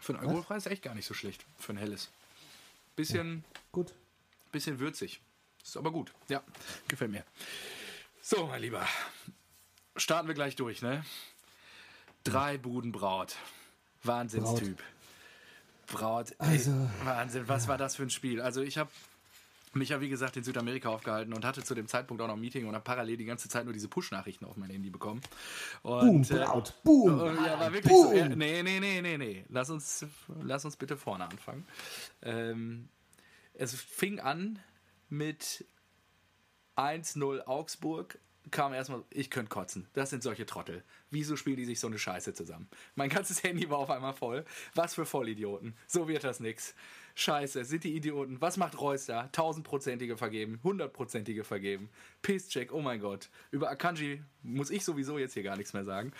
für 0.00 0.12
ein 0.14 0.20
Alkoholfrei 0.20 0.56
ist 0.56 0.66
echt 0.66 0.82
gar 0.82 0.94
nicht 0.94 1.06
so 1.06 1.14
schlecht. 1.14 1.44
Für 1.58 1.72
ein 1.72 1.76
helles. 1.78 2.10
Bisschen, 2.96 3.44
Gut. 3.72 3.92
bisschen 4.52 4.78
würzig. 4.78 5.20
Ist 5.62 5.76
aber 5.76 5.90
gut. 5.90 6.12
Ja, 6.28 6.42
gefällt 6.88 7.10
mir. 7.10 7.24
So, 8.22 8.46
mein 8.46 8.60
Lieber. 8.62 8.86
Starten 9.96 10.28
wir 10.28 10.34
gleich 10.34 10.56
durch, 10.56 10.82
ne? 10.82 11.04
Drei 12.24 12.58
Buden 12.58 12.92
Braut. 12.92 13.36
Wahnsinnstyp. 14.02 14.82
Braut. 15.86 16.30
ey, 16.38 16.46
Also- 16.48 16.90
Wahnsinn. 17.04 17.48
Was 17.48 17.68
war 17.68 17.78
das 17.78 17.96
für 17.96 18.02
ein 18.02 18.10
Spiel? 18.10 18.40
Also, 18.40 18.62
ich 18.62 18.78
habe 18.78 18.90
mich 19.74 19.90
ja, 19.90 20.00
wie 20.00 20.08
gesagt, 20.08 20.36
in 20.36 20.44
Südamerika 20.44 20.88
aufgehalten 20.88 21.32
und 21.32 21.44
hatte 21.44 21.62
zu 21.62 21.74
dem 21.74 21.86
Zeitpunkt 21.88 22.22
auch 22.22 22.26
noch 22.28 22.34
ein 22.34 22.40
Meeting 22.40 22.66
und 22.66 22.74
habe 22.74 22.84
parallel 22.84 23.16
die 23.16 23.24
ganze 23.24 23.48
Zeit 23.48 23.64
nur 23.64 23.72
diese 23.72 23.88
Push-Nachrichten 23.88 24.44
auf 24.44 24.56
mein 24.56 24.70
Handy 24.70 24.90
bekommen. 24.90 25.20
Boom, 25.82 26.08
Und, 26.16 26.30
äh, 26.30 26.34
Braut, 26.44 26.74
boom. 26.84 27.20
Oh, 27.20 27.26
ja, 27.26 27.58
war 27.60 27.72
wirklich 27.72 27.92
so. 27.92 28.04
boom. 28.04 28.16
Ja, 28.16 28.28
nee, 28.28 28.62
nee, 28.62 28.80
nee, 28.80 29.00
nee, 29.00 29.18
nee. 29.18 29.44
Lass 29.48 29.70
uns, 29.70 30.06
lass 30.42 30.64
uns 30.64 30.76
bitte 30.76 30.96
vorne 30.96 31.24
anfangen. 31.28 31.66
Ähm, 32.22 32.88
es 33.54 33.74
fing 33.74 34.20
an 34.20 34.58
mit 35.08 35.64
1-0 36.76 37.46
Augsburg. 37.46 38.18
Kam 38.50 38.74
erstmal, 38.74 39.02
ich 39.10 39.30
könnte 39.30 39.48
kotzen. 39.48 39.88
Das 39.94 40.10
sind 40.10 40.22
solche 40.22 40.44
Trottel. 40.44 40.84
Wieso 41.10 41.36
spielen 41.36 41.56
die 41.56 41.64
sich 41.64 41.80
so 41.80 41.86
eine 41.86 41.98
Scheiße 41.98 42.34
zusammen? 42.34 42.68
Mein 42.94 43.08
ganzes 43.08 43.42
Handy 43.42 43.70
war 43.70 43.78
auf 43.78 43.90
einmal 43.90 44.12
voll. 44.12 44.44
Was 44.74 44.94
für 44.94 45.06
Vollidioten. 45.06 45.74
So 45.86 46.08
wird 46.08 46.24
das 46.24 46.40
nix. 46.40 46.74
Scheiße, 47.16 47.64
sind 47.64 47.84
die 47.84 47.94
Idioten. 47.94 48.40
Was 48.40 48.56
macht 48.56 48.80
Reus 48.80 49.06
da? 49.06 49.28
Tausendprozentige 49.28 50.16
vergeben, 50.16 50.58
hundertprozentige 50.64 51.44
vergeben. 51.44 51.88
Pisscheck, 52.22 52.72
oh 52.72 52.80
mein 52.80 53.00
Gott. 53.00 53.30
Über 53.52 53.70
Akanji 53.70 54.22
muss 54.42 54.70
ich 54.70 54.84
sowieso 54.84 55.16
jetzt 55.18 55.34
hier 55.34 55.44
gar 55.44 55.56
nichts 55.56 55.72
mehr 55.72 55.84
sagen. 55.84 56.12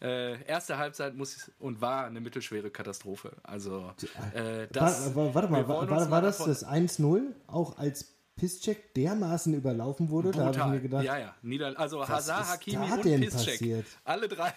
Äh, 0.00 0.44
erste 0.44 0.76
Halbzeit 0.76 1.16
muss 1.16 1.50
und 1.58 1.80
war 1.80 2.04
eine 2.04 2.20
mittelschwere 2.20 2.70
Katastrophe. 2.70 3.32
Also, 3.42 3.94
äh, 4.34 4.68
das. 4.70 5.14
War, 5.14 5.26
war, 5.26 5.34
warte 5.34 5.48
mal, 5.48 5.66
war, 5.66 5.88
war, 5.88 6.08
mal 6.08 6.20
das 6.20 6.38
das 6.38 6.66
1-0 6.66 7.32
auch 7.46 7.78
als 7.78 8.14
Pisscheck 8.36 8.94
dermaßen 8.94 9.54
überlaufen 9.54 10.10
wurde? 10.10 10.30
Da 10.30 10.38
habe 10.40 10.50
ich 10.50 10.56
Brutal. 10.56 10.70
mir 10.74 10.80
gedacht, 10.80 11.04
ja, 11.04 11.18
ja. 11.18 11.34
Nieder 11.42 11.78
also 11.78 12.06
Hazard, 12.08 12.46
Hakimi 12.48 12.90
und 12.90 13.02
Piszczek. 13.02 13.30
passiert? 13.30 13.86
Alle 14.04 14.28
drei 14.28 14.52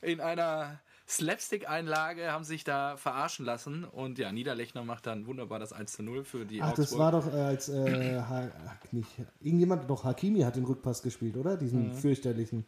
in 0.00 0.20
einer 0.20 0.80
Slapstick-Einlage 1.08 2.30
haben 2.30 2.44
sich 2.44 2.62
da 2.64 2.96
verarschen 2.96 3.44
lassen. 3.44 3.84
Und 3.84 4.18
ja, 4.18 4.30
Niederlechner 4.30 4.84
macht 4.84 5.06
dann 5.06 5.26
wunderbar 5.26 5.58
das 5.58 5.72
1 5.72 5.92
zu 5.92 6.02
0 6.04 6.24
für 6.24 6.44
die 6.46 6.62
ach, 6.62 6.70
das 6.74 6.92
Augsburg. 6.92 6.98
war 7.00 7.12
doch 7.12 7.32
äh, 7.34 7.36
als 7.40 7.68
äh, 7.68 8.22
nicht, 8.92 9.08
irgendjemand, 9.40 9.90
doch 9.90 10.04
Hakimi 10.04 10.40
hat 10.42 10.56
den 10.56 10.64
Rückpass 10.64 11.02
gespielt, 11.02 11.36
oder? 11.36 11.56
Diesen 11.56 11.88
Mhm. 11.88 11.94
fürchterlichen. 11.94 12.64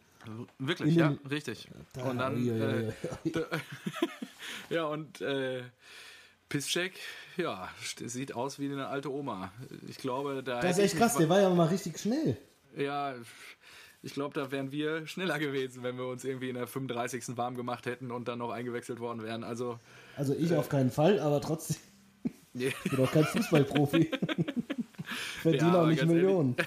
Wirklich, 0.59 0.95
ja, 0.97 1.15
richtig. 1.31 1.69
Da- 1.95 2.03
und 2.05 2.19
dann, 2.19 2.35
ui, 2.37 2.51
ui, 2.51 2.61
ui, 2.61 2.63
äh, 2.65 2.93
da- 3.33 3.47
ja, 4.71 4.85
und 4.87 5.21
äh, 5.21 5.63
Piszczek, 6.53 6.93
ja, 7.39 7.71
sieht 8.05 8.35
aus 8.35 8.59
wie 8.59 8.67
eine 8.71 8.89
alte 8.89 9.11
Oma. 9.11 9.51
Ich 9.89 9.97
glaube, 9.97 10.43
da 10.43 10.61
Das 10.61 10.77
ist 10.77 10.85
echt 10.85 10.97
krass, 10.99 11.17
der 11.17 11.31
war 11.31 11.41
ja 11.41 11.49
mal 11.49 11.69
richtig 11.69 11.99
schnell. 11.99 12.37
Ja, 12.77 13.15
ich 14.03 14.13
glaube, 14.13 14.35
da 14.39 14.51
wären 14.51 14.71
wir 14.71 15.07
schneller 15.07 15.39
gewesen, 15.39 15.83
wenn 15.83 15.97
wir 15.97 16.07
uns 16.07 16.25
irgendwie 16.25 16.51
in 16.51 16.57
der 16.57 16.67
35. 16.67 17.39
warm 17.39 17.57
gemacht 17.57 17.87
hätten 17.87 18.11
und 18.11 18.29
dann 18.29 18.39
noch 18.39 18.51
eingewechselt 18.51 19.01
worden 19.01 19.23
wären. 19.23 19.45
Also, 19.45 19.79
Also 20.17 20.35
Äh. 20.35 20.39
ich 20.39 20.55
auf 20.55 20.69
keinen 20.69 20.91
Fall, 20.91 21.21
aber 21.21 21.41
trotzdem, 21.41 21.79
ich 22.53 22.75
bin 22.85 22.97
doch 22.99 23.11
kein 23.11 23.25
Fußballprofi. 23.25 24.11
Verdiene 25.43 25.67
Ja, 25.73 25.83
auch 25.83 25.87
nicht. 25.87 26.05
Millionen. 26.05 26.55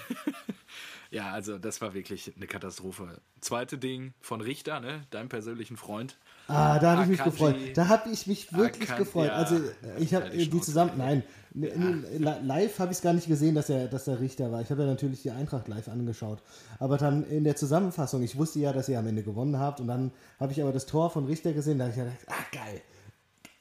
ja, 1.15 1.31
also 1.31 1.57
das 1.57 1.79
war 1.81 1.93
wirklich 1.93 2.33
eine 2.35 2.45
Katastrophe. 2.47 3.21
Zweite 3.39 3.77
Ding 3.77 4.13
von 4.19 4.41
Richter, 4.41 4.79
ne, 4.81 5.01
deinem 5.11 5.29
persönlichen 5.29 5.77
Freund. 5.77 6.17
Ah, 6.47 6.77
da 6.79 6.91
habe 6.93 7.03
ich 7.03 7.09
mich 7.09 7.23
gefreut. 7.23 7.55
Da 7.75 7.87
habe 7.87 8.09
ich 8.09 8.27
mich 8.27 8.51
wirklich 8.53 8.89
Akan- 8.89 8.97
gefreut. 8.97 9.27
ja, 9.27 9.33
also 9.33 9.55
äh, 9.55 9.61
ich 9.99 10.13
habe 10.13 10.25
ja, 10.25 10.31
die 10.31 10.49
die, 10.49 10.61
zusammen, 10.61 10.91
nein, 10.97 11.23
n- 11.55 11.63
n- 11.63 12.05
li- 12.19 12.39
live 12.43 12.77
habe 12.79 12.91
ich 12.91 12.97
es 12.97 13.01
gar 13.01 13.13
nicht 13.13 13.27
gesehen, 13.27 13.55
dass 13.55 13.69
er, 13.69 13.87
dass 13.87 14.07
er 14.07 14.19
Richter 14.19 14.51
war. 14.51 14.61
Ich 14.61 14.69
habe 14.69 14.81
ja 14.83 14.87
natürlich 14.89 15.21
die 15.21 15.31
Eintracht 15.31 15.67
live 15.69 15.87
angeschaut. 15.87 16.39
Aber 16.79 16.97
dann 16.97 17.23
in 17.23 17.43
der 17.45 17.55
Zusammenfassung, 17.55 18.21
ich 18.21 18.37
wusste 18.37 18.59
ja, 18.59 18.73
dass 18.73 18.89
ihr 18.89 18.99
am 18.99 19.07
Ende 19.07 19.23
gewonnen 19.23 19.57
habt 19.57 19.79
und 19.79 19.87
dann 19.87 20.11
habe 20.39 20.51
ich 20.51 20.61
aber 20.61 20.73
das 20.73 20.85
Tor 20.85 21.09
von 21.09 21.25
Richter 21.25 21.53
gesehen, 21.53 21.77
da 21.79 21.85
habe 21.85 21.93
ich 21.93 21.97
gedacht, 21.99 22.17
ah 22.27 22.45
geil, 22.51 22.81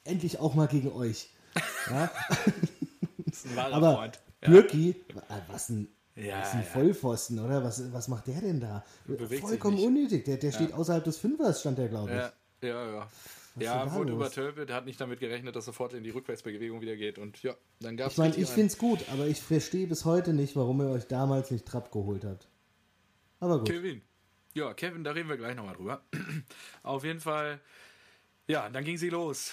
endlich 0.03 0.39
auch 0.39 0.53
mal 0.55 0.67
gegen 0.67 0.91
euch. 0.91 1.29
Ja, 1.89 2.11
Das 3.25 3.37
ist 3.37 3.47
ein 3.47 3.55
wahrer 3.55 3.73
aber 3.73 3.93
Freund. 3.95 4.19
Ja. 4.43 4.49
Bürki, 4.49 4.95
ah, 5.29 5.39
was 5.47 5.69
ein, 5.69 5.87
Ja, 6.15 6.41
was 6.41 6.53
ein 6.53 6.59
ja. 6.59 6.65
Vollpfosten, 6.65 7.39
oder? 7.39 7.63
Was, 7.63 7.91
was 7.91 8.07
macht 8.07 8.27
der 8.27 8.39
denn 8.39 8.59
da? 8.59 8.85
Bewegt 9.05 9.41
Vollkommen 9.41 9.77
unnötig. 9.79 10.23
Der, 10.23 10.37
der 10.37 10.51
steht 10.51 10.73
außerhalb 10.73 11.03
des 11.03 11.17
Fünfers, 11.17 11.59
stand 11.59 11.77
der, 11.77 11.89
glaube 11.89 12.11
ich. 12.11 12.17
Ja, 12.17 12.33
ja, 12.69 12.91
ja. 12.91 13.03
ist 13.03 13.63
Ja, 13.63 13.93
wurde 13.93 14.13
übertölpelt, 14.13 14.71
hat 14.71 14.85
nicht 14.85 14.99
damit 14.99 15.19
gerechnet, 15.19 15.55
dass 15.57 15.65
sofort 15.65 15.93
in 15.93 16.03
die 16.03 16.11
Rückwärtsbewegung 16.11 16.79
wieder 16.79 16.95
geht. 16.95 17.17
Und 17.17 17.43
ja, 17.43 17.53
dann 17.81 17.97
gab 17.97 18.07
es 18.07 18.13
Ich 18.13 18.17
meine, 18.17 18.35
ich 18.35 18.47
finde 18.47 18.67
es 18.67 18.77
gut, 18.77 18.99
aber 19.11 19.27
ich 19.27 19.41
verstehe 19.41 19.87
bis 19.87 20.05
heute 20.05 20.33
nicht, 20.33 20.55
warum 20.55 20.79
ihr 20.79 20.89
euch 20.89 21.07
damals 21.07 21.51
nicht 21.51 21.65
Trapp 21.65 21.91
geholt 21.91 22.23
habt. 22.23 22.47
Aber 23.41 23.59
gut. 23.59 23.69
Kevin. 23.69 24.01
Ja, 24.53 24.73
Kevin, 24.73 25.03
da 25.03 25.11
reden 25.11 25.27
wir 25.27 25.35
gleich 25.35 25.55
nochmal 25.57 25.75
drüber. 25.75 26.01
Auf 26.83 27.03
jeden 27.03 27.19
Fall, 27.19 27.59
ja, 28.47 28.69
dann 28.69 28.85
ging 28.85 28.97
sie 28.97 29.09
los. 29.09 29.51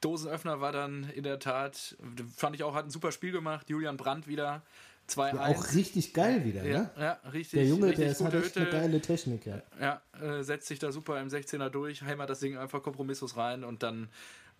Dosenöffner 0.00 0.60
war 0.60 0.70
dann 0.70 1.10
in 1.10 1.24
der 1.24 1.40
Tat, 1.40 1.96
fand 2.36 2.54
ich 2.54 2.62
auch, 2.62 2.74
hat 2.74 2.84
ein 2.84 2.90
super 2.90 3.10
Spiel 3.10 3.32
gemacht. 3.32 3.68
Julian 3.68 3.96
Brandt 3.96 4.28
wieder 4.28 4.62
2-1. 5.08 5.34
Ja, 5.34 5.46
auch 5.46 5.74
richtig 5.74 6.12
geil 6.14 6.44
wieder, 6.44 6.64
ja, 6.64 6.80
ne? 6.80 6.90
ja, 6.98 7.12
richtig. 7.32 7.58
Der 7.58 7.66
Junge, 7.66 7.86
richtig 7.86 8.04
der 8.04 8.12
ist, 8.12 8.20
hat 8.20 8.34
echt 8.34 8.56
eine 8.56 8.66
Hütte. 8.66 8.76
geile 8.76 9.00
Technik, 9.00 9.46
ja. 9.46 9.62
Ja, 9.80 10.02
äh, 10.20 10.42
setzt 10.42 10.68
sich 10.68 10.78
da 10.78 10.92
super 10.92 11.20
im 11.20 11.28
16er 11.28 11.70
durch, 11.70 12.02
hämmert 12.02 12.30
das 12.30 12.40
Ding 12.40 12.56
einfach 12.56 12.82
kompromisslos 12.82 13.36
rein 13.36 13.64
und 13.64 13.82
dann 13.82 14.08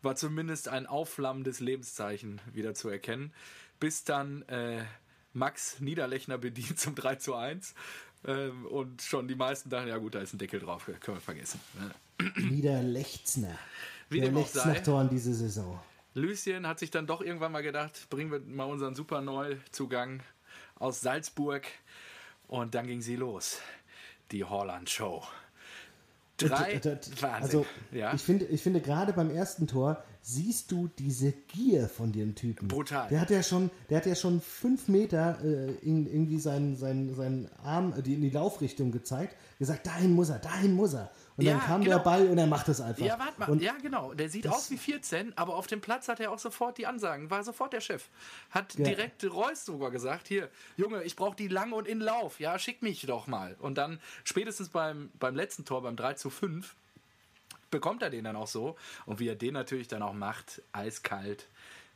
war 0.03 0.17
zumindest 0.17 0.69
ein 0.69 0.87
aufflammendes 0.87 1.61
Lebenszeichen 1.61 2.41
wieder 2.53 2.75
zu 2.75 2.89
erkennen. 2.89 3.33
Bis 3.81 4.05
dann 4.05 4.43
äh, 4.43 4.83
Max 5.33 5.81
Niederlechner 5.81 6.39
bedient 6.39 6.79
zum 6.79 6.95
3 6.95 7.17
zu 7.17 7.35
1. 7.35 7.75
Ähm, 8.27 8.67
und 8.67 9.03
schon 9.03 9.29
die 9.29 9.35
meisten 9.35 9.71
dachten, 9.71 9.89
ja 9.89 9.99
gut, 9.99 10.15
da 10.15 10.21
ist 10.21 10.35
ein 10.35 10.39
Deckel 10.39 10.61
drauf, 10.61 10.87
können 10.87 11.17
wir 11.17 11.21
vergessen. 11.21 11.61
Ne? 11.79 12.33
Niederlechzner. 12.51 13.57
Wie 14.09 14.21
Der. 14.21 14.33
Lechtsnach-Toren 14.33 15.09
diese 15.09 15.35
Saison. 15.35 15.79
Lucien 16.15 16.67
hat 16.67 16.79
sich 16.79 16.91
dann 16.91 17.07
doch 17.07 17.21
irgendwann 17.21 17.53
mal 17.53 17.63
gedacht, 17.63 18.09
bringen 18.11 18.33
wir 18.33 18.41
mal 18.41 18.65
unseren 18.65 18.95
super 18.95 19.21
Neuzugang 19.21 20.21
aus 20.79 21.01
Salzburg. 21.01 21.67
Und 22.47 22.75
dann 22.75 22.87
ging 22.87 23.03
sie 23.03 23.17
los. 23.17 23.59
Die 24.33 24.45
Holland 24.45 24.89
Show. 24.89 25.23
Drei, 26.39 26.75
D- 26.75 26.81
d- 26.81 26.97
d- 26.97 27.23
Wahnsinn. 27.23 27.43
Also, 27.43 27.67
ja. 27.91 28.15
ich, 28.15 28.23
finde, 28.23 28.45
ich 28.45 28.63
finde, 28.63 28.81
gerade 28.81 29.13
beim 29.13 29.29
ersten 29.29 29.67
Tor 29.67 30.05
siehst 30.23 30.71
du 30.71 30.89
diese 30.99 31.33
Gier 31.33 31.89
von 31.89 32.13
dem 32.13 32.37
Typen. 32.37 32.69
Brutal. 32.69 33.09
Der 33.09 33.21
hat 33.21 33.31
ja 33.31 33.43
schon, 33.43 33.71
der 33.91 33.99
hat 33.99 34.07
ja 34.07 34.15
schon 34.15 34.41
fünf 34.41 34.87
Meter 34.87 35.39
äh, 35.43 35.73
in, 35.83 36.07
irgendwie 36.07 36.39
seinen, 36.39 36.77
seinen, 36.77 37.15
seinen 37.17 37.51
Arm 37.65 37.93
äh, 37.99 38.03
die, 38.03 38.15
in 38.15 38.21
die 38.21 38.31
Laufrichtung 38.31 38.93
gezeigt, 38.93 39.37
gesagt, 39.59 39.87
dahin 39.87 40.13
muss 40.13 40.29
er, 40.29 40.39
dahin 40.39 40.75
muss 40.75 40.95
er. 40.95 41.11
Und 41.39 41.45
Ja, 41.45 41.53
dann 41.53 41.61
kam 41.63 41.81
genau. 41.85 41.97
der 41.99 42.03
Ball 42.03 42.27
und 42.27 42.37
er 42.37 42.49
macht 42.49 42.69
es 42.69 42.81
einfach. 42.81 43.07
Ja, 43.07 43.17
warte 43.17 43.39
mal. 43.39 43.49
Und 43.49 43.63
ja, 43.63 43.73
genau. 43.81 44.13
Der 44.13 44.29
sieht 44.29 44.49
aus 44.49 44.71
wie 44.73 44.77
14, 44.77 45.39
aber 45.39 45.55
auf 45.55 45.69
dem 45.69 45.81
Platz 45.81 46.09
hat 46.09 46.19
er 46.19 46.33
auch 46.33 46.39
sofort 46.41 46.77
die 46.79 46.87
Ansagen. 46.87 47.31
War 47.31 47.45
sofort 47.45 47.73
der 47.73 47.81
Chef. 47.81 48.09
Hat 48.51 48.75
Ja. 48.75 48.85
direkt 48.85 49.25
Reus 49.25 49.65
sogar 49.65 49.93
gesagt: 49.93 50.27
Hier, 50.27 50.51
Junge, 50.77 51.05
ich 51.05 51.15
brauche 51.15 51.37
die 51.37 51.47
lang 51.47 51.71
und 51.73 51.87
in 51.87 52.01
Lauf. 52.01 52.41
Ja, 52.41 52.59
schick 52.59 52.83
mich 52.83 53.03
doch 53.03 53.29
mal. 53.29 53.55
Und 53.61 53.79
dann 53.79 54.01
spätestens 54.25 54.69
beim, 54.71 55.11
beim 55.21 55.37
letzten 55.37 55.65
Tor, 55.65 55.81
beim 55.83 55.95
3 55.95 56.15
zu 56.15 56.29
5, 56.29 56.75
bekommt 57.71 58.03
er 58.03 58.11
den 58.11 58.25
dann 58.25 58.35
auch 58.35 58.49
so. 58.49 58.77
Und 59.07 59.21
wie 59.21 59.29
er 59.29 59.37
den 59.37 59.55
natürlich 59.55 59.87
dann 59.87 60.03
auch 60.03 60.15
macht, 60.15 60.61
eiskalt. 60.73 61.47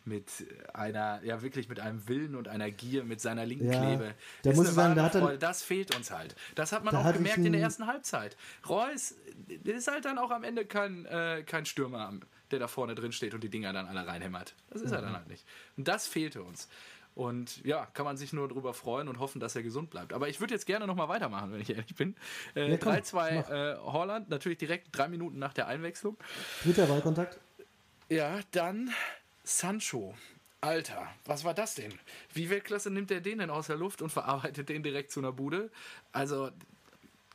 Mit 0.04 0.30
einer, 0.74 1.20
ja 1.22 1.42
wirklich 1.42 1.68
mit 1.68 1.78
einem 1.78 2.08
Willen 2.08 2.34
und 2.34 2.48
einer 2.48 2.70
Gier, 2.70 3.04
mit 3.04 3.20
seiner 3.20 3.46
linken 3.46 3.72
Ja, 3.72 3.78
Klebe. 3.80 4.14
da 4.42 4.50
Ist 4.50 4.56
muss 4.56 4.68
ich 4.68 4.74
sagen, 4.74 4.96
da 4.96 5.04
hat 5.04 5.14
er- 5.14 5.36
das 5.38 5.62
fehlt 5.62 5.94
uns 5.94 6.10
halt. 6.10 6.34
Das 6.56 6.72
hat 6.72 6.82
man 6.82 6.92
Da 6.94 7.00
auch 7.08 7.12
gemerkt 7.12 7.38
in 7.38 7.52
der 7.52 7.60
ersten 7.62 7.86
Halbzeit. 7.86 8.36
Reus 8.68 9.14
ist 9.64 9.88
halt 9.88 10.04
dann 10.04 10.18
auch 10.18 10.30
am 10.32 10.42
Ende 10.42 10.64
kein, 10.64 11.06
äh, 11.06 11.44
kein 11.46 11.66
Stürmer, 11.66 12.12
der 12.50 12.58
da 12.58 12.66
vorne 12.68 12.94
drin 12.96 13.12
steht 13.12 13.32
und 13.34 13.44
die 13.44 13.48
Dinger 13.48 13.72
dann 13.72 13.86
alle 13.86 14.06
reinhämmert. 14.06 14.54
Das 14.70 14.82
ist 14.82 14.90
er 14.90 15.02
dann 15.02 15.14
halt 15.14 15.28
nicht. 15.28 15.44
Und 15.76 15.86
das 15.86 16.06
fehlte 16.08 16.42
uns. 16.42 16.68
Und 17.14 17.62
ja, 17.64 17.86
kann 17.92 18.04
man 18.06 18.16
sich 18.16 18.32
nur 18.32 18.48
darüber 18.48 18.72
freuen 18.74 19.06
und 19.06 19.18
hoffen, 19.18 19.38
dass 19.38 19.54
er 19.54 19.62
gesund 19.62 19.90
bleibt. 19.90 20.14
Aber 20.14 20.28
ich 20.28 20.40
würde 20.40 20.54
jetzt 20.54 20.64
gerne 20.66 20.86
nochmal 20.86 21.08
weitermachen, 21.08 21.52
wenn 21.52 21.60
ich 21.60 21.70
ehrlich 21.70 21.94
bin. 21.94 22.16
Äh, 22.56 22.70
Ja, 22.72 22.76
komm, 22.78 22.92
3-2 22.94 23.50
äh, 23.50 23.76
Holland, 23.76 24.30
natürlich 24.30 24.56
direkt 24.58 24.88
drei 24.92 25.08
Minuten 25.08 25.38
nach 25.38 25.52
der 25.52 25.66
Einwechslung. 25.68 26.16
Dritter 26.64 26.86
Ballkontakt. 26.86 27.38
Ja, 28.08 28.40
dann 28.52 28.90
Sancho. 29.44 30.14
Alter, 30.60 31.08
was 31.24 31.42
war 31.42 31.54
das 31.54 31.74
denn? 31.74 31.92
Wie 32.32 32.48
Weltklasse 32.48 32.88
nimmt 32.88 33.10
er 33.10 33.20
den 33.20 33.38
denn 33.38 33.50
aus 33.50 33.66
der 33.66 33.76
Luft 33.76 34.00
und 34.00 34.10
verarbeitet 34.10 34.68
den 34.68 34.84
direkt 34.84 35.10
zu 35.10 35.18
einer 35.18 35.32
Bude? 35.32 35.70
Also 36.12 36.50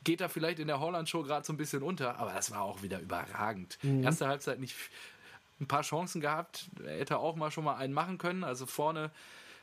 geht 0.05 0.21
er 0.21 0.29
vielleicht 0.29 0.59
in 0.59 0.67
der 0.67 0.79
Holland-Show 0.79 1.23
gerade 1.23 1.45
so 1.45 1.51
ein 1.51 1.57
bisschen 1.57 1.83
unter, 1.83 2.17
aber 2.17 2.31
das 2.31 2.51
war 2.51 2.61
auch 2.61 2.81
wieder 2.81 3.01
überragend. 3.01 3.77
Erste 4.01 4.27
Halbzeit 4.27 4.59
nicht 4.59 4.75
ein 5.59 5.67
paar 5.67 5.81
Chancen 5.81 6.21
gehabt, 6.21 6.69
er 6.81 6.99
hätte 6.99 7.17
auch 7.17 7.35
mal 7.35 7.51
schon 7.51 7.65
mal 7.65 7.75
einen 7.75 7.93
machen 7.93 8.17
können. 8.17 8.45
Also 8.45 8.65
vorne 8.65 9.11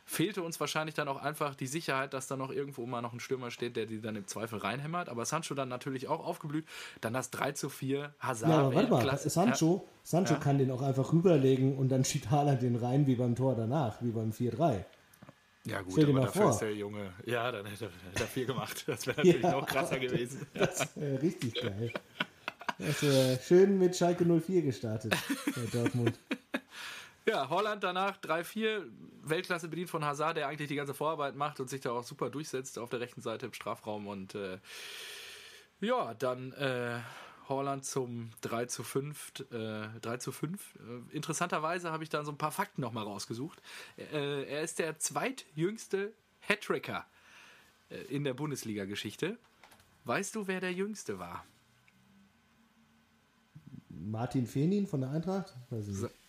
fehlte 0.06 0.42
uns 0.42 0.60
wahrscheinlich 0.60 0.94
dann 0.94 1.08
auch 1.08 1.20
einfach 1.22 1.54
die 1.54 1.66
Sicherheit, 1.66 2.12
dass 2.12 2.26
da 2.26 2.36
noch 2.36 2.50
irgendwo 2.50 2.84
mal 2.86 3.00
noch 3.00 3.12
ein 3.12 3.20
Stürmer 3.20 3.50
steht, 3.50 3.76
der 3.76 3.86
die 3.86 4.00
dann 4.00 4.16
im 4.16 4.26
Zweifel 4.26 4.58
reinhämmert. 4.58 5.08
Aber 5.08 5.24
Sancho 5.24 5.54
dann 5.54 5.68
natürlich 5.68 6.08
auch 6.08 6.24
aufgeblüht. 6.24 6.66
Dann 7.00 7.12
das 7.14 7.30
3 7.30 7.52
zu 7.52 7.68
4, 7.70 8.14
Hazard. 8.20 8.50
Ja, 8.50 8.58
aber 8.58 8.74
warte 8.74 8.88
mal, 8.90 8.96
Weltklasse. 8.98 9.30
Sancho, 9.30 9.88
Sancho 10.02 10.34
Ja. 10.34 10.40
kann 10.40 10.58
den 10.58 10.70
auch 10.70 10.82
einfach 10.82 11.12
rüberlegen 11.12 11.76
und 11.78 11.88
dann 11.88 12.04
schiebt 12.04 12.30
Haaland 12.30 12.62
den 12.62 12.76
rein 12.76 13.06
wie 13.06 13.14
beim 13.14 13.34
Tor 13.34 13.54
danach, 13.56 14.02
wie 14.02 14.10
beim 14.10 14.30
4-3. 14.32 14.84
Ja 15.66 15.80
gut, 15.80 15.98
aber 16.02 16.12
mal 16.12 16.20
dafür 16.26 16.42
vor. 16.42 16.50
ist 16.50 16.58
der 16.58 16.74
Junge. 16.74 17.10
Ja, 17.24 17.50
dann 17.50 17.64
hätte, 17.64 17.88
er 18.14 18.26
viel 18.26 18.44
gemacht. 18.44 18.84
Das 18.86 19.06
wäre 19.06 19.16
natürlich 19.24 19.42
Ja. 19.42 19.52
noch 19.52 19.66
krasser 19.66 19.98
gewesen. 19.98 20.46
Das 20.54 20.94
äh, 20.96 21.16
richtig 21.22 21.54
geil. 21.54 21.90
Das 22.78 23.02
äh, 23.02 23.38
schön 23.40 23.78
mit 23.78 23.96
Schalke 23.96 24.24
04 24.26 24.60
gestartet 24.60 25.14
bei 25.46 25.62
Dortmund. 25.72 26.18
Ja, 27.26 27.48
Holland 27.48 27.82
danach 27.82 28.18
3-4, 28.20 28.82
Weltklasse 29.28 29.68
bedient 29.68 29.90
von 29.90 30.04
Hazard, 30.04 30.36
der 30.36 30.48
eigentlich 30.48 30.68
die 30.68 30.76
ganze 30.76 30.94
Vorarbeit 30.94 31.36
macht 31.36 31.60
und 31.60 31.68
sich 31.68 31.80
da 31.80 31.92
auch 31.92 32.04
super 32.04 32.30
durchsetzt 32.30 32.78
auf 32.78 32.90
der 32.90 33.00
rechten 33.00 33.20
Seite 33.20 33.46
im 33.46 33.52
Strafraum. 33.52 34.06
Und 34.06 34.34
äh, 34.34 34.58
ja, 35.80 36.14
dann 36.14 36.52
äh, 36.52 37.00
Holland 37.48 37.84
zum 37.84 38.30
3 38.42 38.66
zu 38.66 38.82
5. 38.82 39.32
Äh, 39.50 40.00
3 40.00 40.16
zu 40.18 40.32
5. 40.32 40.74
Äh, 40.74 41.16
interessanterweise 41.16 41.90
habe 41.92 42.02
ich 42.02 42.10
da 42.10 42.24
so 42.24 42.32
ein 42.32 42.38
paar 42.38 42.52
Fakten 42.52 42.80
nochmal 42.80 43.04
rausgesucht. 43.04 43.60
Äh, 43.96 44.44
er 44.44 44.62
ist 44.62 44.78
der 44.78 44.98
zweitjüngste 44.98 46.12
Hattricker 46.40 47.06
äh, 47.90 47.96
in 48.04 48.24
der 48.24 48.34
Bundesliga-Geschichte. 48.34 49.38
Weißt 50.04 50.34
du, 50.34 50.46
wer 50.46 50.60
der 50.60 50.72
Jüngste 50.72 51.18
war? 51.18 51.44
Martin 53.88 54.46
Fenin 54.46 54.86
von 54.86 55.00
der 55.00 55.10
Eintracht? 55.10 55.54
Weiß 55.70 55.88
ich 55.88 55.96
nicht. 55.96 56.23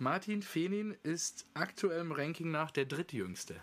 Martin 0.00 0.42
Fenin 0.42 0.96
ist 1.02 1.44
aktuell 1.54 2.00
im 2.00 2.12
Ranking 2.12 2.50
nach 2.50 2.70
der 2.70 2.86
drittjüngste. 2.86 3.56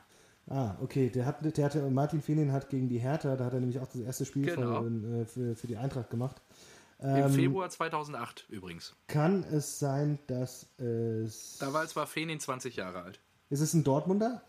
Ah, 0.48 0.76
okay. 0.82 1.10
Der 1.10 1.26
hat, 1.26 1.58
der 1.58 1.66
hatte, 1.66 1.90
Martin 1.90 2.22
Fenin 2.22 2.52
hat 2.52 2.70
gegen 2.70 2.88
die 2.90 3.00
Hertha, 3.00 3.36
da 3.36 3.46
hat 3.46 3.54
er 3.54 3.60
nämlich 3.60 3.80
auch 3.80 3.88
das 3.88 3.98
erste 4.02 4.24
Spiel 4.26 4.46
Genau. 4.46 4.84
von, 4.84 5.22
äh, 5.22 5.26
für, 5.26 5.56
für 5.56 5.68
die 5.68 5.78
Eintracht 5.78 6.10
gemacht. 6.10 6.42
Im 7.00 7.08
Ähm, 7.10 7.32
Februar 7.34 7.70
2008 7.70 8.46
übrigens. 8.50 8.96
Kann 9.08 9.44
es 9.44 9.80
sein, 9.80 10.20
dass 10.28 10.68
es. 10.80 11.58
Da 11.60 11.74
war 11.74 12.08
Fenin 12.08 12.40
20 12.40 12.76
Jahre 12.76 13.02
alt. 13.02 13.20
Ist 13.50 13.62
es 13.62 13.74
ein 13.74 13.84
Dortmunder? 13.84 14.44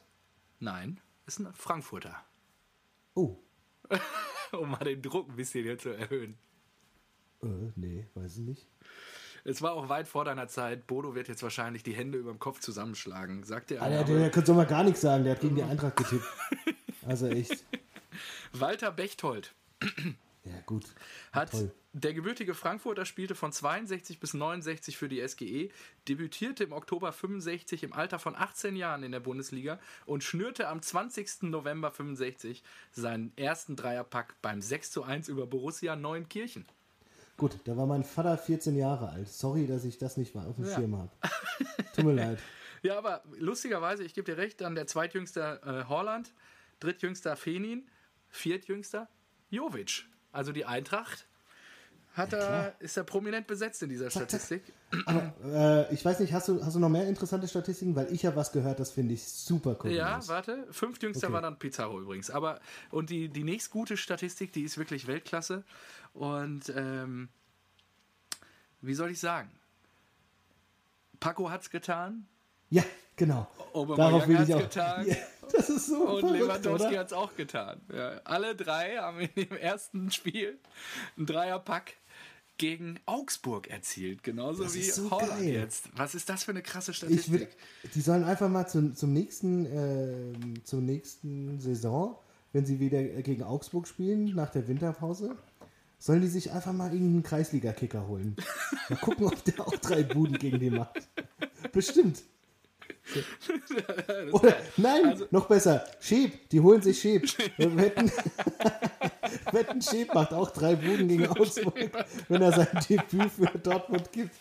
Nein, 0.60 1.00
ist 1.26 1.40
ein 1.40 1.52
Frankfurter. 1.54 2.14
Oh. 3.14 3.36
Um 4.52 4.70
mal 4.70 4.78
den 4.78 5.02
Druck 5.02 5.28
ein 5.28 5.36
bisschen 5.36 5.64
hier 5.64 5.78
zu 5.78 5.90
erhöhen. 5.90 6.38
Äh, 7.42 7.46
nee, 7.76 8.06
weiß 8.14 8.38
ich 8.38 8.44
nicht. 8.44 8.66
Es 9.44 9.62
war 9.62 9.72
auch 9.72 9.88
weit 9.88 10.08
vor 10.08 10.24
deiner 10.24 10.48
Zeit. 10.48 10.86
Bodo 10.86 11.14
wird 11.14 11.28
jetzt 11.28 11.42
wahrscheinlich 11.42 11.82
die 11.82 11.92
Hände 11.94 12.18
über 12.18 12.30
dem 12.32 12.38
Kopf 12.38 12.60
zusammenschlagen. 12.60 13.44
Sagt 13.44 13.70
dir 13.70 13.80
Ah, 13.82 13.86
einer, 13.86 14.04
der, 14.04 14.18
der, 14.18 14.30
der 14.30 14.46
soll 14.46 14.56
mal 14.56 14.66
gar 14.66 14.84
nichts 14.84 15.00
sagen, 15.00 15.24
der 15.24 15.34
hat 15.34 15.40
gegen 15.40 15.56
die 15.56 15.62
Eintracht 15.62 15.96
getippt. 15.96 16.24
Also 17.06 17.26
echt. 17.28 17.64
Walter 18.52 18.90
Bechtold 18.90 19.54
Ja, 20.44 20.60
gut. 20.66 20.84
hat 21.32 21.50
Toll. 21.52 21.70
der 21.92 22.14
gebürtige 22.14 22.54
Frankfurter 22.54 23.04
spielte 23.04 23.34
von 23.34 23.52
62 23.52 24.18
bis 24.18 24.34
69 24.34 24.96
für 24.96 25.08
die 25.08 25.26
SGE, 25.26 25.70
debütierte 26.08 26.64
im 26.64 26.72
Oktober 26.72 27.12
65 27.12 27.82
im 27.84 27.92
Alter 27.92 28.18
von 28.18 28.34
18 28.34 28.74
Jahren 28.76 29.02
in 29.02 29.12
der 29.12 29.20
Bundesliga 29.20 29.78
und 30.06 30.24
schnürte 30.24 30.68
am 30.68 30.82
20. 30.82 31.42
November 31.42 31.90
65 31.90 32.62
seinen 32.92 33.32
ersten 33.36 33.76
Dreierpack 33.76 34.34
beim 34.42 34.60
6 34.62 34.90
zu 34.90 35.02
1 35.04 35.28
über 35.28 35.46
Borussia 35.46 35.94
Neunkirchen. 35.96 36.66
Gut, 37.38 37.56
da 37.64 37.76
war 37.76 37.86
mein 37.86 38.02
Vater 38.02 38.36
14 38.36 38.74
Jahre 38.76 39.10
alt. 39.10 39.28
Sorry, 39.28 39.68
dass 39.68 39.84
ich 39.84 39.96
das 39.96 40.16
nicht 40.16 40.34
mal 40.34 40.44
auf 40.48 40.56
dem 40.56 40.64
Ja. 40.66 40.74
Schirm 40.74 40.96
habe. 40.98 41.10
Tut 41.94 42.04
mir 42.04 42.12
leid. 42.14 42.38
Ja, 42.82 42.98
aber 42.98 43.22
lustigerweise, 43.38 44.02
ich 44.02 44.12
gebe 44.12 44.24
dir 44.24 44.36
recht, 44.38 44.60
dann 44.60 44.74
der 44.74 44.88
zweitjüngste 44.88 45.60
äh, 45.64 45.88
Holland, 45.88 46.34
drittjüngster 46.80 47.36
Fenin, 47.36 47.88
viertjüngster 48.26 49.08
Jovic. 49.50 50.06
Also 50.32 50.50
die 50.50 50.64
Eintracht 50.64 51.27
hat 52.18 52.32
er, 52.34 52.74
ist 52.80 52.96
er 52.96 53.04
prominent 53.04 53.46
besetzt 53.46 53.82
in 53.82 53.88
dieser. 53.88 54.10
Statistik. 54.10 54.62
Aber 55.06 55.32
äh, 55.88 55.94
ich 55.94 56.04
weiß 56.04 56.20
nicht, 56.20 56.32
hast 56.32 56.48
du, 56.48 56.62
hast 56.64 56.74
du 56.74 56.80
noch 56.80 56.88
mehr 56.88 57.06
interessante 57.08 57.48
Statistiken? 57.48 57.96
Weil 57.96 58.12
ich 58.12 58.26
habe 58.26 58.36
was 58.36 58.52
gehört, 58.52 58.80
das 58.80 58.90
finde 58.90 59.14
ich 59.14 59.24
super 59.24 59.76
cool. 59.84 59.92
Ja, 59.92 60.20
warte. 60.28 60.66
Fünftjüngster 60.70 61.28
Okay. 61.28 61.34
war 61.34 61.40
dann 61.42 61.58
Pizarro 61.58 62.00
übrigens. 62.00 62.30
Aber 62.30 62.60
und 62.90 63.08
die, 63.10 63.28
die 63.28 63.44
nächstgute 63.44 63.96
Statistik, 63.96 64.52
die 64.52 64.62
ist 64.62 64.76
wirklich 64.76 65.06
Weltklasse. 65.06 65.64
Und 66.12 66.70
ähm, 66.76 67.28
wie 68.80 68.94
soll 68.94 69.10
ich 69.10 69.20
sagen? 69.20 69.50
Paco 71.20 71.50
hat's 71.50 71.70
getan, 71.70 72.26
Ja, 72.70 72.84
genau. 73.16 73.48
Aubameyang 73.72 73.96
Darauf 74.12 74.28
will 74.28 74.40
ich 74.42 74.54
auch. 74.54 74.60
getan. 74.60 75.06
Ja, 75.50 75.56
das 75.56 75.70
ist 75.70 75.86
so 75.86 75.96
und 76.06 76.20
verrückt, 76.20 76.38
Lewandowski 76.40 76.88
oder? 76.88 76.98
hat's 76.98 77.12
auch 77.14 77.34
getan. 77.34 77.80
Ja, 77.90 78.20
alle 78.24 78.54
drei 78.54 78.98
haben 78.98 79.20
in 79.20 79.30
dem 79.34 79.56
ersten 79.56 80.10
Spiel 80.10 80.58
einen 81.16 81.24
Dreierpack 81.24 81.94
gegen 82.58 82.98
Augsburg 83.06 83.68
erzielt. 83.68 84.22
Genauso 84.22 84.64
Das 84.64 84.74
wie 84.74 84.82
so 84.82 85.10
Holland 85.10 85.30
geil. 85.40 85.48
jetzt. 85.54 85.88
Was 85.96 86.14
ist 86.14 86.28
das 86.28 86.44
für 86.44 86.50
eine 86.50 86.62
krasse 86.62 86.90
Ich 86.90 86.98
Statistik? 86.98 87.32
will, 87.32 87.48
die 87.94 88.00
sollen 88.00 88.24
einfach 88.24 88.48
mal 88.48 88.66
zum, 88.66 88.94
zum 88.94 89.12
nächsten, 89.12 89.64
äh, 89.66 90.62
zur 90.64 90.80
nächsten 90.80 91.58
Saison, 91.60 92.18
wenn 92.52 92.66
sie 92.66 92.80
wieder 92.80 93.02
gegen 93.22 93.42
Augsburg 93.42 93.86
spielen, 93.88 94.34
nach 94.34 94.50
der 94.50 94.68
Winterpause, 94.68 95.36
sollen 95.98 96.20
die 96.20 96.28
sich 96.28 96.52
einfach 96.52 96.72
mal 96.72 96.92
irgendeinen 96.92 97.22
Kreisliga-Kicker 97.22 98.06
holen. 98.06 98.36
Mal 98.88 98.96
gucken, 98.96 99.26
ob 99.26 99.42
der 99.44 99.60
auch 99.60 99.76
drei 99.76 100.02
Buden 100.02 100.38
gegen 100.38 100.60
die 100.60 100.70
macht. 100.70 101.08
Bestimmt. 101.72 102.22
Oder, 104.32 104.56
nein, 104.76 105.04
Also- 105.06 105.26
noch 105.30 105.46
besser. 105.48 105.84
Schäb, 106.00 106.48
die 106.50 106.60
holen 106.60 106.82
sich 106.82 107.00
Schäb. 107.00 107.22
Wetten, 107.58 108.10
Wetten 109.52 109.82
Schäb 109.82 110.12
macht 110.14 110.32
auch 110.32 110.50
drei 110.50 110.76
Buden 110.76 111.08
gegen 111.08 111.26
Augsburg, 111.26 111.74
wenn 112.28 112.42
er 112.42 112.52
sein 112.52 112.68
Debüt 112.88 113.30
für 113.30 113.58
Dortmund 113.58 114.12
gibt. 114.12 114.34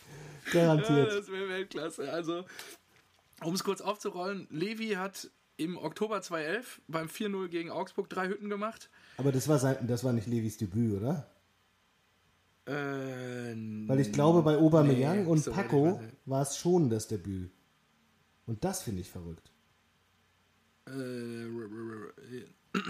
Ja, 0.54 0.76
Garantiert. 0.76 1.12
das 1.12 1.32
wäre 1.32 1.50
Weltklasse. 1.50 2.12
Also, 2.12 2.46
um 3.44 3.54
es 3.54 3.64
kurz 3.64 3.82
aufzurollen, 3.82 4.48
Levi 4.50 4.90
hat 4.92 5.30
im 5.58 5.78
Oktober 5.78 6.22
2011 6.22 6.82
beim 6.88 7.08
4-0 7.08 7.48
gegen 7.50 7.72
Augsburg 7.72 8.10
drei 8.10 8.28
Hütten 8.28 8.50
gemacht. 8.50 8.90
Aber 9.18 9.32
das 9.32 9.48
war, 9.48 9.60
sein, 9.60 9.78
das 9.88 10.04
war 10.04 10.14
nicht 10.14 10.28
Levis 10.28 10.58
Debüt, 10.58 10.98
oder? 11.02 11.28
Äh, 12.66 13.56
Weil 13.88 14.00
ich 14.02 14.12
glaube, 14.12 14.42
bei 14.42 14.58
Aubameyang 14.58 15.24
nee, 15.24 15.30
und 15.30 15.46
ich 15.48 15.54
Paco 15.54 16.00
war 16.26 16.42
es 16.42 16.58
schon 16.58 16.90
das 16.90 17.08
Debüt. 17.08 17.52
Und 18.48 18.64
das 18.64 18.82
finde 18.82 19.02
ich 19.02 19.10
verrückt. 19.12 19.52
Äh, 20.88 21.46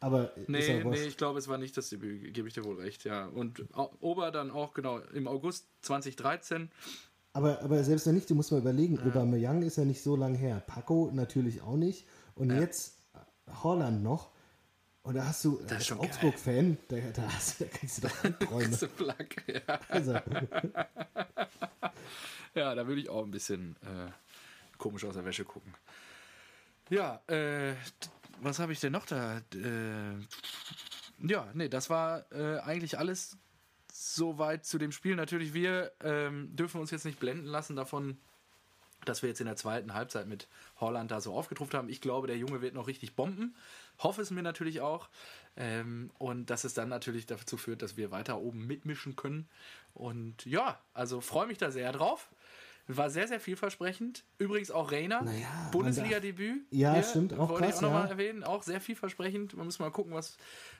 Aber 0.00 0.32
nee, 0.46 0.78
ja 0.78 0.84
nee, 0.84 1.04
ich 1.06 1.16
glaube, 1.16 1.38
es 1.38 1.48
war 1.48 1.56
nicht 1.58 1.76
das 1.76 1.88
Debüt, 1.88 2.32
gebe 2.34 2.46
ich 2.48 2.54
dir 2.54 2.64
wohl 2.64 2.76
recht, 2.76 3.04
ja. 3.04 3.26
Und 3.26 3.64
Ober 4.00 4.30
dann 4.30 4.50
auch, 4.50 4.74
genau, 4.74 4.98
im 4.98 5.26
August 5.26 5.66
2013. 5.82 6.70
Aber, 7.32 7.60
aber 7.62 7.82
selbst 7.82 8.06
wenn 8.06 8.14
nicht, 8.14 8.28
du 8.30 8.34
musst 8.34 8.52
mal 8.52 8.58
überlegen, 8.60 8.98
Aubameyang 9.00 9.62
ist 9.62 9.76
ja 9.76 9.84
nicht 9.84 10.02
so 10.02 10.16
lang 10.16 10.34
her. 10.34 10.62
Paco 10.66 11.10
natürlich 11.12 11.60
auch 11.62 11.76
nicht. 11.76 12.06
Und 12.34 12.50
jetzt 12.50 12.98
Holland 13.62 14.02
noch. 14.02 14.30
Und 15.02 15.14
da 15.14 15.26
hast 15.26 15.44
du 15.44 15.58
ist 15.58 15.70
als. 15.72 15.92
Augsburg-Fan, 15.92 16.78
da, 16.88 16.96
da, 17.14 17.22
hast- 17.32 17.60
da 17.60 17.66
kriegst 17.66 17.98
du 18.02 18.08
doch 18.08 18.38
Träume. 18.40 18.76
Plug, 18.76 19.14
ja. 19.46 19.80
Also, 19.88 20.12
Ja, 22.54 22.74
da 22.74 22.86
würde 22.88 23.00
ich 23.02 23.08
auch 23.10 23.24
ein 23.24 23.30
bisschen 23.30 23.76
äh, 23.82 24.10
komisch 24.78 25.04
aus 25.04 25.14
der 25.14 25.24
Wäsche 25.24 25.44
gucken. 25.44 25.74
Ja, 26.88 27.20
äh, 27.26 27.74
was 28.40 28.58
habe 28.58 28.72
ich 28.72 28.80
denn 28.80 28.92
noch 28.92 29.06
da? 29.06 29.38
Äh, 29.54 30.16
ja, 31.26 31.48
nee, 31.54 31.68
das 31.68 31.90
war 31.90 32.30
äh, 32.32 32.58
eigentlich 32.60 32.98
alles 32.98 33.36
soweit 33.92 34.64
zu 34.64 34.78
dem 34.78 34.92
Spiel. 34.92 35.16
Natürlich, 35.16 35.54
wir 35.54 35.92
ähm, 36.02 36.54
dürfen 36.54 36.80
uns 36.80 36.90
jetzt 36.90 37.04
nicht 37.04 37.18
blenden 37.18 37.46
lassen 37.46 37.76
davon, 37.76 38.18
dass 39.04 39.22
wir 39.22 39.28
jetzt 39.28 39.40
in 39.40 39.46
der 39.46 39.56
zweiten 39.56 39.94
Halbzeit 39.94 40.26
mit 40.26 40.48
Holland 40.80 41.10
da 41.10 41.20
so 41.20 41.32
aufgetrumpft 41.34 41.74
haben. 41.74 41.88
Ich 41.88 42.00
glaube, 42.00 42.26
der 42.26 42.36
Junge 42.36 42.60
wird 42.60 42.74
noch 42.74 42.86
richtig 42.86 43.14
bomben. 43.14 43.54
Hoffe 43.98 44.20
es 44.20 44.30
mir 44.30 44.42
natürlich 44.42 44.80
auch. 44.80 45.08
Ähm, 45.56 46.10
und 46.18 46.50
dass 46.50 46.64
es 46.64 46.74
dann 46.74 46.88
natürlich 46.88 47.26
dazu 47.26 47.56
führt, 47.56 47.82
dass 47.82 47.96
wir 47.96 48.10
weiter 48.10 48.38
oben 48.38 48.66
mitmischen 48.66 49.16
können. 49.16 49.48
Und 49.94 50.44
ja, 50.44 50.78
also 50.92 51.20
freue 51.20 51.46
mich 51.46 51.58
da 51.58 51.70
sehr 51.70 51.92
drauf. 51.92 52.28
War 52.88 53.10
sehr, 53.10 53.26
sehr 53.26 53.40
vielversprechend. 53.40 54.24
Übrigens 54.38 54.70
auch 54.70 54.92
Reiner, 54.92 55.22
Naja, 55.22 55.48
Bundesliga-Debüt. 55.72 56.66
Ja, 56.70 56.94
Hier 56.94 57.02
stimmt, 57.02 57.32
auch 57.34 57.48
wollte 57.48 57.64
krass, 57.64 57.70
ich 57.70 57.76
auch 57.78 57.82
nochmal 57.82 58.04
ja. 58.04 58.10
erwähnen. 58.10 58.44
Auch 58.44 58.62
sehr 58.62 58.80
vielversprechend. 58.80 59.56
Man 59.56 59.66
muss 59.66 59.78
mal 59.80 59.90
gucken, 59.90 60.12
was, 60.14 60.36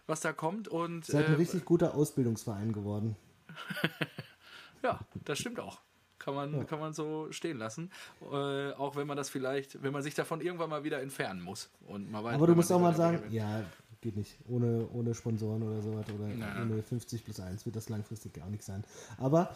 was 0.06 0.20
da 0.20 0.32
kommt. 0.32 0.68
Und 0.68 1.04
Seid 1.04 1.26
ein 1.26 1.32
äh, 1.34 1.36
richtig 1.36 1.64
guter 1.64 1.94
Ausbildungsverein 1.94 2.72
geworden. 2.72 3.16
ja, 4.82 5.00
das 5.24 5.38
stimmt 5.38 5.58
auch. 5.60 5.80
Kann 6.18 6.34
man, 6.34 6.66
kann 6.66 6.80
man 6.80 6.92
so 6.92 7.28
stehen 7.30 7.58
lassen. 7.58 7.90
Äh, 8.32 8.72
auch 8.72 8.96
wenn 8.96 9.06
man 9.06 9.16
das 9.16 9.28
vielleicht, 9.28 9.82
wenn 9.82 9.92
man 9.92 10.02
sich 10.02 10.14
davon 10.14 10.40
irgendwann 10.40 10.70
mal 10.70 10.82
wieder 10.84 11.00
entfernen 11.00 11.40
muss. 11.40 11.70
Und 11.86 12.10
man 12.10 12.24
weiß, 12.24 12.34
Aber 12.34 12.46
du 12.46 12.54
musst 12.54 12.72
auch 12.72 12.80
mal 12.80 12.88
weiter- 12.98 13.18
sagen, 13.18 13.32
ja, 13.32 13.62
geht 14.00 14.16
nicht. 14.16 14.36
Ohne, 14.48 14.88
ohne 14.92 15.14
Sponsoren 15.14 15.62
oder 15.62 15.82
sowas 15.82 16.06
oder 16.14 16.28
Ja. 16.28 16.62
ohne 16.62 16.82
50 16.82 17.24
plus 17.24 17.38
1 17.40 17.64
wird 17.66 17.76
das 17.76 17.88
langfristig 17.88 18.40
auch 18.42 18.48
nicht 18.48 18.64
sein. 18.64 18.84
Aber 19.18 19.54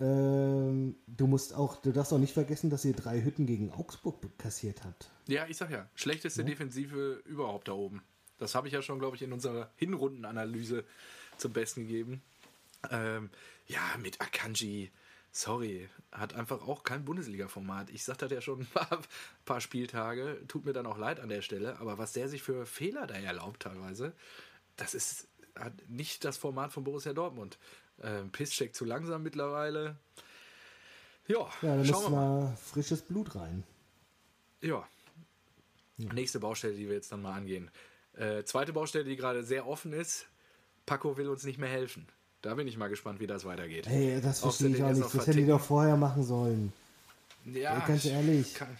ähm, 0.00 0.96
du 1.06 1.26
musst 1.26 1.54
auch, 1.54 1.76
du 1.76 1.92
darfst 1.92 2.12
auch 2.12 2.18
nicht 2.18 2.32
vergessen, 2.32 2.70
dass 2.70 2.84
ihr 2.84 2.94
drei 2.94 3.22
Hütten 3.22 3.46
gegen 3.46 3.70
Augsburg 3.70 4.16
kassiert 4.38 4.84
habt. 4.84 5.10
Ja, 5.28 5.46
ich 5.46 5.58
sag 5.58 5.70
ja, 5.70 5.88
schlechteste 5.94 6.44
Defensive 6.44 7.22
überhaupt 7.26 7.68
da 7.68 7.72
oben. 7.72 8.02
Das 8.38 8.54
habe 8.54 8.66
ich 8.66 8.72
ja 8.72 8.80
schon, 8.80 8.98
glaube 8.98 9.16
ich, 9.16 9.22
in 9.22 9.32
unserer 9.32 9.70
Hinrundenanalyse 9.76 10.84
zum 11.36 11.52
Besten 11.52 11.82
gegeben. 11.82 12.22
Ähm, 12.90 13.28
ja, 13.66 13.80
mit 14.00 14.22
Akanji, 14.22 14.90
sorry, 15.32 15.88
hat 16.10 16.34
einfach 16.34 16.66
auch 16.66 16.82
kein 16.82 17.04
Bundesliga-Format. 17.04 17.90
Ich 17.90 18.04
sagte 18.04 18.24
das 18.24 18.32
ja 18.32 18.40
schon 18.40 18.60
ein 18.60 18.66
paar, 18.66 19.02
paar 19.44 19.60
Spieltage, 19.60 20.42
tut 20.48 20.64
mir 20.64 20.72
dann 20.72 20.86
auch 20.86 20.96
leid 20.96 21.20
an 21.20 21.28
der 21.28 21.42
Stelle, 21.42 21.78
aber 21.78 21.98
was 21.98 22.14
der 22.14 22.30
sich 22.30 22.42
für 22.42 22.64
Fehler 22.64 23.06
da 23.06 23.14
erlaubt 23.14 23.62
teilweise, 23.62 24.14
das 24.76 24.94
ist 24.94 25.28
nicht 25.88 26.24
das 26.24 26.38
Format 26.38 26.72
von 26.72 26.84
Borussia 26.84 27.12
Dortmund. 27.12 27.58
Ähm, 28.02 28.30
Pisscheck 28.30 28.74
zu 28.74 28.84
langsam 28.84 29.22
mittlerweile. 29.22 29.96
Ja, 31.28 31.38
Ja, 31.38 31.50
da 31.62 31.74
muss 31.76 31.88
schauen 31.88 32.02
wir 32.04 32.10
mal. 32.10 32.40
mal 32.42 32.56
frisches 32.56 33.02
Blut 33.02 33.34
rein. 33.34 33.62
Ja. 34.62 34.86
Nächste 35.96 36.40
Baustelle, 36.40 36.74
die 36.74 36.88
wir 36.88 36.94
jetzt 36.94 37.12
dann 37.12 37.22
mal 37.22 37.34
angehen. 37.34 37.70
Äh, 38.16 38.42
zweite 38.44 38.72
Baustelle, 38.72 39.04
die 39.04 39.16
gerade 39.16 39.44
sehr 39.44 39.66
offen 39.66 39.92
ist. 39.92 40.26
Paco 40.86 41.16
will 41.16 41.28
uns 41.28 41.44
nicht 41.44 41.58
mehr 41.58 41.68
helfen. 41.68 42.06
Da 42.42 42.54
bin 42.54 42.66
ich 42.66 42.76
mal 42.78 42.88
gespannt, 42.88 43.20
wie 43.20 43.26
das 43.26 43.44
weitergeht. 43.44 43.86
Hey, 43.86 44.18
das 44.20 44.40
verstehe 44.40 44.68
ich 44.70 44.82
auch 44.82 44.88
nicht. 44.88 45.00
Das 45.02 45.12
hätten 45.12 45.18
die 45.18 45.24
verticken. 45.24 45.48
doch 45.48 45.60
vorher 45.60 45.96
machen 45.96 46.24
sollen. 46.24 46.72
Ja, 47.44 47.78
Ey, 47.80 47.86
ganz 47.86 48.04
ehrlich. 48.06 48.54
kann- 48.54 48.76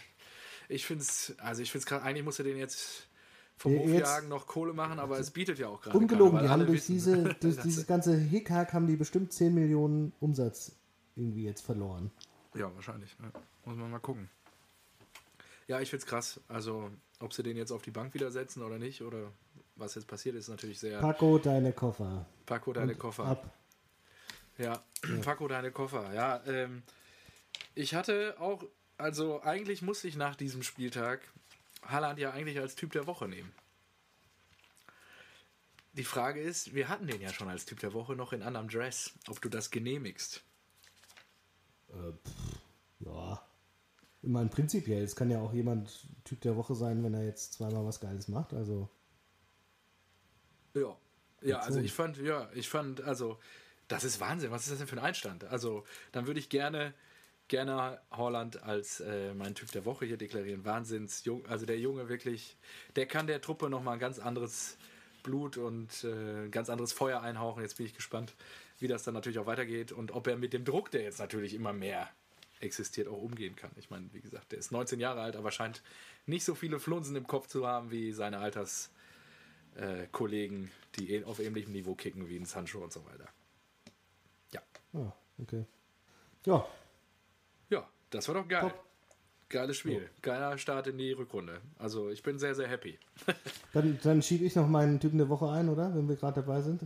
Ich 0.67 0.85
finde 0.85 1.03
es, 1.03 1.33
also 1.37 1.61
ich 1.61 1.71
finde 1.71 1.83
es 1.83 1.85
gerade, 1.85 2.03
eigentlich 2.03 2.23
musst 2.25 2.39
du 2.39 2.43
den 2.43 2.57
jetzt 2.57 3.07
vom 3.61 3.73
Ja, 3.73 3.79
Hof 3.79 3.89
jetzt- 3.89 4.07
jagen, 4.09 4.27
noch 4.27 4.47
Kohle 4.47 4.73
machen, 4.73 4.97
aber 4.99 5.19
es 5.19 5.29
bietet 5.31 5.59
ja 5.59 5.67
auch 5.67 5.79
gerade. 5.81 5.97
Ungelogen, 5.97 6.39
die 6.39 6.49
haben 6.49 6.65
durch, 6.65 6.79
wissen, 6.89 6.93
diese, 6.93 7.23
durch 7.39 7.57
dieses 7.57 7.85
ganze 7.85 8.17
Hickhack 8.17 8.73
haben 8.73 8.87
die 8.87 8.95
bestimmt 8.95 9.31
10 9.33 9.53
Millionen 9.53 10.13
Umsatz 10.19 10.71
irgendwie 11.15 11.43
jetzt 11.43 11.61
verloren. 11.61 12.09
Ja, 12.55 12.73
wahrscheinlich. 12.73 13.15
Ja. 13.21 13.31
Muss 13.65 13.77
man 13.77 13.91
mal 13.91 13.99
gucken. 13.99 14.29
Ja, 15.67 15.79
ich 15.79 15.89
finde 15.89 16.03
es 16.03 16.09
krass. 16.09 16.39
Also, 16.47 16.89
ob 17.19 17.33
sie 17.33 17.43
den 17.43 17.55
jetzt 17.55 17.71
auf 17.71 17.83
die 17.83 17.91
Bank 17.91 18.13
wieder 18.13 18.31
setzen 18.31 18.63
oder 18.63 18.79
nicht, 18.79 19.03
oder 19.03 19.31
was 19.75 19.95
jetzt 19.95 20.07
passiert, 20.07 20.35
ist 20.35 20.49
natürlich 20.49 20.79
sehr. 20.79 20.99
Paco, 20.99 21.37
deine 21.37 21.71
Koffer. 21.71 22.25
Paco, 22.45 22.73
deine 22.73 22.95
Koffer. 22.95 23.25
Ab. 23.25 23.53
Ja, 24.57 24.83
Paco, 25.23 25.47
deine 25.47 25.71
Koffer. 25.71 26.13
Ja, 26.13 26.41
ähm, 26.47 26.81
ich 27.75 27.93
hatte 27.93 28.35
auch, 28.39 28.63
also 28.97 29.41
eigentlich 29.43 29.81
musste 29.81 30.07
ich 30.07 30.15
nach 30.17 30.35
diesem 30.35 30.63
Spieltag 30.63 31.21
Haaland 31.83 32.19
ja 32.19 32.31
eigentlich 32.31 32.59
als 32.59 32.75
Typ 32.75 32.91
der 32.91 33.07
Woche 33.07 33.27
nehmen. 33.27 33.51
Die 35.93 36.03
Frage 36.03 36.41
ist, 36.41 36.73
wir 36.73 36.87
hatten 36.87 37.07
den 37.07 37.21
ja 37.21 37.33
schon 37.33 37.49
als 37.49 37.65
Typ 37.65 37.79
der 37.79 37.93
Woche 37.93 38.15
noch 38.15 38.31
in 38.31 38.43
anderem 38.43 38.69
Dress, 38.69 39.13
ob 39.27 39.41
du 39.41 39.49
das 39.49 39.71
genehmigst. 39.71 40.43
Ja. 42.99 43.45
Ich 44.21 44.29
meine, 44.29 44.49
prinzipiell, 44.49 45.03
es 45.03 45.15
kann 45.15 45.31
ja 45.31 45.39
auch 45.39 45.53
jemand 45.53 46.07
Typ 46.23 46.41
der 46.41 46.55
Woche 46.55 46.75
sein, 46.75 47.03
wenn 47.03 47.13
er 47.13 47.25
jetzt 47.25 47.53
zweimal 47.53 47.85
was 47.85 47.99
Geiles 47.99 48.27
macht. 48.27 48.53
Also, 48.53 48.89
Ja. 50.73 50.97
Ja, 51.41 51.59
also 51.59 51.79
ich 51.79 51.91
fand, 51.91 52.17
ja, 52.17 52.49
ich 52.53 52.69
fand, 52.69 53.01
also, 53.01 53.39
das 53.87 54.03
ist 54.03 54.19
Wahnsinn. 54.19 54.51
Was 54.51 54.63
ist 54.63 54.71
das 54.71 54.77
denn 54.77 54.87
für 54.87 54.95
ein 54.97 55.03
Einstand? 55.03 55.43
Also, 55.45 55.85
dann 56.11 56.27
würde 56.27 56.39
ich 56.39 56.49
gerne, 56.49 56.93
gerne 57.51 57.99
Holland 58.11 58.63
als 58.63 59.01
äh, 59.01 59.33
mein 59.33 59.53
Typ 59.55 59.71
der 59.73 59.83
Woche 59.83 60.05
hier 60.05 60.15
deklarieren. 60.15 60.63
Wahnsinns, 60.63 61.23
also 61.49 61.65
der 61.65 61.77
Junge 61.77 62.07
wirklich, 62.07 62.55
der 62.95 63.05
kann 63.05 63.27
der 63.27 63.41
Truppe 63.41 63.69
nochmal 63.69 63.95
ein 63.95 63.99
ganz 63.99 64.19
anderes 64.19 64.77
Blut 65.21 65.57
und 65.57 66.05
äh, 66.05 66.45
ein 66.45 66.51
ganz 66.51 66.69
anderes 66.69 66.93
Feuer 66.93 67.21
einhauchen. 67.21 67.61
Jetzt 67.61 67.75
bin 67.75 67.85
ich 67.85 67.93
gespannt, 67.93 68.33
wie 68.79 68.87
das 68.87 69.03
dann 69.03 69.13
natürlich 69.13 69.37
auch 69.37 69.47
weitergeht 69.47 69.91
und 69.91 70.11
ob 70.11 70.27
er 70.27 70.37
mit 70.37 70.53
dem 70.53 70.63
Druck, 70.63 70.91
der 70.91 71.01
jetzt 71.01 71.19
natürlich 71.19 71.53
immer 71.53 71.73
mehr 71.73 72.09
existiert, 72.61 73.09
auch 73.09 73.21
umgehen 73.21 73.57
kann. 73.57 73.71
Ich 73.75 73.89
meine, 73.89 74.07
wie 74.13 74.21
gesagt, 74.21 74.53
der 74.53 74.59
ist 74.59 74.71
19 74.71 75.01
Jahre 75.01 75.19
alt, 75.19 75.35
aber 75.35 75.51
scheint 75.51 75.83
nicht 76.25 76.45
so 76.45 76.55
viele 76.55 76.79
Flunsen 76.79 77.17
im 77.17 77.27
Kopf 77.27 77.47
zu 77.47 77.67
haben 77.67 77.91
wie 77.91 78.13
seine 78.13 78.37
Alters 78.37 78.91
äh, 79.75 80.07
die 80.95 81.15
eh- 81.15 81.25
auf 81.25 81.39
ähnlichem 81.39 81.73
Niveau 81.73 81.95
kicken 81.95 82.29
wie 82.29 82.37
ein 82.37 82.45
Sancho 82.45 82.79
und 82.79 82.93
so 82.93 83.05
weiter. 83.05 83.27
Ja. 84.53 84.61
ah, 84.93 85.11
okay. 85.37 85.65
Ja, 86.45 86.65
das 88.11 88.27
war 88.27 88.35
doch 88.35 88.47
geil. 88.47 88.61
Top. 88.61 88.83
Geiles 89.49 89.75
Spiel. 89.77 90.09
Geiler 90.21 90.57
Start 90.57 90.87
in 90.87 90.97
die 90.97 91.11
Rückrunde. 91.11 91.59
Also 91.77 92.09
ich 92.09 92.23
bin 92.23 92.39
sehr, 92.39 92.55
sehr 92.55 92.69
happy. 92.69 92.97
dann, 93.73 93.99
dann 94.01 94.21
schiebe 94.21 94.45
ich 94.45 94.55
noch 94.55 94.67
meinen 94.67 94.99
Typen 95.01 95.17
der 95.17 95.27
Woche 95.27 95.49
ein, 95.49 95.67
oder? 95.67 95.93
Wenn 95.93 96.07
wir 96.07 96.15
gerade 96.15 96.41
dabei 96.41 96.61
sind. 96.61 96.83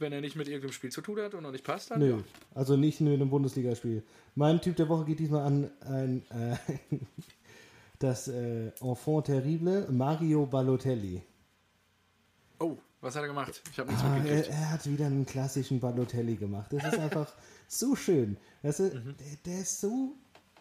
Wenn 0.00 0.12
er 0.12 0.20
nicht 0.20 0.34
mit 0.34 0.48
irgendeinem 0.48 0.72
Spiel 0.72 0.90
zu 0.90 1.02
tun 1.02 1.20
hat 1.20 1.34
und 1.34 1.42
noch 1.44 1.52
nicht 1.52 1.62
passt, 1.64 1.90
dann 1.92 2.00
Nö, 2.00 2.10
ja. 2.16 2.24
also 2.54 2.76
nicht 2.76 3.00
nur 3.00 3.12
in 3.12 3.20
einem 3.20 3.30
Bundesligaspiel. 3.30 4.02
Mein 4.34 4.60
Typ 4.60 4.74
der 4.76 4.88
Woche 4.88 5.04
geht 5.04 5.20
diesmal 5.20 5.44
an 5.44 5.70
ein, 5.82 6.22
äh, 6.30 6.56
das 8.00 8.26
äh, 8.28 8.72
Enfant 8.80 9.26
terrible 9.26 9.86
Mario 9.90 10.46
Balotelli. 10.46 11.22
Oh, 12.58 12.76
was 13.02 13.14
hat 13.14 13.22
er 13.22 13.28
gemacht? 13.28 13.62
Ich 13.70 13.78
habe 13.78 13.88
nichts 13.90 14.04
Ah, 14.04 14.16
er, 14.24 14.48
er 14.48 14.70
hat 14.72 14.86
wieder 14.90 15.06
einen 15.06 15.26
klassischen 15.26 15.78
Balotelli 15.80 16.36
gemacht. 16.36 16.72
Das 16.72 16.92
ist 16.92 16.98
einfach 16.98 17.32
so 17.68 17.94
schön. 17.94 18.36
Weißt 18.62 18.80
du, 18.80 18.82
Mhm. 18.84 19.14
der, 19.18 19.36
der 19.52 19.60
ist 19.60 19.80
so, 19.80 20.14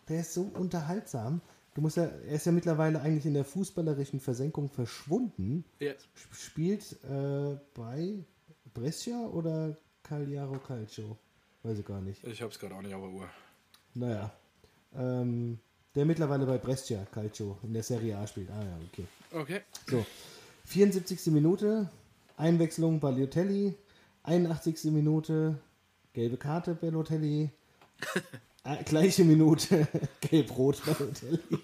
der 0.10 0.22
ist 0.22 0.34
so 0.34 0.42
unterhaltsam. 0.54 1.42
Du 1.76 1.82
musst 1.82 1.98
ja, 1.98 2.06
er 2.06 2.34
ist 2.36 2.46
ja 2.46 2.52
mittlerweile 2.52 3.00
eigentlich 3.02 3.26
in 3.26 3.34
der 3.36 3.46
fußballerischen 3.46 4.20
Versenkung 4.20 4.68
verschwunden. 4.70 5.64
Sp- 5.80 6.34
Spielt 6.34 6.92
äh, 7.04 7.58
bei 7.76 8.24
Brescia 8.74 9.28
oder 9.28 9.78
Cagliaro 10.04 10.58
Calcio? 10.60 11.18
Weiß 11.64 11.78
ich 11.80 11.86
gar 11.86 12.02
nicht. 12.02 12.24
Ich 12.26 12.42
habe 12.42 12.52
es 12.52 12.60
gerade 12.60 12.76
auch 12.76 12.82
nicht 12.82 12.94
auf 12.94 13.02
der 13.04 13.12
Uhr. 13.12 13.30
Naja. 13.94 14.32
Ähm, 14.96 15.60
der 15.96 16.06
mittlerweile 16.06 16.46
bei 16.46 16.58
Brescia 16.58 17.06
Calcio 17.12 17.58
in 17.64 17.74
der 17.74 17.84
Serie 17.84 18.18
A 18.18 18.26
spielt. 18.28 18.50
Ah 18.50 18.64
ja, 18.64 18.78
okay. 18.92 19.06
Okay. 19.32 19.62
So. 19.90 20.06
74. 20.66 21.28
Minute, 21.28 21.90
Einwechslung 22.38 23.00
Balotelli. 23.00 23.76
81. 24.24 24.86
Minute, 24.86 25.58
gelbe 26.14 26.38
Karte 26.38 26.74
Balotelli. 26.76 27.50
äh, 28.64 28.84
gleiche 28.84 29.24
Minute, 29.24 29.88
gelb-rot 30.22 30.82
Balotelli. 30.86 31.40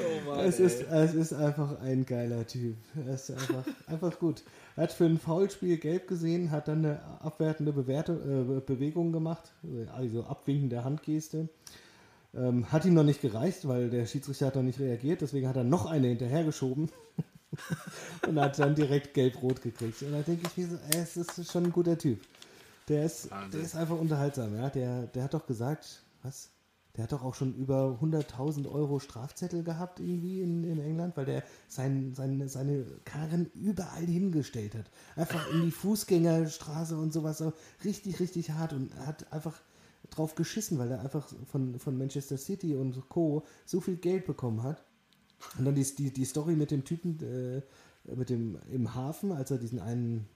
Oh 0.00 0.30
Mann, 0.30 0.40
Es 0.46 0.58
ist, 0.60 0.82
es 0.82 1.14
ist 1.14 1.32
einfach 1.34 1.78
ein 1.80 2.06
geiler 2.06 2.46
Typ. 2.46 2.76
Er 3.06 3.14
ist 3.14 3.30
einfach, 3.30 3.64
einfach 3.86 4.18
gut. 4.18 4.42
Er 4.76 4.84
hat 4.84 4.92
für 4.92 5.04
ein 5.04 5.18
Foulspiel 5.18 5.76
gelb 5.76 6.08
gesehen, 6.08 6.50
hat 6.50 6.68
dann 6.68 6.84
eine 6.84 7.00
abwertende 7.20 7.72
Bewerte, 7.72 8.12
äh, 8.12 8.60
Bewegung 8.60 9.12
gemacht, 9.12 9.52
also 9.94 10.24
abwinkende 10.24 10.84
Handgeste. 10.84 11.48
Ähm, 12.32 12.70
hat 12.70 12.84
ihm 12.84 12.94
noch 12.94 13.04
nicht 13.04 13.20
gereicht, 13.20 13.66
weil 13.66 13.90
der 13.90 14.06
Schiedsrichter 14.06 14.46
hat 14.46 14.56
noch 14.56 14.62
nicht 14.62 14.78
reagiert, 14.78 15.20
deswegen 15.20 15.48
hat 15.48 15.56
er 15.56 15.64
noch 15.64 15.86
eine 15.86 16.06
hinterhergeschoben 16.06 16.88
und 18.28 18.40
hat 18.40 18.58
dann 18.58 18.76
direkt 18.76 19.14
gelb-rot 19.14 19.60
gekriegt. 19.62 20.00
Und 20.02 20.12
da 20.12 20.22
denke 20.22 20.46
ich 20.46 20.56
mir 20.56 20.68
so, 20.68 20.76
ey, 20.92 21.02
es 21.02 21.16
ist 21.16 21.50
schon 21.50 21.64
ein 21.64 21.72
guter 21.72 21.98
Typ. 21.98 22.20
Der 22.90 23.04
ist, 23.04 23.30
Wahnsinn. 23.30 23.50
der 23.52 23.60
ist 23.60 23.76
einfach 23.76 23.98
unterhaltsam, 23.98 24.54
ja. 24.54 24.68
Der, 24.68 25.06
der 25.06 25.24
hat 25.24 25.34
doch 25.34 25.46
gesagt, 25.46 26.02
was? 26.22 26.50
Der 26.96 27.04
hat 27.04 27.12
doch 27.12 27.22
auch 27.22 27.34
schon 27.34 27.54
über 27.54 27.98
100.000 28.02 28.70
Euro 28.70 28.98
Strafzettel 28.98 29.62
gehabt 29.62 30.00
irgendwie 30.00 30.42
in, 30.42 30.64
in 30.64 30.80
England, 30.80 31.16
weil 31.16 31.24
der 31.24 31.44
sein, 31.68 32.14
sein, 32.14 32.48
seine 32.48 32.84
Karren 33.04 33.46
überall 33.54 34.04
hingestellt 34.04 34.74
hat. 34.74 34.90
Einfach 35.14 35.50
in 35.52 35.62
die 35.62 35.70
Fußgängerstraße 35.70 36.98
und 36.98 37.12
sowas. 37.12 37.38
So 37.38 37.52
richtig, 37.84 38.18
richtig 38.18 38.50
hart 38.50 38.72
und 38.72 38.94
hat 39.06 39.32
einfach 39.32 39.62
drauf 40.10 40.34
geschissen, 40.34 40.78
weil 40.78 40.90
er 40.90 41.00
einfach 41.00 41.28
von, 41.46 41.78
von 41.78 41.96
Manchester 41.96 42.36
City 42.36 42.74
und 42.74 43.08
Co. 43.08 43.44
so 43.64 43.80
viel 43.80 43.96
Geld 43.96 44.26
bekommen 44.26 44.64
hat. 44.64 44.82
Und 45.58 45.64
dann 45.64 45.76
die, 45.76 45.94
die, 45.94 46.12
die 46.12 46.24
Story 46.24 46.56
mit 46.56 46.72
dem 46.72 46.84
Typen 46.84 47.20
äh, 47.22 47.62
mit 48.14 48.30
dem 48.30 48.58
im 48.70 48.94
Hafen, 48.94 49.32
als 49.32 49.50
er 49.50 49.58
diesen 49.58 49.78
einen, 49.78 50.26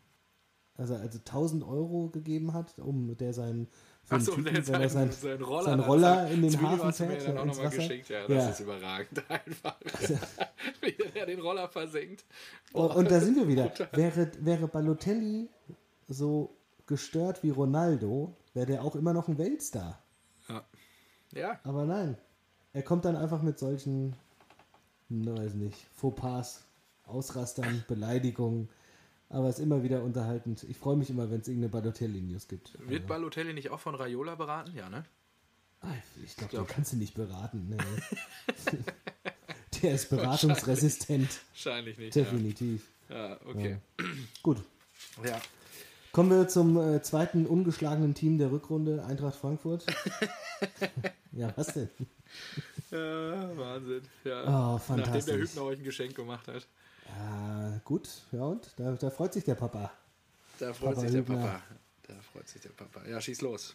also, 0.77 0.95
also 0.95 1.19
1000 1.19 1.65
Euro 1.65 2.09
gegeben 2.09 2.53
hat, 2.53 2.79
um 2.79 3.17
der 3.17 3.33
sein 3.33 3.69
für 4.05 4.17
Achso, 4.17 4.35
den 4.35 4.45
der 4.45 4.55
Typen, 4.55 4.75
wenn 4.75 4.83
er 4.83 4.89
sein, 4.91 5.11
sein, 5.13 5.39
sein 5.39 5.43
Roller, 5.43 5.65
sein 5.65 5.81
Roller 5.81 6.31
in 6.31 6.43
den 6.43 6.61
Hafen 6.63 6.79
du 6.79 6.85
mir 6.85 6.93
fährt, 6.93 7.29
dann 7.29 7.39
auch 7.39 7.45
nochmal 7.47 7.71
geschickt. 7.71 8.09
Ja, 8.11 8.27
das 8.27 8.45
Ja. 8.45 8.51
ist 8.51 8.61
überragend. 8.61 9.23
Einfach. 9.31 9.77
Wie 10.83 10.95
er 11.15 11.27
den 11.27 11.41
Roller 11.41 11.69
versenkt. 11.69 12.25
Oh, 12.75 12.85
und 12.85 13.11
da 13.11 13.21
sind 13.21 13.37
wir 13.37 13.49
wieder. 13.49 13.73
Wäre, 13.93 14.31
wäre 14.41 14.69
Balotelli 14.69 15.49
so 16.07 16.55
gestört 16.87 17.43
wie 17.43 17.51
Ronaldo, 17.51 18.37
wäre 18.53 18.67
der 18.67 18.85
auch 18.85 18.95
immer 18.95 19.15
noch 19.15 19.29
ein 19.29 19.39
Weltstar. 19.39 20.03
Ja. 20.49 20.65
Ja. 21.33 21.61
Aber 21.65 21.87
nein, 21.87 22.19
er 22.75 22.83
kommt 22.83 23.07
dann 23.07 23.17
einfach 23.17 23.41
mit 23.41 23.59
solchen, 23.59 24.15
ne, 25.09 25.35
weiß 25.37 25.55
nicht, 25.55 25.79
Fauxpas, 25.95 26.63
Ausrastern, 27.07 27.85
Beleidigungen. 27.89 28.69
Aber 29.29 29.49
es 29.49 29.59
ist 29.59 29.65
immer 29.65 29.83
wieder 29.83 30.03
unterhaltend. 30.03 30.65
Ich 30.69 30.77
freue 30.77 30.97
mich 30.97 31.11
immer, 31.11 31.31
wenn 31.31 31.41
es 31.41 31.49
irgendeine 31.49 31.71
Balotelli-News 31.71 32.47
gibt. 32.49 32.79
Wird 32.89 33.07
Balotelli 33.07 33.53
nicht 33.53 33.71
auch 33.71 33.81
von 33.81 33.95
Raiola 33.95 34.35
beraten? 34.37 34.73
Ja, 34.77 34.89
ne? 34.89 35.05
Ah, 35.81 35.89
Ich 36.25 36.37
glaube, 36.37 36.57
den 36.57 36.67
kannst 36.67 36.93
du 36.93 36.97
nicht 36.97 37.15
beraten. 37.15 37.69
Nee. 37.71 38.75
Der 39.83 39.95
ist 39.95 40.09
beratungsresistent. 40.09 41.41
Wahrscheinlich 41.51 41.99
nicht. 41.99 42.15
Definitiv. 42.15 42.87
Ja, 43.09 43.31
ja 43.31 43.41
okay. 43.45 43.79
Gut. 44.43 44.59
Ja. 45.25 45.41
Kommen 46.13 46.31
wir 46.31 46.49
zum 46.49 46.79
äh, 46.79 47.03
zweiten 47.03 47.45
ungeschlagenen 47.45 48.15
Team 48.15 48.39
der 48.39 48.53
Rückrunde, 48.53 49.05
Eintracht 49.05 49.35
Frankfurt. 49.35 49.85
ja, 51.33 51.53
was 51.57 51.75
denn? 51.75 51.91
Ja, 52.91 53.57
Wahnsinn. 53.57 54.03
Ja. 54.23 54.43
Oh, 54.45 54.75
Nachdem 54.79 54.97
der 54.97 55.05
fantastisch. 55.07 55.51
Hübner 55.51 55.63
euch 55.65 55.79
ein 55.79 55.85
Geschenk 55.85 56.15
gemacht 56.15 56.47
hat. 56.47 56.67
Ja, 57.17 57.81
gut. 57.85 58.09
Ja, 58.33 58.43
und? 58.45 58.73
Da, 58.77 58.93
da 58.93 59.11
freut 59.11 59.33
sich 59.33 59.45
der 59.45 59.55
Papa. 59.55 59.91
Da 60.59 60.73
freut 60.73 60.95
Papa 60.95 61.01
sich 61.01 61.11
der 61.11 61.21
Hübner. 61.21 61.37
Papa. 61.37 61.61
Da 62.07 62.15
freut 62.33 62.49
sich 62.49 62.63
der 62.63 62.71
Papa. 62.71 63.01
Ja, 63.09 63.21
schieß 63.21 63.41
los. 63.43 63.75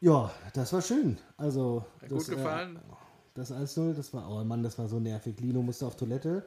Ja, 0.00 0.30
das 0.54 0.72
war 0.72 0.82
schön. 0.82 1.18
Also, 1.36 1.84
Hat 2.00 2.08
gut 2.08 2.20
das, 2.20 2.28
gefallen? 2.28 2.76
Äh, 2.76 2.80
das 3.34 3.52
1-0, 3.52 3.94
das 3.94 4.12
war, 4.14 4.30
oh 4.30 4.42
Mann, 4.44 4.62
das 4.62 4.78
war 4.78 4.88
so 4.88 5.00
nervig. 5.00 5.40
Lino 5.40 5.62
musste 5.62 5.86
auf 5.86 5.96
Toilette 5.96 6.44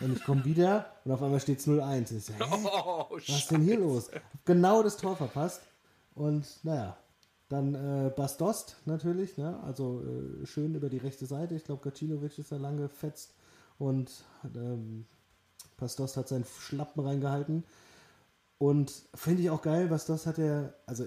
und 0.00 0.12
ich 0.14 0.24
komme 0.24 0.44
wieder 0.44 0.86
und 1.04 1.12
auf 1.12 1.22
einmal 1.22 1.40
steht 1.40 1.60
es 1.60 1.66
0-1. 1.66 2.16
Ich 2.16 2.24
so? 2.24 2.32
Oh, 2.40 3.06
Was 3.10 3.28
ist 3.28 3.50
denn 3.50 3.62
hier 3.62 3.78
los? 3.78 4.10
Hab 4.12 4.22
Genau 4.44 4.82
das 4.82 4.96
Tor 4.96 5.16
verpasst. 5.16 5.62
Und 6.14 6.46
naja, 6.62 6.96
dann 7.48 7.74
äh, 7.74 8.10
Bastost 8.10 8.76
natürlich, 8.84 9.36
ne? 9.36 9.58
also 9.64 10.02
äh, 10.02 10.46
schön 10.46 10.74
über 10.74 10.88
die 10.88 10.98
rechte 10.98 11.26
Seite. 11.26 11.54
Ich 11.54 11.64
glaube, 11.64 11.82
Gacinovic 11.82 12.38
ist 12.38 12.52
da 12.52 12.56
lang 12.56 12.76
gefetzt 12.76 13.34
und 13.78 14.24
ähm, 14.54 15.06
Bastost 15.80 16.16
hat 16.16 16.28
seinen 16.28 16.44
Schlappen 16.44 17.04
reingehalten. 17.04 17.64
Und 18.58 18.92
finde 19.14 19.42
ich 19.42 19.50
auch 19.50 19.62
geil, 19.62 19.88
Bastos 19.88 20.26
hat 20.26 20.36
ja, 20.36 20.72
also 20.86 21.06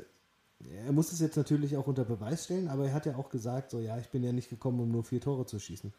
er 0.85 0.91
muss 0.91 1.11
es 1.11 1.19
jetzt 1.19 1.37
natürlich 1.37 1.77
auch 1.77 1.85
unter 1.85 2.03
Beweis 2.03 2.45
stellen, 2.45 2.67
aber 2.67 2.87
er 2.87 2.93
hat 2.93 3.05
ja 3.05 3.15
auch 3.15 3.29
gesagt, 3.29 3.69
so 3.69 3.79
ja, 3.79 3.97
ich 3.99 4.09
bin 4.09 4.23
ja 4.23 4.31
nicht 4.31 4.49
gekommen, 4.49 4.79
um 4.79 4.91
nur 4.91 5.03
vier 5.03 5.21
Tore 5.21 5.45
zu 5.45 5.59
schießen 5.59 5.93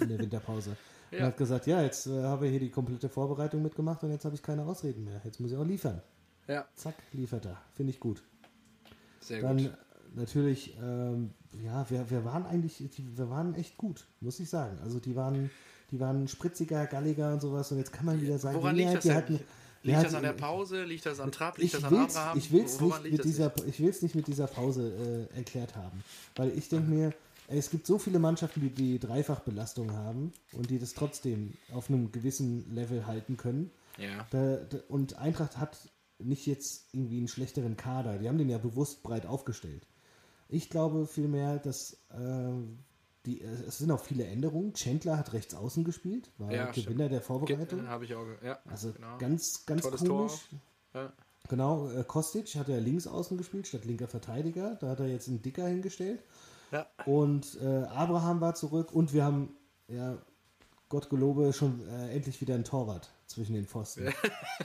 in 0.00 0.08
der 0.08 0.18
Winterpause. 0.18 0.76
Ja. 1.12 1.20
Und 1.20 1.24
hat 1.26 1.36
gesagt, 1.36 1.68
ja, 1.68 1.82
jetzt 1.82 2.08
äh, 2.08 2.24
habe 2.24 2.46
ich 2.46 2.50
hier 2.50 2.58
die 2.58 2.68
komplette 2.68 3.08
Vorbereitung 3.08 3.62
mitgemacht 3.62 4.02
und 4.02 4.10
jetzt 4.10 4.24
habe 4.24 4.34
ich 4.34 4.42
keine 4.42 4.64
Ausreden 4.64 5.04
mehr. 5.04 5.20
Jetzt 5.22 5.38
muss 5.38 5.52
ich 5.52 5.56
auch 5.56 5.64
liefern. 5.64 6.02
Ja, 6.48 6.66
Zack, 6.74 6.96
liefert 7.12 7.46
er. 7.46 7.62
Finde 7.74 7.92
ich 7.92 8.00
gut. 8.00 8.24
sehr 9.20 9.40
Dann 9.40 9.56
gut. 9.56 9.72
natürlich, 10.16 10.76
ähm, 10.82 11.30
ja, 11.64 11.88
wir, 11.90 12.10
wir 12.10 12.24
waren 12.24 12.44
eigentlich, 12.44 12.82
wir 12.98 13.30
waren 13.30 13.54
echt 13.54 13.76
gut, 13.76 14.08
muss 14.18 14.40
ich 14.40 14.50
sagen. 14.50 14.80
Also 14.82 14.98
die 14.98 15.14
waren, 15.14 15.48
die 15.90 16.00
waren 16.00 16.26
spritziger, 16.28 16.86
galliger 16.86 17.32
und 17.34 17.40
sowas 17.40 17.70
und 17.72 17.78
jetzt 17.78 17.92
kann 17.92 18.06
man 18.06 18.20
wieder 18.20 18.38
sagen, 18.38 18.58
Woran 18.58 18.76
nee, 18.76 18.82
liegt 18.84 18.96
das 18.96 19.04
denn? 19.04 19.14
hatten- 19.14 19.40
Liegt 19.82 20.02
das 20.02 20.14
an 20.14 20.22
der 20.24 20.32
Pause? 20.32 20.82
Liegt 20.82 21.06
das 21.06 21.20
an 21.20 21.30
Trapp? 21.30 21.58
Liegt 21.58 21.66
ich 21.74 21.80
das 21.80 21.84
an 21.84 21.96
Abraham? 21.96 22.38
ich 22.38 22.50
will's 22.50 22.80
Woran 22.80 23.02
nicht 23.04 23.12
mit 23.12 23.24
dieser, 23.24 23.52
ich 23.68 23.78
will's 23.78 24.02
nicht 24.02 24.16
mit 24.16 24.26
dieser 24.26 24.48
Pause 24.48 25.28
äh, 25.32 25.36
erklärt 25.36 25.76
haben, 25.76 26.02
weil 26.34 26.50
ich 26.58 26.68
denke 26.68 26.90
mir, 26.90 27.12
ey, 27.46 27.58
es 27.58 27.70
gibt 27.70 27.86
so 27.86 27.96
viele 27.98 28.18
Mannschaften, 28.18 28.60
die 28.60 28.70
die 28.70 28.98
Dreifachbelastung 28.98 29.92
haben 29.92 30.32
und 30.52 30.70
die 30.70 30.80
das 30.80 30.94
trotzdem 30.94 31.52
auf 31.72 31.88
einem 31.88 32.10
gewissen 32.10 32.74
Level 32.74 33.06
halten 33.06 33.36
können. 33.36 33.70
Ja. 33.98 34.26
Da, 34.30 34.56
da, 34.56 34.78
und 34.88 35.18
Eintracht 35.18 35.56
hat 35.58 35.78
nicht 36.18 36.46
jetzt 36.46 36.88
irgendwie 36.92 37.18
einen 37.18 37.28
schlechteren 37.28 37.76
Kader. 37.76 38.18
Die 38.18 38.26
haben 38.28 38.38
den 38.38 38.48
ja 38.50 38.58
bewusst 38.58 39.04
breit 39.04 39.26
aufgestellt. 39.26 39.86
Ich 40.48 40.68
glaube 40.68 41.06
vielmehr, 41.06 41.58
dass 41.58 41.92
äh, 42.10 42.50
die, 43.26 43.42
es 43.42 43.78
sind 43.78 43.90
auch 43.90 44.00
viele 44.00 44.24
Änderungen. 44.24 44.72
Chandler 44.72 45.18
hat 45.18 45.32
rechts 45.32 45.54
außen 45.54 45.84
gespielt, 45.84 46.30
war 46.38 46.52
Ja, 46.52 46.70
Gewinner 46.70 47.08
der 47.08 47.20
Vorbereitung. 47.20 47.86
Habe 47.88 48.04
ich 48.04 48.14
auch. 48.14 48.26
Ja, 48.42 48.58
Also 48.66 48.92
genau. 48.92 49.18
ganz, 49.18 49.66
ganz 49.66 49.82
Tolles 49.82 50.04
komisch. 50.04 50.32
Ja. 50.94 51.12
Genau, 51.48 51.88
äh, 51.90 52.04
Kostic 52.04 52.54
hat 52.56 52.68
ja 52.68 52.78
links 52.78 53.06
außen 53.06 53.36
gespielt 53.36 53.66
statt 53.66 53.84
linker 53.84 54.08
Verteidiger. 54.08 54.76
Da 54.76 54.88
hat 54.88 55.00
er 55.00 55.06
jetzt 55.06 55.28
einen 55.28 55.42
Dicker 55.42 55.66
hingestellt. 55.66 56.22
Ja. 56.72 56.86
Und 57.04 57.58
äh, 57.60 57.84
Abraham 57.84 58.40
war 58.40 58.54
zurück 58.54 58.92
und 58.92 59.12
wir 59.12 59.24
haben, 59.24 59.56
ja, 59.88 60.18
Gott 60.88 61.10
gelobe, 61.10 61.52
schon 61.52 61.86
äh, 61.88 62.10
endlich 62.14 62.40
wieder 62.40 62.54
einen 62.54 62.64
Torwart 62.64 63.10
zwischen 63.26 63.54
den 63.54 63.66
Pfosten. 63.66 64.12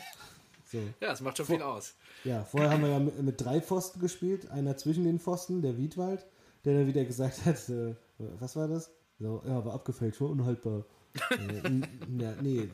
so. 0.72 0.78
ja, 0.78 1.10
das 1.10 1.22
macht 1.22 1.38
schon 1.38 1.46
viel 1.46 1.62
aus. 1.62 1.96
Ja, 2.24 2.44
vorher 2.44 2.72
haben 2.72 2.84
wir 2.84 2.90
ja 2.90 3.00
mit, 3.00 3.22
mit 3.22 3.42
drei 3.42 3.62
Pfosten 3.62 4.00
gespielt. 4.00 4.50
Einer 4.50 4.78
zwischen 4.78 5.04
den 5.04 5.20
Pfosten, 5.20 5.62
der 5.62 5.78
Wiedwald, 5.78 6.26
der 6.66 6.76
dann 6.76 6.88
wieder 6.88 7.06
gesagt 7.06 7.46
hat, 7.46 7.70
äh, 7.70 7.96
was 8.40 8.56
war 8.56 8.68
das? 8.68 8.92
So, 9.20 9.42
ja, 9.46 9.64
war 9.64 9.74
abgefälscht, 9.74 10.22
war 10.22 10.30
unhaltbar. 10.30 10.86
äh, 11.30 11.82
ja, 12.18 12.34
nee, 12.42 12.70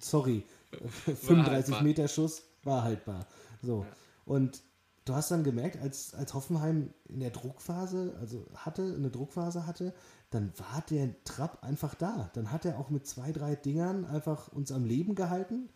sorry. 0.00 0.44
35 0.70 1.46
haltbar. 1.46 1.82
Meter 1.82 2.08
Schuss 2.08 2.42
war 2.64 2.84
haltbar. 2.84 3.26
So. 3.62 3.86
Und 4.26 4.62
du 5.04 5.14
hast 5.14 5.30
dann 5.30 5.44
gemerkt, 5.44 5.80
als, 5.80 6.14
als 6.14 6.34
Hoffenheim 6.34 6.92
in 7.08 7.20
der 7.20 7.30
Druckphase, 7.30 8.14
also 8.20 8.46
hatte, 8.54 8.94
eine 8.96 9.10
Druckphase 9.10 9.66
hatte, 9.66 9.94
dann 10.30 10.52
war 10.58 10.84
der 10.90 11.14
Trapp 11.24 11.62
einfach 11.62 11.94
da. 11.94 12.30
Dann 12.34 12.52
hat 12.52 12.64
er 12.64 12.78
auch 12.78 12.90
mit 12.90 13.06
zwei, 13.06 13.32
drei 13.32 13.56
Dingern 13.56 14.04
einfach 14.04 14.48
uns 14.48 14.70
am 14.72 14.84
Leben 14.84 15.14
gehalten. 15.14 15.70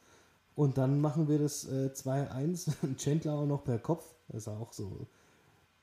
Und 0.54 0.76
dann 0.76 1.00
machen 1.00 1.28
wir 1.28 1.38
das 1.38 1.64
äh, 1.64 1.90
2-1 1.94 2.72
und 2.82 2.98
Chandler 2.98 3.34
auch 3.34 3.46
noch 3.46 3.64
per 3.64 3.78
Kopf. 3.78 4.04
Das 4.28 4.42
ist 4.42 4.48
auch 4.48 4.72
so, 4.72 5.06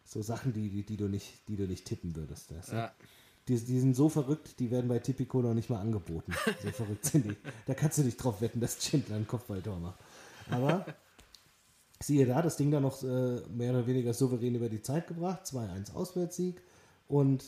so 0.06 0.22
Sachen, 0.22 0.54
die, 0.54 0.70
die, 0.70 0.84
die, 0.84 0.98
du 0.98 1.08
nicht, 1.08 1.48
die 1.48 1.56
du 1.56 1.68
nicht 1.68 1.86
tippen 1.86 2.16
würdest. 2.16 2.52
du? 2.52 2.56
Ja. 2.72 2.92
Die, 3.50 3.56
die 3.60 3.80
sind 3.80 3.96
so 3.96 4.10
verrückt, 4.10 4.60
die 4.60 4.70
werden 4.70 4.88
bei 4.88 5.00
Tipico 5.00 5.42
noch 5.42 5.54
nicht 5.56 5.70
mal 5.70 5.80
angeboten. 5.82 6.32
So 6.64 6.70
verrückt 6.72 7.06
sind 7.06 7.26
die. 7.26 7.36
Da 7.66 7.74
kannst 7.74 7.98
du 7.98 8.04
nicht 8.04 8.18
drauf 8.18 8.42
wetten, 8.42 8.60
dass 8.60 8.80
Chandler 8.80 9.16
ein 9.16 9.28
Kopfballtor 9.28 9.80
macht. 9.80 10.00
Aber 10.52 10.86
siehe 12.00 12.26
da, 12.26 12.42
das 12.42 12.58
Ding 12.58 12.70
dann 12.72 12.84
noch 12.84 13.02
äh, 13.04 13.42
mehr 13.50 13.72
oder 13.72 13.88
weniger 13.88 14.14
souverän 14.14 14.56
über 14.56 14.70
die 14.70 14.82
Zeit 14.82 15.08
gebracht. 15.08 15.46
2-1 15.46 15.94
Auswärtssieg. 15.94 16.62
Und 17.08 17.44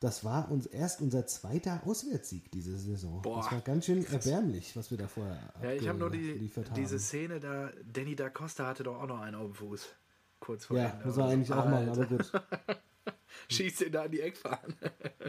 das 0.00 0.24
war 0.24 0.50
uns 0.50 0.66
erst 0.66 1.00
unser 1.00 1.26
zweiter 1.26 1.80
Auswärtssieg 1.86 2.50
diese 2.50 2.76
Saison. 2.76 3.22
Boah, 3.22 3.36
das 3.38 3.52
war 3.52 3.60
ganz 3.60 3.86
schön 3.86 4.04
erbärmlich, 4.04 4.76
was 4.76 4.90
wir 4.90 4.98
da 4.98 5.06
vorher 5.06 5.38
Ja, 5.62 5.72
ich 5.72 5.88
habe 5.88 5.98
nur 5.98 6.10
die, 6.10 6.50
diese 6.76 6.98
Szene 6.98 7.40
da, 7.40 7.70
Danny 7.90 8.16
da 8.16 8.28
Costa 8.30 8.66
hatte 8.66 8.82
doch 8.82 9.00
auch 9.00 9.06
noch 9.06 9.20
einen 9.20 9.36
auf 9.36 9.46
dem 9.46 9.54
Fuß. 9.54 9.86
Kurz 10.40 10.66
vor 10.66 10.76
Ja, 10.76 10.88
Ende 10.88 11.06
muss 11.06 11.16
er 11.16 11.24
eigentlich 11.26 11.52
auch 11.52 11.64
machen, 11.64 11.88
Alter. 11.88 11.92
aber 11.92 12.06
gut. 12.06 12.32
Schießt 13.48 13.82
ihn 13.82 13.92
da 13.92 14.02
an 14.02 14.10
die 14.10 14.20
Eckfahne. 14.20 14.74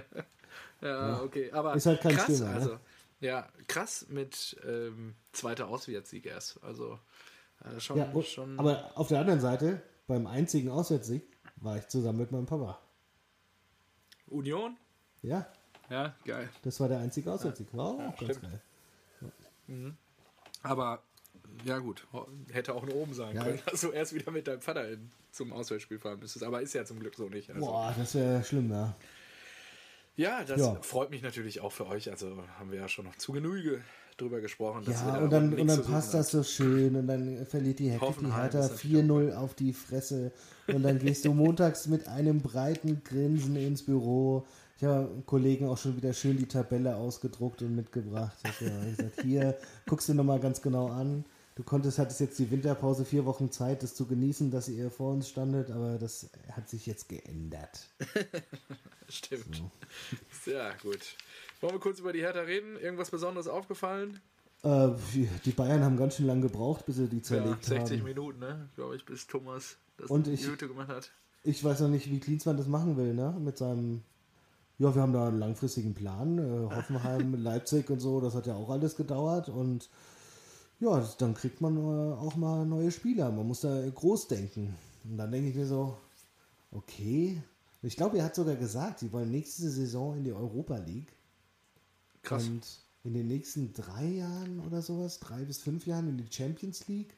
ja, 0.82 1.22
okay. 1.22 1.52
Aber 1.52 1.74
Ist 1.76 1.86
halt 1.86 2.02
kein 2.02 2.16
krass, 2.16 2.24
Stürmer, 2.26 2.46
ne? 2.52 2.56
also, 2.56 2.80
ja, 3.22 3.48
krass 3.68 4.06
mit 4.10 4.58
ähm, 4.66 5.16
zweiter 5.32 5.68
Auswärtssieg 5.68 6.26
erst. 6.26 6.64
Also 6.64 7.00
äh, 7.64 7.80
schon, 7.80 7.98
Ja, 7.98 8.06
und, 8.12 8.26
schon 8.26 8.60
aber 8.60 8.92
auf 8.96 9.08
der 9.08 9.20
anderen 9.20 9.40
Seite, 9.40 9.82
beim 10.08 10.28
einzigen 10.28 10.70
Auswärtssieg 10.70 11.24
war 11.58 11.78
ich 11.78 11.88
zusammen 11.88 12.20
mit 12.20 12.32
meinem 12.32 12.46
Papa. 12.46 12.80
Union? 14.28 14.78
Ja, 15.22 15.48
Ja, 15.90 16.16
geil. 16.26 16.50
das 16.64 16.80
war 16.80 16.88
der 16.90 17.00
einzige 17.00 17.32
Auswärtssieg. 17.32 17.68
War 17.74 17.86
auch 17.88 17.98
ganz 18.18 18.38
stimmt. 18.38 18.42
geil. 19.68 19.94
Aber 20.62 21.02
ja 21.64 21.80
gut, 21.80 22.06
hätte 22.52 22.74
auch 22.74 22.86
nur 22.86 22.96
oben 22.96 23.14
sein 23.14 23.36
Ja. 23.36 23.44
können, 23.44 23.60
dass 23.72 23.82
du 23.82 23.92
erst 23.92 24.14
wieder 24.14 24.32
mit 24.32 24.48
deinem 24.48 24.62
Vater 24.62 24.90
in, 24.90 25.10
zum 25.32 25.54
Auswärtsspiel 25.54 26.00
fahren 26.00 26.20
müsstest. 26.20 26.44
Aber 26.44 26.62
ist 26.62 26.74
ja 26.74 26.86
zum 26.86 27.00
Glück 27.00 27.16
so 27.16 27.30
nicht. 27.30 27.50
Also. 27.50 27.66
Boah, 27.66 27.94
das 27.98 28.16
wäre 28.16 28.44
schlimm, 28.44 28.70
ja. 28.72 28.96
Ja, 30.18 30.44
das 30.44 30.60
Ja. 30.60 30.76
freut 30.82 31.10
mich 31.10 31.22
natürlich 31.22 31.60
auch 31.60 31.72
für 31.72 31.88
euch. 31.88 32.10
Also 32.10 32.38
haben 32.58 32.72
wir 32.72 32.80
ja 32.80 32.88
schon 32.88 33.06
noch 33.06 33.16
zu 33.18 33.34
Genüge 33.34 33.82
drüber 34.18 34.40
gesprochen. 34.40 34.84
Ja, 34.90 35.18
und 35.18 35.30
dann, 35.32 35.54
und 35.54 35.68
dann 35.68 35.84
passt 35.84 36.14
das 36.14 36.32
so 36.32 36.42
schön 36.44 36.96
und 36.96 37.08
dann 37.08 37.46
verliert 37.46 37.80
die 37.80 37.90
Hektik 37.92 38.20
die 38.20 38.34
Hertha 38.34 38.60
ist 38.60 38.72
natürlich 38.72 39.04
4-0 39.04 39.36
auf 39.36 39.56
die 39.56 39.74
Fresse 39.74 40.32
und 40.68 40.84
dann 40.84 41.00
gehst 41.00 41.26
du 41.26 41.34
montags 41.34 41.88
mit 41.88 42.08
einem 42.08 42.42
breiten 42.42 43.04
Grinsen 43.04 43.58
ins 43.58 43.84
Büro. 43.84 44.46
Ich 44.78 44.84
habe 44.86 45.10
Kollegen 45.26 45.68
auch 45.68 45.78
schon 45.78 45.98
wieder 45.98 46.14
schön 46.14 46.38
die 46.38 46.48
Tabelle 46.48 46.96
ausgedruckt 46.96 47.62
und 47.62 47.76
mitgebracht. 47.76 48.38
Ich 48.44 48.68
habe 48.70 48.90
gesagt, 48.96 49.22
hier, 49.22 49.58
guckst 49.86 50.08
du 50.08 50.14
nochmal 50.14 50.40
ganz 50.40 50.62
genau 50.62 50.88
an. 50.88 51.26
Du 51.56 51.64
konntest, 51.64 52.00
hattest 52.00 52.20
jetzt 52.20 52.38
die 52.38 52.52
Winterpause 52.52 53.06
vier 53.06 53.26
Wochen 53.26 53.50
Zeit, 53.50 53.82
das 53.82 53.96
zu 53.96 54.06
genießen, 54.06 54.52
dass 54.52 54.68
ihr 54.68 54.92
vor 54.92 55.14
uns 55.14 55.30
standet, 55.30 55.72
aber 55.72 55.98
das 55.98 56.30
hat 56.52 56.68
sich 56.70 56.86
jetzt 56.86 57.08
geändert. 57.08 57.88
Stimmt. 59.10 59.64
Ja, 60.46 60.74
gut. 60.82 61.00
Wollen 61.62 61.74
wir 61.76 61.80
kurz 61.80 62.00
über 62.00 62.12
die 62.12 62.20
Hertha 62.20 62.42
reden? 62.42 62.78
Irgendwas 62.78 63.10
Besonderes 63.10 63.48
aufgefallen? 63.48 64.20
Äh, 64.64 64.90
die 65.46 65.52
Bayern 65.52 65.84
haben 65.84 65.96
ganz 65.96 66.16
schön 66.18 66.26
lange 66.26 66.42
gebraucht, 66.42 66.86
bis 66.86 66.98
sie 66.98 67.08
die 67.08 67.18
Ja, 67.18 67.24
zerlegt 67.24 67.64
60 67.64 68.00
haben. 68.00 68.06
Minuten, 68.06 68.40
ne? 68.40 68.68
Glaube 68.76 68.96
ich, 68.98 69.06
bis 69.06 69.26
Thomas 69.28 69.78
das 69.98 70.10
Und 70.10 70.28
ich- 70.28 70.46
Hütte 70.46 70.68
gemacht 70.68 70.90
hat. 70.90 71.12
Ich 71.44 71.64
weiß 71.64 71.82
noch 71.82 71.90
nicht, 71.90 72.10
wie 72.10 72.20
Klinsmann 72.20 72.58
das 72.58 72.68
machen 72.68 72.98
will, 72.98 73.14
ne? 73.14 73.34
Mit 73.40 73.58
seinem. 73.60 74.02
Ja, 74.80 74.94
wir 74.94 75.02
haben 75.02 75.14
da 75.14 75.28
einen 75.30 75.40
langfristigen 75.40 75.94
Plan. 75.94 76.38
Äh, 76.40 76.76
Hoffenheim, 76.76 77.36
Leipzig 77.42 77.90
und 77.92 78.00
so, 78.00 78.20
das 78.20 78.34
hat 78.36 78.48
ja 78.48 78.56
auch 78.56 78.70
alles 78.72 78.96
gedauert. 78.98 79.48
Und 79.48 79.88
ja, 80.86 81.00
das, 81.00 81.18
dann 81.18 81.34
kriegt 81.34 81.62
man 81.62 81.78
äh, 81.78 82.14
auch 82.14 82.36
mal 82.36 82.66
neue 82.66 82.92
Spieler. 82.92 83.32
Man 83.32 83.48
muss 83.48 83.62
da 83.62 83.90
groß 83.90 84.28
denken. 84.28 84.76
Und 85.04 85.18
dann 85.18 85.32
denke 85.32 85.50
ich 85.50 85.56
mir 85.56 85.66
so, 85.66 85.98
okay. 86.72 87.42
Ich 87.82 87.98
glaube, 87.98 88.18
er 88.18 88.26
hat 88.26 88.36
sogar 88.36 88.56
gesagt, 88.56 89.00
sie 89.00 89.12
wollen 89.12 89.32
nächste 89.32 89.70
Saison 89.70 90.16
in 90.18 90.24
die 90.24 90.34
Europa 90.34 90.78
League. 90.78 91.12
Krass. 92.22 92.48
Und 92.48 92.66
in 93.04 93.14
den 93.14 93.28
nächsten 93.28 93.74
drei 93.74 94.06
Jahren 94.06 94.60
oder 94.62 94.82
sowas, 94.82 95.20
drei 95.20 95.44
bis 95.44 95.60
fünf 95.60 95.86
Jahren 95.86 96.10
in 96.10 96.18
die 96.18 96.32
Champions 96.32 96.88
League. 96.88 97.16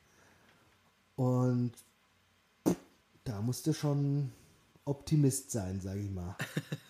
Und 1.16 1.72
da 3.24 3.42
musste 3.42 3.74
schon 3.74 4.32
Optimist 4.86 5.52
sein, 5.52 5.80
sage 5.82 6.02
ich 6.02 6.12
mal. 6.12 6.36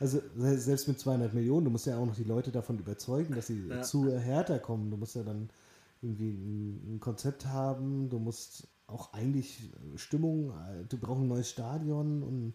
Also 0.00 0.20
se- 0.36 0.58
selbst 0.58 0.88
mit 0.88 0.98
200 0.98 1.32
Millionen, 1.34 1.66
du 1.66 1.70
musst 1.70 1.86
ja 1.86 1.96
auch 1.98 2.06
noch 2.06 2.16
die 2.16 2.24
Leute 2.24 2.50
davon 2.50 2.78
überzeugen, 2.78 3.34
dass 3.34 3.46
sie 3.48 3.68
Ja. 3.68 3.82
zu 3.82 4.10
härter 4.18 4.58
kommen. 4.58 4.90
Du 4.90 4.96
musst 4.96 5.14
ja 5.14 5.22
dann 5.22 5.50
irgendwie 6.02 6.30
ein, 6.30 6.94
ein 6.96 7.00
Konzept 7.00 7.46
haben, 7.46 8.08
du 8.08 8.18
musst 8.18 8.66
auch 8.86 9.12
eigentlich 9.12 9.70
Stimmung, 9.96 10.50
äh, 10.50 10.84
du 10.88 10.96
brauchst 10.98 11.20
ein 11.20 11.28
neues 11.28 11.50
Stadion 11.50 12.22
und 12.22 12.54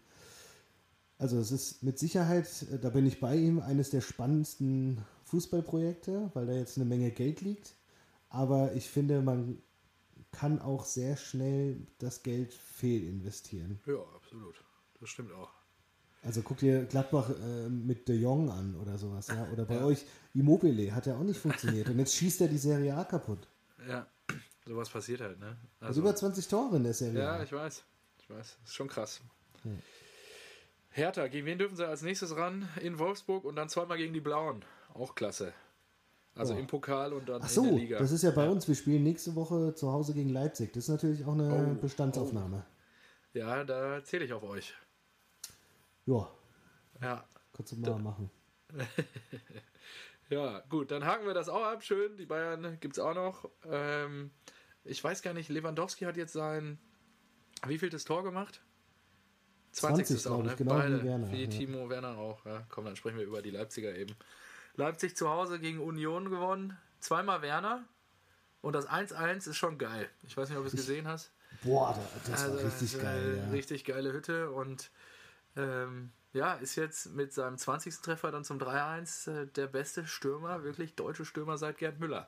also 1.18 1.38
es 1.39 1.52
ist 1.52 1.82
mit 1.84 1.98
Sicherheit, 2.00 2.48
äh, 2.74 2.80
da 2.80 2.89
bin 2.89 3.06
ich 3.06 3.20
bei 3.20 3.36
ihm, 3.38 3.60
eines 3.60 3.91
der 3.91 4.02
spannendsten 4.02 4.98
Fußballprojekte, 5.26 6.32
weil 6.34 6.48
da 6.48 6.54
jetzt 6.54 6.78
eine 6.78 6.86
Menge 6.86 7.12
Geld 7.12 7.41
liegt. 7.41 7.76
Aber 8.30 8.74
ich 8.74 8.89
finde, 8.89 9.22
man 9.22 9.60
kann 10.32 10.60
auch 10.60 10.84
sehr 10.84 11.16
schnell 11.16 11.78
das 12.00 12.24
Geld 12.24 12.54
fehlinvestieren. 12.54 13.80
Ja, 13.86 14.00
absolut. 14.16 14.56
Das 15.00 15.10
stimmt 15.10 15.32
auch. 15.32 15.52
Also 16.26 16.42
guck 16.42 16.58
dir 16.58 16.86
Gladbach 16.86 17.30
äh, 17.30 17.70
mit 17.70 18.08
De 18.08 18.16
Jong 18.16 18.50
an 18.50 18.76
oder 18.82 18.98
sowas, 18.98 19.28
ja. 19.28 19.48
Oder 19.54 19.66
bei 19.66 19.76
Ja. 19.76 19.86
euch 19.86 20.06
Immobile 20.34 20.94
hat 20.94 21.06
ja 21.06 21.16
auch 21.16 21.24
nicht 21.24 21.40
funktioniert. 21.40 21.88
Und 21.90 22.00
jetzt 22.00 22.16
schießt 22.16 22.42
er 22.42 22.48
die 22.48 22.58
Serie 22.58 22.96
A 22.96 23.04
kaputt. 23.04 23.48
Ja, 23.88 24.08
sowas 24.66 24.90
passiert 24.90 25.22
halt, 25.22 25.40
ne? 25.40 25.56
Also 25.80 26.02
über 26.02 26.16
20 26.16 26.48
Tore 26.48 26.78
in 26.78 26.84
der 26.84 26.94
Serie 26.94 27.20
Ja, 27.20 27.36
A. 27.36 27.44
ich 27.44 27.52
weiß. 27.52 27.84
Ich 28.20 28.30
weiß. 28.30 28.58
Das 28.62 28.70
ist 28.70 28.76
schon 28.76 28.88
krass. 28.88 29.22
Hm. 29.64 29.78
Hertha, 30.90 31.28
gegen 31.28 31.46
wen 31.46 31.58
dürfen 31.58 31.76
sie 31.76 31.86
als 31.88 32.02
nächstes 32.02 32.36
ran? 32.36 32.68
In 32.82 32.98
Wolfsburg 33.00 33.44
und 33.46 33.56
dann 33.56 33.70
zweimal 33.70 33.98
gegen 33.98 34.14
die 34.14 34.22
Blauen. 34.22 34.64
Auch 34.94 35.14
klasse. 35.14 35.54
Also 36.36 36.54
Ja. 36.54 36.60
im 36.60 36.68
Pokal 36.68 37.14
und 37.14 37.30
dann 37.30 37.42
Ach 37.44 37.48
in 37.50 37.54
so, 37.54 37.64
der 37.64 37.72
Liga. 37.74 38.00
das 38.00 38.12
ist 38.12 38.24
ja 38.24 38.32
bei 38.32 38.50
uns. 38.50 38.68
Wir 38.68 38.76
spielen 38.76 39.04
nächste 39.04 39.36
Woche 39.36 39.76
zu 39.76 39.92
Hause 39.92 40.14
gegen 40.14 40.30
Leipzig. 40.30 40.74
Das 40.74 40.86
ist 40.86 40.90
natürlich 40.90 41.24
auch 41.26 41.34
eine 41.34 41.76
Oh, 41.78 41.82
Bestandsaufnahme. 41.82 42.66
ja, 43.34 43.64
da 43.64 44.04
zähle 44.04 44.26
ich 44.26 44.34
auf 44.34 44.44
euch. 44.44 44.74
Ja, 46.06 46.30
Ja. 47.01 47.28
kannst 47.53 47.72
du 47.72 47.78
mal 47.78 47.99
machen. 47.99 48.30
Ja, 50.30 50.62
gut, 50.70 50.89
dann 50.89 51.06
haken 51.06 51.28
wir 51.28 51.36
das 51.36 51.49
auch 51.49 51.64
ab. 51.64 51.84
Schön, 51.84 52.18
die 52.18 52.26
Bayern 52.26 52.80
gibt 52.80 52.97
es 52.97 52.99
auch 53.03 53.14
noch. 53.14 53.47
Ähm, 53.70 54.32
ich 54.84 55.03
weiß 55.03 55.22
gar 55.22 55.34
nicht, 55.36 55.49
Lewandowski 55.49 56.06
hat 56.06 56.18
jetzt 56.18 56.34
sein 56.34 56.80
wievieltes 57.68 58.06
Tor 58.06 58.24
gemacht? 58.24 58.60
20, 59.74 60.10
ist 60.16 60.26
auch, 60.26 60.41
glaub 60.41 60.45
ich, 60.45 60.51
ne? 60.51 60.56
genau 60.66 60.72
wie 60.78 60.80
Beide. 60.80 61.03
Werner, 61.03 61.32
Wie 61.32 61.43
ja. 61.43 61.49
Timo 61.49 61.89
Werner 61.91 62.18
auch. 62.18 62.43
Ja, 62.45 62.66
komm, 62.70 62.86
dann 62.86 62.95
sprechen 62.95 63.18
wir 63.20 63.26
über 63.26 63.43
die 63.43 63.51
Leipziger 63.51 63.93
eben. 63.95 64.16
Leipzig 64.76 65.16
zu 65.16 65.30
Hause 65.30 65.60
gegen 65.60 65.80
Union 65.80 66.30
gewonnen. 66.32 66.76
Zweimal 67.01 67.43
Werner. 67.43 67.84
Und 68.62 68.74
das 68.74 68.89
1-1 68.89 69.47
ist 69.47 69.58
schon 69.58 69.78
geil. 69.78 70.10
Ich 70.24 70.36
weiß 70.36 70.49
nicht, 70.49 70.58
ob 70.58 70.64
du 70.64 70.70
es 70.70 70.76
gesehen 70.76 71.08
hast. 71.08 71.34
Boah, 71.64 71.93
da- 72.26 72.32
das 72.32 72.49
war 72.49 72.58
richtig 72.64 72.99
geil, 72.99 73.38
ja. 73.45 73.51
Richtig 73.51 73.86
geile 73.86 74.12
Hütte 74.12 74.49
und 74.49 74.89
ähm, 75.56 76.12
ja, 76.34 76.53
ist 76.56 76.76
jetzt 76.76 77.14
mit 77.14 77.34
seinem 77.34 77.58
20. 77.58 78.01
Treffer 78.01 78.32
dann 78.32 78.43
zum 78.43 78.58
3-1 78.60 79.32
äh, 79.32 79.47
der 79.47 79.68
beste 79.68 80.06
Stürmer, 80.06 80.64
wirklich 80.64 80.95
deutsche 80.95 81.26
Stürmer 81.26 81.58
seit 81.58 81.78
Gerd 81.78 81.99
Müller. 81.99 82.28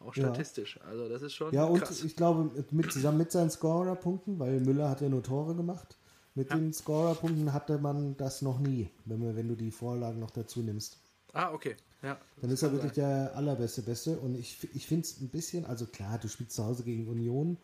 Auch 0.00 0.14
Ja. 0.16 0.24
statistisch. 0.24 0.80
Also 0.82 1.08
das 1.08 1.22
ist 1.22 1.34
schon 1.34 1.52
Ja, 1.54 1.64
und 1.64 1.80
krass. 1.80 2.02
ich 2.02 2.16
glaube, 2.16 2.50
mit, 2.72 2.92
zusammen 2.92 3.18
mit 3.18 3.30
seinen 3.32 3.50
Scorer-Punkten, 3.50 4.38
weil 4.38 4.60
Müller 4.60 4.90
hat 4.90 5.00
ja 5.00 5.08
nur 5.08 5.22
Tore 5.22 5.54
gemacht, 5.54 5.96
mit 6.34 6.50
Ja. 6.50 6.56
den 6.56 6.72
Scorer-Punkten 6.72 7.52
hatte 7.52 7.78
man 7.78 8.16
das 8.16 8.42
noch 8.42 8.58
nie, 8.58 8.90
wenn, 9.04 9.20
man, 9.20 9.36
wenn 9.36 9.48
du 9.48 9.54
die 9.54 9.70
Vorlagen 9.70 10.18
noch 10.18 10.30
dazu 10.32 10.60
nimmst. 10.60 10.98
ah, 11.32 11.52
okay. 11.52 11.76
Ja. 12.02 12.18
Dann 12.42 12.50
ist 12.50 12.62
er 12.62 12.72
wirklich 12.72 12.92
der 12.92 13.32
allerbeste 13.34 13.80
Beste. 13.82 14.18
Und 14.18 14.34
ich, 14.34 14.68
ich 14.74 14.86
finde 14.86 15.06
es 15.06 15.20
ein 15.20 15.30
bisschen, 15.30 15.64
also 15.64 15.86
klar, 15.86 16.18
du 16.18 16.28
spielst 16.28 16.54
zu 16.56 16.64
Hause 16.64 16.82
gegen 16.82 17.08
Union. 17.08 17.56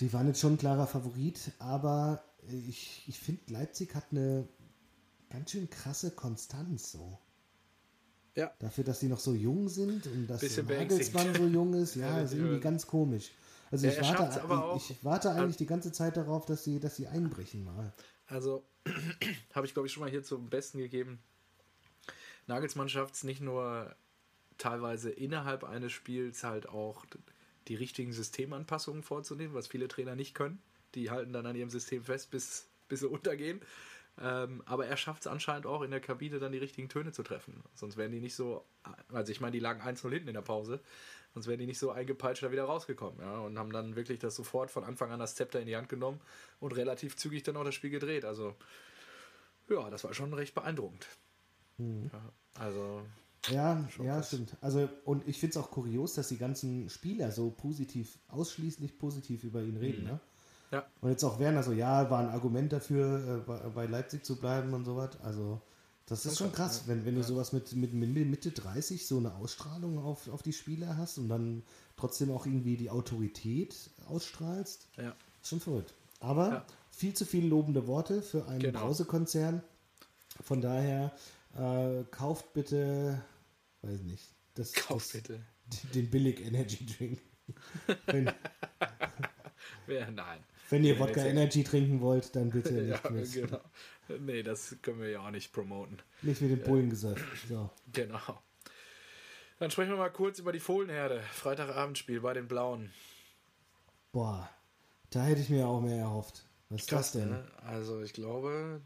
Die 0.00 0.12
waren 0.12 0.28
jetzt 0.28 0.40
schon 0.40 0.54
ein 0.54 0.58
klarer 0.58 0.86
Favorit, 0.86 1.50
aber 1.58 2.22
ich, 2.68 3.04
ich 3.06 3.18
finde, 3.18 3.52
Leipzig 3.52 3.94
hat 3.94 4.06
eine 4.10 4.46
ganz 5.30 5.50
schön 5.50 5.68
krasse 5.70 6.10
Konstanz 6.10 6.92
so. 6.92 7.18
Ja. 8.34 8.52
Dafür, 8.58 8.84
dass 8.84 9.00
sie 9.00 9.08
noch 9.08 9.18
so 9.18 9.32
jung 9.32 9.68
sind 9.68 10.06
und 10.06 10.26
dass 10.26 10.42
Nagelsmann 10.58 11.34
so 11.34 11.46
jung 11.46 11.74
ist, 11.74 11.94
ja, 11.96 12.08
Ja, 12.18 12.22
ist 12.22 12.34
irgendwie 12.34 12.60
ganz 12.60 12.86
komisch. 12.86 13.30
Also 13.70 13.86
Ja, 13.86 13.92
ich, 13.92 14.00
warte, 14.00 14.44
auch- 14.44 14.76
ich, 14.76 14.90
ich 14.90 15.04
warte 15.04 15.30
eigentlich 15.30 15.56
die 15.56 15.66
ganze 15.66 15.90
Zeit 15.90 16.16
darauf, 16.16 16.44
dass 16.44 16.62
sie, 16.62 16.78
dass 16.78 16.96
sie 16.96 17.06
einbrechen 17.08 17.64
mal. 17.64 17.92
Also 18.26 18.64
habe 19.54 19.66
ich 19.66 19.72
glaube 19.72 19.88
ich 19.88 19.92
schon 19.92 20.02
mal 20.02 20.10
hier 20.10 20.22
zum 20.22 20.48
Besten 20.50 20.78
gegeben. 20.78 21.18
Nagelsmann 22.46 22.88
schafft 22.88 23.14
es 23.14 23.24
nicht 23.24 23.40
nur 23.40 23.94
teilweise 24.58 25.10
innerhalb 25.10 25.64
eines 25.64 25.92
Spiels 25.92 26.44
halt 26.44 26.68
auch 26.68 27.04
die 27.68 27.74
richtigen 27.74 28.12
Systemanpassungen 28.12 29.02
vorzunehmen, 29.02 29.54
was 29.54 29.66
viele 29.66 29.88
Trainer 29.88 30.14
nicht 30.14 30.34
können. 30.34 30.60
Die 30.96 31.10
halten 31.10 31.32
dann 31.32 31.46
an 31.46 31.54
ihrem 31.54 31.70
System 31.70 32.02
fest, 32.02 32.30
bis, 32.30 32.68
bis 32.88 33.00
sie 33.00 33.08
untergehen. 33.08 33.60
Ähm, 34.18 34.62
aber 34.64 34.86
er 34.86 34.96
schafft 34.96 35.22
es 35.22 35.26
anscheinend 35.26 35.66
auch 35.66 35.82
in 35.82 35.90
der 35.90 36.00
Kabine 36.00 36.38
dann 36.38 36.52
die 36.52 36.58
richtigen 36.58 36.88
Töne 36.88 37.12
zu 37.12 37.22
treffen. 37.22 37.62
Sonst 37.74 37.96
wären 37.98 38.12
die 38.12 38.20
nicht 38.20 38.34
so, 38.34 38.64
also 39.12 39.30
ich 39.30 39.40
meine, 39.40 39.52
die 39.52 39.60
lagen 39.60 39.82
1-0 39.82 40.10
hinten 40.10 40.28
in 40.28 40.34
der 40.34 40.40
Pause, 40.40 40.80
sonst 41.34 41.46
wären 41.48 41.58
die 41.58 41.66
nicht 41.66 41.78
so 41.78 41.90
eingepeitscht 41.90 42.42
da 42.42 42.50
wieder 42.50 42.64
rausgekommen. 42.64 43.20
Ja, 43.20 43.40
und 43.40 43.58
haben 43.58 43.70
dann 43.70 43.94
wirklich 43.94 44.18
das 44.18 44.34
sofort 44.34 44.70
von 44.70 44.84
Anfang 44.84 45.10
an 45.10 45.20
das 45.20 45.34
Zepter 45.34 45.60
in 45.60 45.66
die 45.66 45.76
Hand 45.76 45.90
genommen 45.90 46.18
und 46.60 46.74
relativ 46.74 47.16
zügig 47.16 47.42
dann 47.42 47.58
auch 47.58 47.64
das 47.64 47.74
Spiel 47.74 47.90
gedreht. 47.90 48.24
Also 48.24 48.56
ja, 49.68 49.90
das 49.90 50.04
war 50.04 50.14
schon 50.14 50.32
recht 50.32 50.54
beeindruckend. 50.54 51.06
Ja, 51.78 52.32
also 52.58 53.04
Ja, 53.48 53.86
Schon 53.90 54.06
ja, 54.06 54.16
krass. 54.16 54.28
stimmt. 54.28 54.56
Also, 54.62 54.88
und 55.04 55.28
ich 55.28 55.38
finde 55.38 55.58
es 55.58 55.62
auch 55.62 55.70
kurios, 55.70 56.14
dass 56.14 56.28
die 56.28 56.38
ganzen 56.38 56.88
Spieler 56.88 57.30
so 57.30 57.50
positiv, 57.50 58.18
ausschließlich 58.28 58.98
positiv 58.98 59.44
über 59.44 59.60
ihn 59.62 59.76
reden. 59.76 60.04
Ne? 60.04 60.20
Ja. 60.70 60.84
Und 61.00 61.10
jetzt 61.10 61.24
auch 61.24 61.38
Werner 61.38 61.62
so, 61.62 61.72
ja, 61.72 62.10
war 62.10 62.20
ein 62.20 62.28
Argument 62.28 62.72
dafür, 62.72 63.44
äh, 63.48 63.68
bei, 63.70 63.86
Leipzig 63.86 64.24
zu 64.24 64.36
bleiben 64.36 64.74
und 64.74 64.84
sowas. 64.84 65.10
Also, 65.22 65.60
das 66.06 66.24
ist 66.26 66.38
schon 66.38 66.52
krass, 66.52 66.84
wenn, 66.86 67.04
wenn 67.04 67.14
du 67.16 67.22
sowas 67.22 67.52
mit, 67.52 67.72
mit 67.74 67.92
Mitte 67.94 68.50
30 68.52 69.06
so 69.06 69.18
eine 69.18 69.34
Ausstrahlung 69.34 69.98
auf, 69.98 70.28
auf 70.28 70.42
die 70.42 70.52
Spieler 70.52 70.96
hast 70.96 71.18
und 71.18 71.28
dann 71.28 71.62
trotzdem 71.96 72.30
auch 72.30 72.46
irgendwie 72.46 72.76
die 72.76 72.90
Autorität 72.90 73.74
ausstrahlst. 74.08 74.88
ja. 74.96 75.14
Ist 75.42 75.48
schon 75.50 75.60
verrückt. 75.60 75.94
Aber 76.20 76.48
Ja. 76.50 76.66
viel 76.90 77.14
zu 77.14 77.24
viele 77.24 77.48
lobende 77.48 77.86
Worte 77.86 78.22
für 78.22 78.46
einen 78.48 78.60
Genau. 78.60 78.80
Brausekonzern. 78.80 79.62
Von 80.42 80.60
daher 80.60 81.12
äh, 81.56 82.04
kauft 82.10 82.52
bitte, 82.52 83.22
weiß 83.82 84.00
nicht, 84.02 84.24
das, 84.54 84.72
Kauf 84.72 85.02
das, 85.04 85.12
bitte. 85.12 85.40
den 85.94 86.10
billig 86.10 86.40
Energy 86.44 86.84
Drink. 86.86 87.20
wenn, 88.06 88.26
Ja, 89.88 90.10
nein. 90.10 90.40
Wenn 90.70 90.84
ihr 90.84 90.94
Ja, 90.94 91.00
Wodka 91.00 91.24
Energy 91.24 91.64
trinken 91.64 92.00
wollt, 92.00 92.34
dann 92.36 92.50
bitte 92.50 92.80
Ja, 92.86 93.10
nicht, 93.10 93.36
mit, 93.36 93.50
genau. 93.50 93.60
Nee, 94.20 94.42
das 94.42 94.76
können 94.82 95.00
wir 95.00 95.10
ja 95.10 95.20
auch 95.20 95.30
nicht 95.30 95.52
promoten. 95.52 95.98
nicht 96.22 96.40
mit 96.40 96.50
dem 96.50 96.62
Bullengesöff. 96.62 97.20
So. 97.48 97.70
Genau. 97.92 98.20
Dann 99.58 99.70
sprechen 99.70 99.90
wir 99.90 99.96
mal 99.96 100.10
kurz 100.10 100.38
über 100.38 100.52
die 100.52 100.60
Fohlenherde. 100.60 101.20
Freitagabendspiel 101.32 102.20
bei 102.20 102.34
den 102.34 102.46
Blauen. 102.46 102.92
Boah, 104.12 104.48
da 105.10 105.24
hätte 105.24 105.40
ich 105.40 105.48
mir 105.50 105.66
auch 105.66 105.80
mehr 105.80 105.98
erhofft. 105.98 106.44
Was 106.68 106.82
ist 106.82 106.92
das 106.92 107.12
denn? 107.12 107.30
ne? 107.30 107.44
Also 107.64 108.02
ich 108.02 108.12
glaube, 108.12 108.80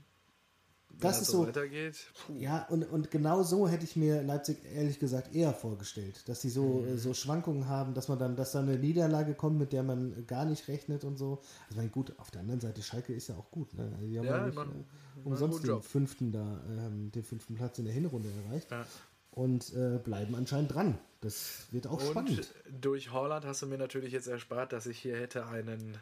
Das 0.98 1.12
das 1.18 1.22
ist 1.22 1.30
so 1.30 1.46
weitergeht. 1.46 1.96
Ja, 2.36 2.66
und, 2.68 2.84
und 2.84 3.10
genau 3.10 3.42
so 3.42 3.68
hätte 3.68 3.84
ich 3.84 3.96
mir 3.96 4.22
Leipzig 4.22 4.58
ehrlich 4.74 4.98
gesagt 4.98 5.34
eher 5.34 5.54
vorgestellt, 5.54 6.28
dass 6.28 6.40
die 6.40 6.50
so, 6.50 6.84
Mhm. 6.86 6.98
so 6.98 7.14
Schwankungen 7.14 7.68
haben, 7.68 7.94
dass 7.94 8.08
man 8.08 8.18
dann, 8.18 8.36
dass 8.36 8.52
dann 8.52 8.68
eine 8.68 8.78
Niederlage 8.78 9.34
kommt, 9.34 9.58
mit 9.58 9.72
der 9.72 9.82
man 9.82 10.26
gar 10.26 10.44
nicht 10.44 10.68
rechnet 10.68 11.04
und 11.04 11.16
so. 11.16 11.34
Also 11.38 11.42
ich 11.70 11.76
meine, 11.76 11.88
gut, 11.88 12.12
auf 12.18 12.30
der 12.30 12.42
anderen 12.42 12.60
Seite, 12.60 12.82
Schalke 12.82 13.14
ist 13.14 13.28
ja 13.28 13.36
auch 13.36 13.50
gut. 13.50 13.72
Ne? 13.74 13.90
Die 14.02 14.18
haben 14.18 14.26
Ja, 14.26 14.38
ja, 14.38 14.46
nicht, 14.46 14.54
man- 14.56 14.68
äh, 14.68 15.20
umsonst 15.24 15.62
den 15.62 15.68
Job. 15.68 15.84
fünften 15.84 16.32
da, 16.32 16.60
ähm, 16.68 17.10
den 17.12 17.22
fünften 17.24 17.54
Platz 17.54 17.78
in 17.78 17.86
der 17.86 17.94
Hinrunde 17.94 18.28
erreicht 18.46 18.70
Ja. 18.70 18.84
und 19.30 19.72
äh, 19.74 19.98
bleiben 20.04 20.34
anscheinend 20.34 20.74
dran. 20.74 20.98
Das 21.22 21.66
wird 21.70 21.86
auch 21.86 22.00
Und 22.02 22.08
spannend. 22.10 22.54
durch 22.80 23.10
Holland 23.12 23.44
hast 23.46 23.62
du 23.62 23.66
mir 23.66 23.78
natürlich 23.78 24.12
jetzt 24.12 24.26
erspart, 24.26 24.72
dass 24.72 24.86
ich 24.86 24.98
hier 24.98 25.16
hätte 25.16 25.46
einen 25.46 25.96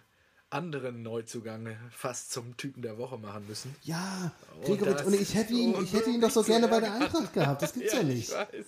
anderen 0.50 1.02
Neuzugang 1.02 1.76
fast 1.90 2.32
zum 2.32 2.56
Typen 2.56 2.82
der 2.82 2.98
Woche 2.98 3.18
machen 3.18 3.46
müssen. 3.46 3.74
Ja, 3.82 4.32
Und 4.56 4.64
Gregoritsch, 4.64 4.98
das 5.00 5.06
und 5.06 5.14
ich 5.14 5.34
hätte 5.34 5.52
ihn, 5.52 5.74
ich 5.82 5.92
hätte 5.92 6.10
ihn 6.10 6.20
doch 6.20 6.30
so 6.30 6.42
gerne 6.42 6.68
bei 6.68 6.80
der. 6.80 6.94
Eintracht 6.94 7.32
gehabt. 7.32 7.62
Das 7.62 7.72
gibt's 7.74 7.92
ja, 7.94 8.02
nicht. 8.02 8.28
Ich 8.30 8.34
weiß. 8.34 8.66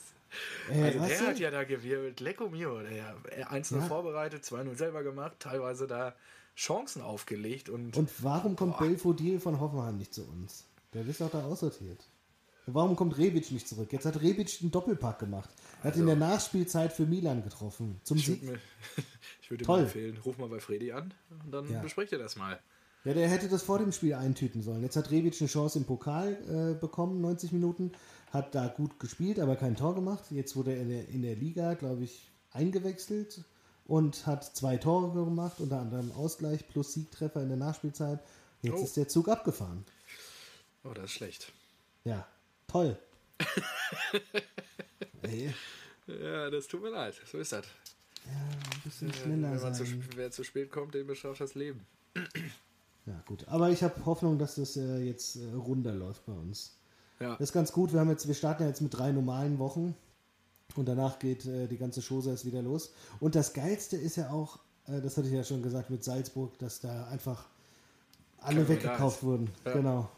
Äh, 0.71 0.83
Also 0.85 0.99
der 1.09 1.19
du? 1.19 1.27
hat 1.27 1.39
ja 1.39 1.51
da 1.51 1.65
gewirbelt. 1.65 2.21
Lecco 2.21 2.49
mio. 2.49 2.81
Der 2.81 3.15
er 3.37 3.51
1-0 3.53 3.77
Ja. 3.77 3.83
vorbereitet, 3.83 4.45
2-0 4.45 4.77
selber 4.77 5.03
gemacht, 5.03 5.33
teilweise 5.41 5.87
da 5.87 6.15
Chancen 6.57 7.01
aufgelegt 7.03 7.69
und, 7.69 7.97
Und 7.97 8.11
warum 8.23 8.55
kommt 8.57 8.79
Belfodil 8.79 9.41
von 9.41 9.59
Hoffenheim 9.61 9.97
nicht 9.97 10.13
zu 10.15 10.23
uns? 10.25 10.67
Der 10.93 11.07
ist 11.07 11.21
doch 11.21 11.31
da 11.31 11.43
aussortiert. 11.45 12.05
Warum 12.67 12.95
kommt 12.95 13.17
Rebic 13.17 13.51
nicht 13.51 13.67
zurück? 13.67 13.93
Jetzt 13.93 14.05
hat 14.05 14.21
Rebic 14.21 14.59
einen 14.61 14.71
Doppelpack 14.71 15.19
gemacht. 15.19 15.49
Er 15.83 15.85
hat 15.89 15.97
in 15.97 16.07
der 16.07 16.15
Nachspielzeit 16.17 16.93
für 16.93 17.07
Milan 17.07 17.43
getroffen. 17.43 18.01
Zum 18.05 18.19
Sieg. 18.19 18.43
Ich 19.51 19.59
würde 19.59 19.65
Toll. 19.65 19.79
mal 19.79 19.85
empfehlen, 19.85 20.17
ruf 20.25 20.39
mal 20.39 20.49
bei 20.49 20.61
Fredi 20.61 20.93
an 20.93 21.13
und 21.45 21.51
dann 21.51 21.69
Ja. 21.71 21.81
besprecht 21.81 22.13
ihr 22.13 22.19
das 22.19 22.37
mal. 22.37 22.59
Ja, 23.05 23.15
der 23.15 23.29
hätte 23.29 23.49
das 23.49 23.63
vor 23.63 23.79
dem 23.79 23.93
Spiel 23.93 24.15
eintüten 24.15 24.63
sollen. 24.63 24.83
Jetzt 24.83 24.95
hat 24.97 25.11
Rebic 25.11 25.35
eine 25.41 25.49
Chance 25.49 25.79
im 25.79 25.87
Pokal 25.87 26.35
äh, 26.49 26.79
bekommen, 26.79 27.21
90 27.21 27.53
Minuten. 27.53 27.93
Hat 28.31 28.55
da 28.55 28.69
gut 28.69 29.01
gespielt, 29.01 29.41
aber 29.41 29.57
kein 29.57 29.75
Tor 29.75 29.95
gemacht. 29.95 30.25
Jetzt 30.31 30.55
wurde 30.55 30.73
er 30.75 30.83
in 30.83 30.89
der, 30.91 31.09
in 31.09 31.23
der 31.23 31.35
Liga, 31.35 31.75
glaube 31.75 32.05
ich, 32.05 32.31
eingewechselt 32.53 33.43
und 33.87 34.27
hat 34.27 34.45
zwei 34.45 34.77
Tore 34.77 35.13
gemacht, 35.25 35.59
unter 35.61 35.81
anderem 35.81 36.13
Ausgleich 36.13 36.69
plus 36.69 36.93
Siegtreffer 36.93 37.43
in 37.43 37.49
der 37.49 37.57
Nachspielzeit. 37.59 38.21
Jetzt 38.63 38.75
Oh. 38.79 38.85
ist 38.85 38.97
der 38.99 39.09
Zug 39.09 39.29
abgefahren. 39.29 39.85
Oh, 40.85 40.93
das 40.95 41.07
ist 41.07 41.13
schlecht. 41.13 41.53
Ja, 42.05 42.27
toll. 42.69 42.97
Ey, 45.23 45.53
Ja, 46.07 46.51
das 46.51 46.67
tut 46.69 46.83
mir 46.83 46.91
leid. 46.91 47.15
So 47.25 47.39
ist 47.39 47.53
das. 47.53 47.65
Ein 48.27 48.81
bisschen 48.85 49.11
Äh, 49.11 49.15
schneller 49.15 49.53
Wenn 49.53 49.61
man 49.63 49.75
zu, 49.75 49.85
sein. 49.85 50.05
wer 50.17 50.31
zu 50.31 50.45
spät 50.45 50.71
kommt, 50.71 50.95
dem 50.95 51.07
bestraft 51.07 51.41
das 51.41 51.55
Leben. 51.55 51.85
Ja, 53.07 53.15
gut. 53.27 53.49
Aber 53.49 53.71
ich 53.71 53.83
habe 53.83 54.05
Hoffnung, 54.05 54.39
dass 54.39 54.57
das 54.57 54.77
äh, 54.77 54.99
jetzt 54.99 55.37
äh, 55.37 55.55
runder 55.55 55.95
läuft 55.95 56.27
bei 56.27 56.33
uns. 56.35 56.77
Ja. 57.19 57.31
Das 57.33 57.41
ist 57.49 57.53
ganz 57.53 57.73
gut. 57.73 57.93
Wir, 57.95 57.99
haben 58.01 58.11
jetzt, 58.11 58.29
wir 58.29 58.35
starten 58.35 58.63
ja 58.63 58.69
jetzt 58.69 58.83
mit 58.83 58.95
drei 58.97 59.11
normalen 59.11 59.59
Wochen 59.59 59.97
und 60.77 60.87
danach 60.87 61.19
geht 61.19 61.47
äh, 61.47 61.67
die 61.67 61.79
ganze 61.79 62.03
Chose 62.03 62.31
erst 62.31 62.45
wieder 62.45 62.61
los. 62.61 62.93
Und 63.19 63.35
das 63.35 63.55
Geilste 63.55 63.97
ist 63.97 64.17
ja 64.17 64.31
auch, 64.31 64.59
äh, 64.87 65.01
das 65.01 65.17
hatte 65.17 65.29
ich 65.29 65.35
ja 65.35 65.43
schon 65.43 65.63
gesagt 65.63 65.89
mit 65.91 66.05
Salzburg, 66.05 66.57
dass 66.59 66.81
da 66.81 67.07
einfach 67.09 67.47
alle 68.39 68.69
weggekauft 68.69 69.23
wurden. 69.23 69.51
Ja. 69.65 69.73
Genau. 69.73 70.09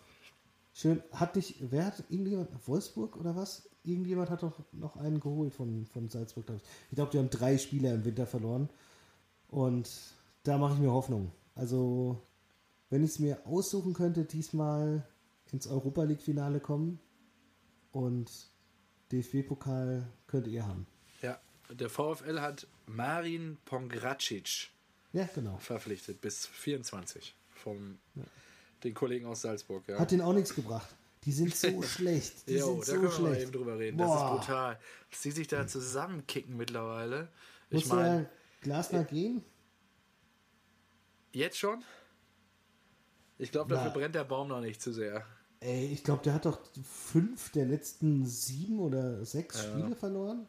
Schön. 0.74 1.02
Hat 1.12 1.36
dich, 1.36 1.56
wer 1.60 1.86
hat 1.86 2.02
irgendjemand, 2.10 2.48
Wolfsburg 2.66 3.16
oder 3.16 3.36
was? 3.36 3.62
Irgendjemand 3.84 4.30
hat 4.30 4.42
doch 4.42 4.58
noch 4.72 4.96
einen 4.96 5.18
geholt 5.20 5.52
von, 5.54 5.86
von 5.86 6.08
Salzburg, 6.08 6.46
glaube 6.46 6.60
ich. 6.62 6.68
Ich 6.90 6.94
glaube, 6.96 7.10
die 7.10 7.18
haben 7.18 7.30
drei 7.30 7.58
Spieler 7.58 7.94
im 7.94 8.04
Winter 8.04 8.26
verloren. 8.26 8.68
Und 9.48 9.90
da 10.44 10.56
mache 10.58 10.74
ich 10.74 10.80
mir 10.80 10.92
Hoffnung. 10.92 11.32
Also, 11.54 12.20
wenn 12.90 13.02
ich 13.02 13.10
es 13.10 13.18
mir 13.18 13.44
aussuchen 13.46 13.92
könnte, 13.92 14.24
diesmal 14.24 15.06
ins 15.50 15.66
Europa 15.66 16.04
League-Finale 16.04 16.60
kommen 16.60 17.00
und 17.90 18.30
DFB-Pokal 19.10 20.06
könnt 20.26 20.46
ihr 20.46 20.66
haben. 20.66 20.86
ja. 21.22 21.38
Der 21.70 21.88
VfL 21.88 22.38
hat 22.40 22.66
Marin 22.84 23.56
Pongracic 23.64 24.70
Ja, 25.14 25.26
genau. 25.34 25.56
verpflichtet 25.56 26.20
bis 26.20 26.46
24 26.46 27.34
vom 27.48 27.98
den 28.84 28.92
Kollegen 28.92 29.24
aus 29.24 29.40
Salzburg. 29.40 29.82
Ja. 29.88 29.98
Hat 29.98 30.10
denen 30.10 30.20
auch 30.20 30.34
nichts 30.34 30.54
gebracht. 30.54 30.94
Die 31.24 31.32
sind 31.32 31.54
so 31.54 31.82
schlecht. 31.82 32.48
Die 32.48 32.54
Jo, 32.54 32.66
sind 32.66 32.80
da 32.80 32.84
so 32.84 32.92
können 32.92 33.02
wir 33.02 33.08
mal 33.10 33.16
schlecht. 33.30 33.42
eben 33.42 33.52
drüber 33.52 33.78
reden. 33.78 33.96
Boah. 33.96 34.06
Das 34.06 34.22
ist 34.22 34.46
brutal. 34.46 34.78
Dass 35.10 35.20
die 35.22 35.30
sich 35.30 35.48
da 35.48 35.66
zusammenkicken 35.66 36.56
mittlerweile. 36.56 37.28
Ich 37.70 37.86
Muss 37.86 37.94
meine, 37.96 38.28
Glasner 38.60 39.04
gehen? 39.04 39.44
jetzt 41.32 41.58
schon? 41.58 41.82
Ich 43.38 43.50
glaube, 43.50 43.74
dafür 43.74 43.90
Na. 43.92 43.98
brennt 43.98 44.14
der 44.14 44.24
Baum 44.24 44.48
noch 44.48 44.60
nicht 44.60 44.80
zu 44.82 44.92
sehr. 44.92 45.24
Ey, 45.60 45.86
ich 45.86 46.04
glaube, 46.04 46.22
der 46.22 46.34
hat 46.34 46.44
doch 46.44 46.60
fünf 46.84 47.50
der 47.52 47.66
letzten 47.66 48.26
sieben 48.26 48.78
oder 48.80 49.24
sechs 49.24 49.62
Spiele 49.62 49.94
verloren. 49.96 50.48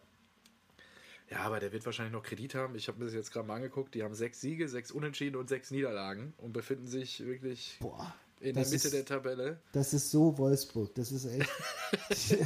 Ja, 1.29 1.39
aber 1.39 1.59
der 1.59 1.71
wird 1.71 1.85
wahrscheinlich 1.85 2.13
noch 2.13 2.23
Kredit 2.23 2.53
haben. 2.55 2.75
Ich 2.75 2.87
habe 2.87 2.99
mir 2.99 3.05
das 3.05 3.13
jetzt 3.13 3.31
gerade 3.31 3.47
mal 3.47 3.55
angeguckt. 3.55 3.95
Die 3.95 4.03
haben 4.03 4.13
sechs 4.13 4.41
Siege, 4.41 4.67
sechs 4.67 4.91
Unentschieden 4.91 5.35
und 5.37 5.49
sechs 5.49 5.71
Niederlagen 5.71 6.33
und 6.37 6.51
befinden 6.53 6.87
sich 6.87 7.23
wirklich 7.25 7.77
Boah. 7.79 8.13
In 8.43 8.53
der 8.53 8.63
das 8.63 8.71
Mitte 8.71 8.87
ist- 8.87 8.93
der 8.93 9.05
Tabelle. 9.05 9.59
Das 9.71 9.93
ist 9.93 10.11
so 10.11 10.37
Wolfsburg. 10.37 10.93
Das 10.95 11.11
ist 11.11 11.25
echt. 11.25 11.49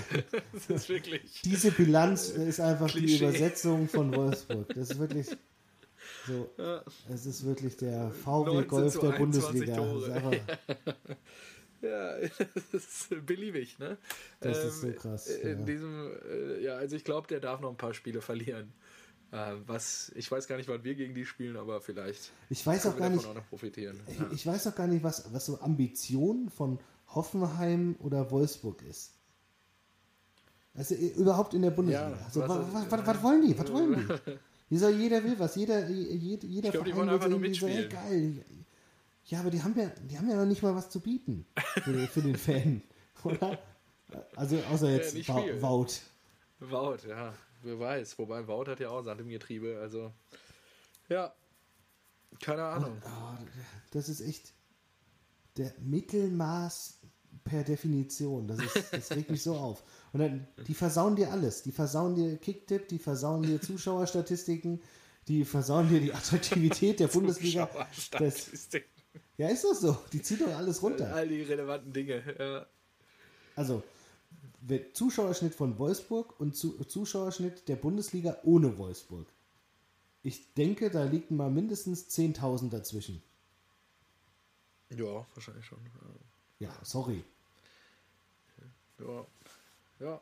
Das 0.54 0.70
ist 0.70 0.90
wirklich. 0.90 1.42
Diese 1.44 1.72
Bilanz 1.72 2.30
ist 2.30 2.60
einfach 2.60 2.92
die 2.92 3.00
Klischee. 3.00 3.26
Übersetzung 3.26 3.88
von 3.88 4.14
Wolfsburg. 4.16 4.68
Das 4.74 4.92
ist 4.92 5.00
wirklich 5.00 5.28
so. 6.28 6.50
Es 7.14 7.26
ist 7.26 7.46
wirklich 7.46 7.78
der 7.78 8.12
VW 8.12 8.54
19 8.54 8.68
Golf 8.68 9.00
der 9.00 9.10
21 9.14 9.66
Bundesliga. 9.76 10.32
Ja, 11.80 12.18
das 12.72 12.74
ist 12.74 13.26
beliebig, 13.28 13.78
ne? 13.78 13.98
Das 14.40 14.64
ist 14.66 14.82
so 14.82 14.92
krass, 14.94 15.28
In 15.28 15.60
ja. 15.60 15.66
diesem, 15.66 16.12
äh, 16.28 16.64
ja, 16.64 16.76
also 16.76 16.96
ich 16.96 17.04
glaube, 17.04 17.28
der 17.28 17.40
darf 17.40 17.60
noch 17.62 17.70
ein 17.70 17.78
paar 17.78 17.94
Spiele 17.94 18.20
verlieren. 18.20 18.74
Äh, 19.32 19.56
was, 19.66 20.12
ich 20.16 20.32
weiß 20.32 20.48
gar 20.48 20.56
nicht, 20.58 20.70
wann 20.70 20.84
wir 20.84 20.96
gegen 20.96 21.14
die 21.14 21.26
spielen, 21.26 21.58
aber 21.58 21.82
vielleicht 21.82 22.32
ich 22.50 22.66
weiß 22.66 22.86
auch 22.86 22.92
können 22.92 23.00
gar 23.00 23.10
wir 23.10 23.16
nicht. 23.18 23.28
auch 23.28 23.34
noch 23.36 23.50
profitieren. 23.50 24.00
Ich, 24.08 24.20
ich 24.32 24.48
weiß 24.48 24.68
auch 24.68 24.76
gar 24.76 24.88
nicht, 24.88 25.04
was, 25.04 25.34
was 25.34 25.46
so 25.46 25.60
Ambition 25.60 26.50
von 26.50 26.80
Hoffenheim 27.14 27.96
oder 28.00 28.32
Wolfsburg 28.32 28.82
ist. 28.84 29.14
Also 30.74 30.96
äh, 30.96 31.08
überhaupt 31.10 31.54
in 31.54 31.62
der 31.64 31.72
Bundesliga. 31.72 32.12
Ja, 32.12 32.26
also, 32.26 32.42
was 32.42 32.50
was, 32.50 32.68
ist- 32.86 32.92
was, 32.92 33.08
was, 33.08 33.24
wollen 33.24 33.42
die? 33.48 33.58
Was 33.58 33.72
wollen 33.72 33.96
die? 34.08 34.32
Wie 34.70 34.78
soll 34.78 34.92
jeder 34.92 35.24
will 35.24 35.38
was? 35.40 35.56
Jeder, 35.56 35.88
jeder, 35.90 36.46
jeder 36.46 36.68
Ich 36.68 36.72
glaub, 36.74 36.86
die 36.86 36.92
Verein 36.92 36.96
wollen 36.96 37.08
will 37.08 37.16
einfach 37.16 37.30
nur 37.30 37.42
irgendwie 37.44 37.60
so, 37.60 37.90
geil. 37.90 38.46
Ja, 39.26 39.40
aber 39.42 39.50
die 39.50 39.62
haben 39.62 39.78
ja, 39.78 39.90
die 40.10 40.18
haben 40.18 40.30
ja 40.30 40.36
noch 40.38 40.46
nicht 40.46 40.62
mal 40.64 40.76
was 40.76 40.90
zu 40.90 41.00
bieten 41.02 41.46
für, 41.84 42.08
für 42.08 42.22
den 42.22 42.36
Fan, 42.38 42.82
oder? 43.24 43.60
Also 44.36 44.58
außer 44.72 44.90
jetzt 44.96 45.18
viel. 45.18 45.62
Wout. 45.62 45.88
Wout, 46.60 46.98
ja, 47.08 47.34
wer 47.64 47.80
weiß. 47.80 48.18
Wobei 48.20 48.48
Wout 48.48 48.66
hat 48.68 48.80
ja 48.80 48.90
auch 48.90 49.04
Sand 49.04 49.22
im 49.22 49.30
Getriebe, 49.30 49.80
also 49.82 50.14
ja, 51.10 51.34
keine 52.42 52.64
Ahnung. 52.64 53.02
Ah, 53.06 53.38
das 53.92 54.10
ist 54.10 54.22
echt 54.22 54.54
der 55.58 55.74
Mittelmaß 55.80 57.00
per 57.44 57.64
Definition. 57.64 58.48
Das, 58.48 58.60
ist, 58.60 58.94
das 58.94 59.12
regt 59.12 59.32
mich 59.32 59.42
so 59.42 59.56
auf. 59.56 59.84
Und 60.14 60.20
dann, 60.20 60.48
die 60.68 60.74
versauen 60.74 61.16
dir 61.16 61.32
alles. 61.32 61.64
Die 61.64 61.72
versauen 61.72 62.16
dir 62.16 62.38
Kicktipp, 62.38 62.88
die 62.90 63.00
versauen 63.00 63.44
dir 63.44 63.62
Zuschauerstatistiken, 63.62 64.82
die 65.28 65.46
versauen 65.46 65.90
dir 65.90 66.00
die 66.00 66.14
Attraktivität 66.14 67.00
der 67.00 67.08
Bundesliga. 67.08 67.70
Das, 68.12 68.50
ja, 69.38 69.50
ist 69.50 69.64
das 69.64 69.82
so. 69.82 69.98
Die 70.14 70.22
ziehen 70.22 70.40
doch 70.40 70.56
alles 70.56 70.82
runter. 70.82 71.14
all 71.14 71.28
die 71.28 71.42
relevanten 71.42 71.94
Dinge. 71.94 72.24
Ja. 72.38 72.66
Also, 73.56 73.84
Zuschauerschnitt 74.94 75.56
von 75.56 75.78
Wolfsburg 75.78 76.40
und 76.40 76.56
Zu 76.56 76.84
Zuschauerschnitt 76.84 77.68
der 77.68 77.76
Bundesliga 77.76 78.38
ohne 78.44 78.78
Wolfsburg. 78.78 79.28
Ich 80.24 80.54
denke, 80.56 80.90
da 80.90 81.04
liegt 81.04 81.32
mal 81.32 81.50
mindestens 81.50 82.08
10.000 82.10 82.70
dazwischen. 82.70 83.22
ja, 84.90 85.26
wahrscheinlich 85.34 85.66
schon. 85.66 85.80
Ja, 86.60 86.70
sorry. 86.84 87.24
Ja, 89.00 89.26
ja. 90.00 90.22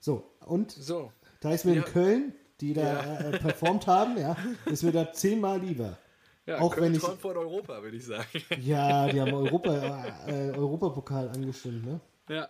So, 0.00 0.30
und 0.46 0.70
so. 0.70 1.12
Da 1.40 1.52
ist 1.52 1.64
mir 1.64 1.74
Ja. 1.74 1.82
in 1.84 1.92
Köln, 1.92 2.34
die 2.60 2.74
da 2.74 2.82
Ja. 2.82 3.20
äh, 3.30 3.38
performt 3.38 3.86
haben, 3.86 4.18
ja, 4.18 4.36
ist 4.66 4.82
mir 4.82 4.92
da 4.92 5.12
zehnmal 5.12 5.60
lieber. 5.60 5.96
Ja, 6.46 6.58
Auch 6.58 6.74
Köln 6.74 6.92
wenn 6.92 6.94
ich- 6.94 7.00
von 7.20 7.36
Europa, 7.36 7.82
würde 7.82 7.96
ich 7.96 8.04
sagen. 8.04 8.28
Ja, 8.60 9.08
die 9.08 9.18
haben 9.20 9.32
Europa, 9.32 10.04
äh, 10.26 10.50
Europapokal 10.50 11.30
angestimmt, 11.30 11.86
ne? 11.86 12.00
ja. 12.28 12.48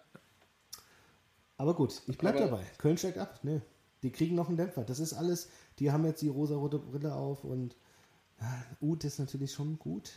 Aber 1.56 1.74
gut, 1.74 2.02
ich 2.06 2.18
bleib 2.18 2.36
Aber- 2.36 2.46
dabei. 2.46 2.64
Köln 2.78 2.96
steigt 2.98 3.18
ab, 3.18 3.42
ne? 3.44 3.62
Die 4.02 4.10
kriegen 4.10 4.34
noch 4.34 4.48
einen 4.48 4.56
Dämpfer. 4.56 4.84
Das 4.84 4.98
ist 4.98 5.14
alles, 5.14 5.48
die 5.78 5.90
haben 5.90 6.04
jetzt 6.04 6.20
die 6.20 6.28
rosa-rote 6.28 6.78
Brille 6.78 7.14
auf 7.14 7.42
und 7.44 7.74
ja, 8.40 8.64
Uth 8.80 9.04
ist 9.04 9.18
natürlich 9.18 9.52
schon 9.52 9.78
gut. 9.78 10.12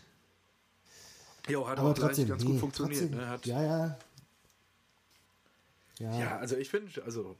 Jo, 1.48 1.66
hat 1.68 1.78
Aber 1.80 1.92
auch 1.92 1.94
trotzdem, 1.94 2.28
ganz 2.28 2.44
nee, 2.44 2.52
gut 2.52 2.60
funktioniert. 2.60 3.00
trotzdem, 3.12 3.18
Ne? 3.18 3.40
Ja, 3.46 3.64
ja. 3.64 3.98
Ja, 6.00 6.20
Ja, 6.20 6.38
also 6.38 6.58
ich 6.58 6.70
finde, 6.70 7.02
also 7.06 7.38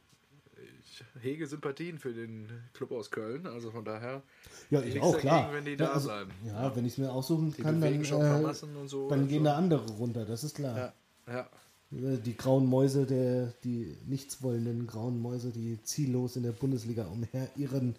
ich 0.82 1.04
hege 1.22 1.46
Sympathien 1.46 1.98
für 1.98 2.12
den 2.14 2.48
Club 2.72 2.90
aus 2.92 3.10
Köln, 3.10 3.46
also 3.46 3.70
von 3.70 3.84
daher 3.84 4.22
ja 4.70 4.80
ich 4.80 4.98
auch, 5.00 5.12
dagegen, 5.12 5.20
klar. 5.28 5.52
wenn 5.52 5.64
die 5.64 5.72
ja, 5.72 5.76
da 5.76 5.92
also, 5.92 6.08
bleiben. 6.08 6.30
Ja, 6.44 6.74
wenn 6.74 6.86
ich 6.86 6.92
es 6.92 6.98
mir 6.98 7.12
aussuchen 7.12 7.52
die 7.52 7.62
kann, 7.62 7.80
dann, 7.80 8.00
äh, 8.02 8.88
so. 8.88 9.08
dann 9.08 9.28
gehen 9.28 9.44
da 9.44 9.56
andere 9.56 9.86
runter, 9.92 10.24
das 10.24 10.42
ist 10.44 10.56
klar. 10.56 10.76
Ja, 10.76 10.92
ja. 11.32 11.48
Die 11.90 12.36
grauen 12.36 12.66
Mäuse, 12.66 13.06
der, 13.06 13.46
die 13.64 13.96
nichtswollenden 14.06 14.86
grauen 14.86 15.20
Mäuse, 15.20 15.50
die 15.50 15.82
ziellos 15.82 16.36
in 16.36 16.42
der 16.42 16.52
Bundesliga 16.52 17.06
umherirren 17.06 17.96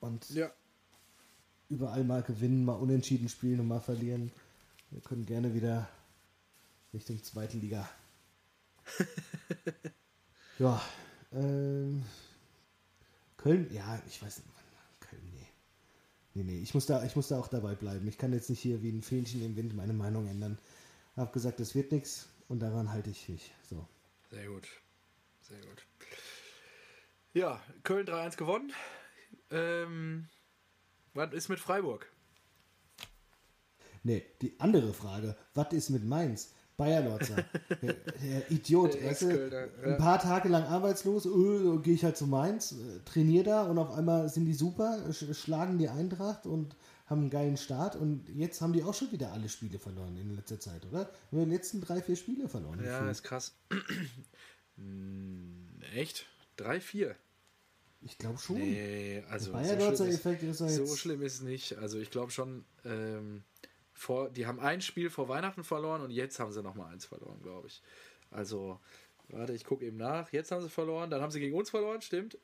und 0.00 0.28
Ja, 0.30 0.52
überall 1.70 2.04
mal 2.04 2.22
gewinnen, 2.22 2.64
mal 2.64 2.74
unentschieden 2.74 3.28
spielen 3.28 3.60
und 3.60 3.68
mal 3.68 3.80
verlieren. 3.80 4.30
Wir 4.90 5.00
können 5.00 5.26
gerne 5.26 5.54
wieder 5.54 5.88
Richtung 6.92 7.22
zweite 7.22 7.58
Liga. 7.58 7.88
ja, 10.58 10.82
ähm, 11.32 12.02
Köln, 13.36 13.72
ja, 13.72 14.00
ich 14.08 14.22
weiß 14.22 14.38
nicht, 14.38 14.48
Köln, 15.00 15.22
nee. 15.34 15.46
Nee, 16.34 16.42
nee, 16.44 16.60
ich 16.60 16.74
muss, 16.74 16.86
da, 16.86 17.04
ich 17.04 17.16
muss 17.16 17.28
da 17.28 17.38
auch 17.38 17.48
dabei 17.48 17.74
bleiben. 17.74 18.08
Ich 18.08 18.18
kann 18.18 18.32
jetzt 18.32 18.48
nicht 18.48 18.60
hier 18.60 18.82
wie 18.82 18.90
ein 18.90 19.02
Fähnchen 19.02 19.42
im 19.42 19.56
Wind 19.56 19.76
meine 19.76 19.92
Meinung 19.92 20.26
ändern. 20.26 20.58
Hab 21.16 21.32
gesagt, 21.32 21.60
es 21.60 21.74
wird 21.74 21.92
nichts 21.92 22.28
und 22.48 22.60
daran 22.60 22.90
halte 22.90 23.10
ich 23.10 23.28
mich. 23.28 23.52
So. 23.68 23.86
sehr 24.30 24.46
gut. 24.48 24.66
Sehr 25.42 25.60
gut. 25.60 25.86
Ja, 27.32 27.60
Köln 27.84 28.06
3-1 28.06 28.36
gewonnen. 28.36 28.72
Ähm, 29.50 30.28
was 31.14 31.32
ist 31.32 31.48
mit 31.48 31.60
Freiburg? 31.60 32.10
Nee, 34.02 34.24
die 34.42 34.58
andere 34.60 34.92
Frage, 34.92 35.36
was 35.54 35.72
ist 35.72 35.90
mit 35.90 36.04
Mainz? 36.04 36.54
Bayer 36.76 37.02
Lorzer. 37.02 37.36
der, 37.82 37.94
der 37.94 38.50
Idiot. 38.50 38.94
Der 38.94 39.10
weißt 39.10 39.22
du, 39.22 39.26
Ex-Kölner, 39.26 39.66
ja. 39.82 39.92
Ein 39.92 39.98
paar 39.98 40.20
Tage 40.20 40.48
lang 40.48 40.62
arbeitslos, 40.64 41.26
äh, 41.26 41.78
gehe 41.82 41.94
ich 41.94 42.04
halt 42.04 42.16
zu 42.16 42.26
Mainz, 42.26 42.72
äh, 42.72 43.00
trainiere 43.04 43.44
da 43.44 43.62
und 43.64 43.78
auf 43.78 43.90
einmal 43.90 44.28
sind 44.28 44.46
die 44.46 44.54
super, 44.54 45.12
sch 45.12 45.34
schlagen 45.34 45.78
die 45.78 45.88
Eintracht 45.88 46.46
und 46.46 46.76
haben 47.08 47.22
einen 47.22 47.30
geilen 47.30 47.56
Start 47.56 47.96
und 47.96 48.28
jetzt 48.28 48.60
haben 48.60 48.72
die 48.72 48.84
auch 48.84 48.94
schon 48.94 49.10
wieder 49.12 49.32
alle 49.32 49.48
Spiele 49.48 49.78
verloren 49.78 50.16
in 50.16 50.34
letzter 50.36 50.60
Zeit, 50.60 50.84
oder? 50.86 51.10
Wir 51.30 51.40
haben 51.40 51.50
die 51.50 51.56
letzten 51.56 51.80
drei, 51.80 52.02
vier 52.02 52.16
Spiele 52.16 52.48
verloren. 52.48 52.78
Ja, 52.84 52.98
gefühlt. 52.98 53.10
ist 53.10 53.22
krass. 53.22 53.54
Hm, 54.76 55.66
Echt? 55.92 56.26
Drei, 56.56 56.80
vier? 56.80 57.16
ich 58.00 58.18
glaube 58.18 58.38
schon. 58.38 58.56
Nee, 58.56 59.24
also 59.28 59.52
so 59.52 59.58
schlimm, 59.58 59.92
ist, 59.92 60.00
Effekt 60.00 60.42
ist 60.42 60.60
ja 60.60 60.68
so 60.68 60.96
schlimm 60.96 61.22
ist 61.22 61.34
es 61.34 61.40
nicht. 61.42 61.78
Also 61.78 61.98
ich 61.98 62.10
glaube 62.10 62.30
schon, 62.30 62.64
ähm, 62.84 63.42
vor, 63.92 64.30
die 64.30 64.46
haben 64.46 64.60
ein 64.60 64.80
Spiel 64.80 65.10
vor 65.10 65.28
Weihnachten 65.28 65.64
verloren 65.64 66.02
und 66.02 66.10
jetzt 66.10 66.38
haben 66.38 66.52
sie 66.52 66.62
nochmal 66.62 66.92
eins 66.92 67.04
verloren, 67.04 67.40
glaube 67.42 67.66
ich. 67.66 67.82
Also, 68.30 68.78
warte, 69.28 69.52
ich 69.52 69.64
gucke 69.64 69.84
eben 69.84 69.96
nach. 69.96 70.32
Jetzt 70.32 70.52
haben 70.52 70.62
sie 70.62 70.68
verloren, 70.68 71.10
dann 71.10 71.20
haben 71.20 71.32
sie 71.32 71.40
gegen 71.40 71.56
uns 71.56 71.70
verloren, 71.70 72.00
stimmt. 72.00 72.38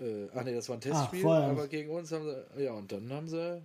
Äh, 0.00 0.28
ach 0.34 0.44
nee, 0.44 0.54
das 0.54 0.68
war 0.68 0.76
ein 0.76 0.80
Testspiel, 0.80 1.22
vorher- 1.22 1.50
aber 1.50 1.68
gegen 1.68 1.90
uns 1.90 2.12
haben 2.12 2.24
sie, 2.24 2.62
ja, 2.64 2.72
und 2.72 2.90
dann 2.92 3.10
haben 3.12 3.28
sie 3.28 3.62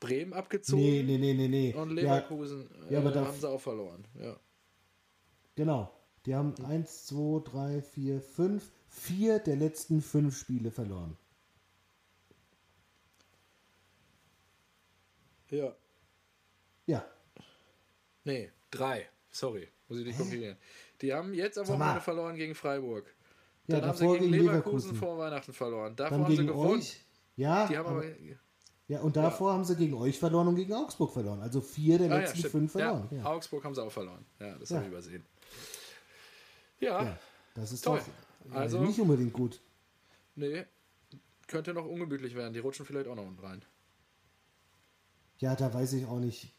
Bremen 0.00 0.32
abgezogen 0.32 0.82
Nee, 0.82 1.02
nee, 1.02 1.18
nee, 1.18 1.34
nee, 1.34 1.48
nee. 1.48 1.74
und 1.74 1.88
Ja, 1.90 1.94
Leverkusen 1.94 2.68
ja, 2.90 2.98
aber 2.98 3.14
äh, 3.14 3.18
haben 3.18 3.38
sie 3.40 3.48
auch 3.48 3.60
verloren. 3.60 4.04
Ja. 4.20 4.36
genau. 5.56 5.90
Die 6.26 6.34
haben 6.34 6.54
eins, 6.64 7.04
zwei, 7.06 7.40
drei, 7.44 7.82
vier, 7.82 8.20
fünf, 8.20 8.70
vier 8.88 9.38
der 9.40 9.56
letzten 9.56 10.00
fünf 10.00 10.38
Spiele 10.38 10.70
verloren. 10.70 11.16
ja. 15.50 15.74
Ja. 16.86 17.04
Nee, 18.24 18.50
drei. 18.70 19.08
Sorry, 19.30 19.68
muss 19.88 19.98
ich 19.98 20.04
dich 20.06 20.16
korrigieren. 20.16 20.56
Die 21.00 21.12
haben 21.12 21.32
jetzt 21.34 21.58
am. 21.58 21.66
Wochenende 21.68 22.00
verloren 22.00 22.36
gegen 22.36 22.54
Freiburg. 22.54 23.04
Ja, 23.66 23.80
Dann 23.80 23.88
haben 23.88 23.96
sie 23.98 24.06
gegen 24.06 24.24
Leverkusen, 24.30 24.46
Leverkusen. 24.46 24.96
vor 24.96 25.18
Weihnachten 25.18 25.52
verloren. 25.52 25.96
Davor 25.96 26.10
Dann 26.18 26.24
haben 26.24 26.30
sie 26.32 26.36
gegen 26.36 26.48
gewonnen. 26.48 26.78
euch. 26.80 27.00
Ja, 27.36 27.66
Die 27.66 27.76
haben 27.78 27.86
aber. 27.88 28.04
ja, 28.88 29.00
und 29.00 29.16
davor 29.16 29.52
haben 29.54 29.64
sie 29.64 29.74
gegen 29.76 29.94
euch 29.94 30.18
verloren 30.18 30.48
und 30.48 30.56
gegen 30.56 30.72
Augsburg 30.74 31.12
verloren. 31.12 31.40
Also 31.40 31.60
vier 31.60 31.98
der 31.98 32.10
Ah, 32.10 32.14
ja, 32.14 32.20
letzten 32.20 32.38
stimmt. 32.38 32.52
fünf 32.52 32.72
verloren. 32.72 33.08
Ja, 33.10 33.16
Ja, 33.18 33.24
Augsburg 33.24 33.64
haben 33.64 33.74
sie 33.74 33.82
auch 33.82 33.90
verloren. 33.90 34.24
Ja, 34.38 34.54
das 34.58 34.68
Ja. 34.68 34.76
habe 34.76 34.86
ich 34.86 34.92
übersehen. 34.92 35.24
Ja, 36.80 37.02
Ja, 37.04 37.18
das 37.54 37.72
ist 37.72 37.82
Toll. 37.84 38.00
doch 38.44 38.54
Also- 38.56 38.80
nicht 38.80 39.00
unbedingt 39.00 39.32
gut. 39.32 39.60
nee. 40.34 40.64
Könnte 41.46 41.74
noch 41.74 41.84
ungemütlich 41.84 42.34
werden. 42.34 42.54
Die 42.54 42.58
rutschen 42.58 42.86
vielleicht 42.86 43.06
auch 43.06 43.14
noch 43.16 43.26
unten 43.26 43.44
rein. 43.44 43.62
Ja, 45.38 45.54
da 45.54 45.72
weiß 45.72 45.92
ich 45.92 46.06
auch 46.06 46.18
nicht. 46.18 46.54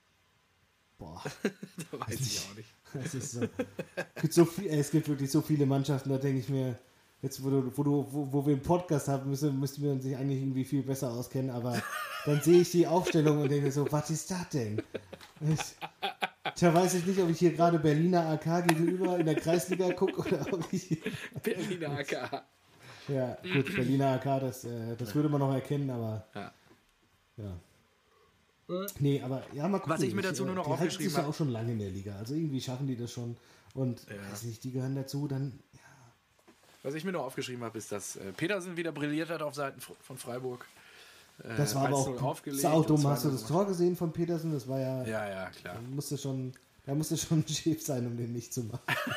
Boah, 1.00 1.22
Da 1.92 2.00
weiß 2.08 2.20
ich 2.20 2.40
auch 2.48 2.56
nicht. 2.56 2.70
es 3.16 3.32
so. 3.32 3.42
Es 3.42 4.22
gibt, 4.22 4.34
so 4.34 4.46
viel, 4.46 4.68
es 4.68 4.92
gibt 4.92 5.08
wirklich 5.10 5.32
so 5.32 5.42
viele 5.42 5.66
Mannschaften, 5.66 6.10
da 6.10 6.18
denke 6.20 6.40
ich 6.40 6.50
mir, 6.50 6.78
jetzt 7.26 7.44
wo, 7.44 7.50
du, 7.50 7.72
wo, 7.76 7.84
du, 7.84 8.08
wo, 8.12 8.28
wo 8.32 8.46
wir 8.46 8.54
einen 8.54 8.62
Podcast 8.64 9.08
haben, 9.08 9.30
müssen, 9.30 9.60
müssten 9.60 9.82
wir 9.84 9.92
uns 9.92 10.06
eigentlich 10.06 10.40
irgendwie 10.42 10.64
viel 10.64 10.84
besser 10.84 11.12
auskennen, 11.12 11.50
aber 11.52 11.82
dann 12.26 12.40
sehe 12.42 12.62
ich 12.62 12.72
die 12.72 12.88
Aufstellung 12.88 13.42
und 13.42 13.52
denke 13.52 13.72
so, 13.72 13.92
was 13.92 14.10
ist 14.12 14.30
das 14.32 14.48
denn? 14.50 14.82
Ich, 15.42 15.60
tja, 16.56 16.74
weiß 16.74 16.94
ich 16.94 17.06
nicht, 17.06 17.20
ob 17.20 17.30
ich 17.30 17.40
hier 17.40 17.52
gerade 17.54 17.80
Berliner 17.80 18.30
AK 18.30 18.68
gegenüber 18.68 19.18
in 19.20 19.26
der 19.26 19.36
Kreisliga 19.36 19.92
gucke 19.92 20.22
oder 20.22 20.46
ob 20.54 20.72
ich. 20.72 21.02
Berliner 21.44 21.98
AK. 21.98 22.44
Ja, 23.08 23.38
gut, 23.54 23.76
Berliner 23.76 24.14
AK, 24.14 24.40
das, 24.42 24.64
äh, 24.64 24.96
das 24.98 25.14
würde 25.14 25.30
man 25.30 25.40
noch 25.40 25.54
erkennen, 25.54 25.90
aber 25.90 26.26
Ja. 26.36 26.52
ja. 27.38 27.58
Nee, 29.00 29.22
aber 29.22 29.44
ja, 29.54 29.68
mal 29.68 29.78
gucken. 29.80 29.94
Was 29.94 30.02
ich 30.02 30.16
mir 30.16 30.22
dazu 30.24 30.44
äh, 30.44 30.46
nur 30.48 30.56
noch 30.56 30.64
die 30.66 30.70
halten 30.72 30.84
aufgeschrieben 30.84 31.10
sich 31.10 31.18
ja 31.18 31.24
hab- 31.24 31.30
auch 31.30 31.36
schon 31.36 31.50
lange 31.50 31.72
in 31.74 31.80
der 31.80 31.90
Liga. 31.92 32.16
Also 32.18 32.34
irgendwie 32.34 32.62
schaffen 32.62 32.88
die 32.88 32.96
das 32.96 33.12
schon. 33.12 33.36
Und 33.76 34.08
weiß 34.32 34.44
nicht, 34.44 34.64
die 34.64 34.72
gehören 34.72 34.96
dazu, 34.96 35.28
dann 35.28 35.60
Was 36.86 36.94
ich 36.94 37.04
mir 37.04 37.12
noch 37.12 37.24
aufgeschrieben 37.24 37.64
habe, 37.64 37.78
ist, 37.80 37.92
dass 37.92 38.16
äh, 38.16 38.32
Petersen 38.34 38.78
wieder 38.78 38.92
brilliert 38.92 39.32
hat 39.32 39.42
auf 39.42 39.56
Seiten 39.56 39.82
von 39.82 40.18
Freiburg. 40.18 40.68
Äh, 41.44 41.56
Das 41.58 41.74
war 41.74 41.88
aber 41.88 41.98
1-0 41.98 42.18
auch 42.18 42.22
aufgelegt. 42.22 42.62
saudumm. 42.62 43.08
Hast 43.08 43.26
du 43.26 43.30
2-0 43.30 43.32
das. 43.32 43.48
Tor 43.48 43.66
gesehen 43.66 43.96
von 43.96 44.14
Petersen? 44.14 44.52
Das 44.54 44.68
war 44.68 44.80
ja, 44.80 45.04
Ja, 45.04 45.28
ja, 45.28 45.50
klar. 45.50 45.74
da 45.76 45.82
musste 45.82 46.16
schon, 46.16 46.54
da 46.86 46.94
musste 46.94 47.18
schon 47.18 47.44
schief 47.48 47.82
sein, 47.84 48.06
um 48.06 48.16
den 48.16 48.34
nicht 48.34 48.54
zu 48.54 48.62
machen. 48.66 48.84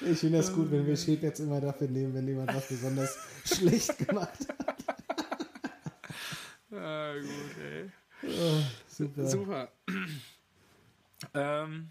ich 0.00 0.18
finde 0.18 0.38
das 0.38 0.52
gut, 0.54 0.70
wenn 0.70 0.86
wir 0.86 0.96
Schieb 0.96 1.22
jetzt 1.22 1.40
immer 1.40 1.60
dafür 1.60 1.88
nehmen, 1.88 2.14
wenn 2.14 2.26
jemand 2.26 2.54
was 2.54 2.68
besonders 2.68 3.18
schlecht 3.44 3.98
gemacht 3.98 4.38
hat. 4.48 4.76
Ah, 6.74 7.12
gut, 7.16 7.62
ey. 7.62 7.90
Oh, 8.24 8.62
super. 8.88 9.26
Super. 9.28 9.68
ähm, 11.34 11.90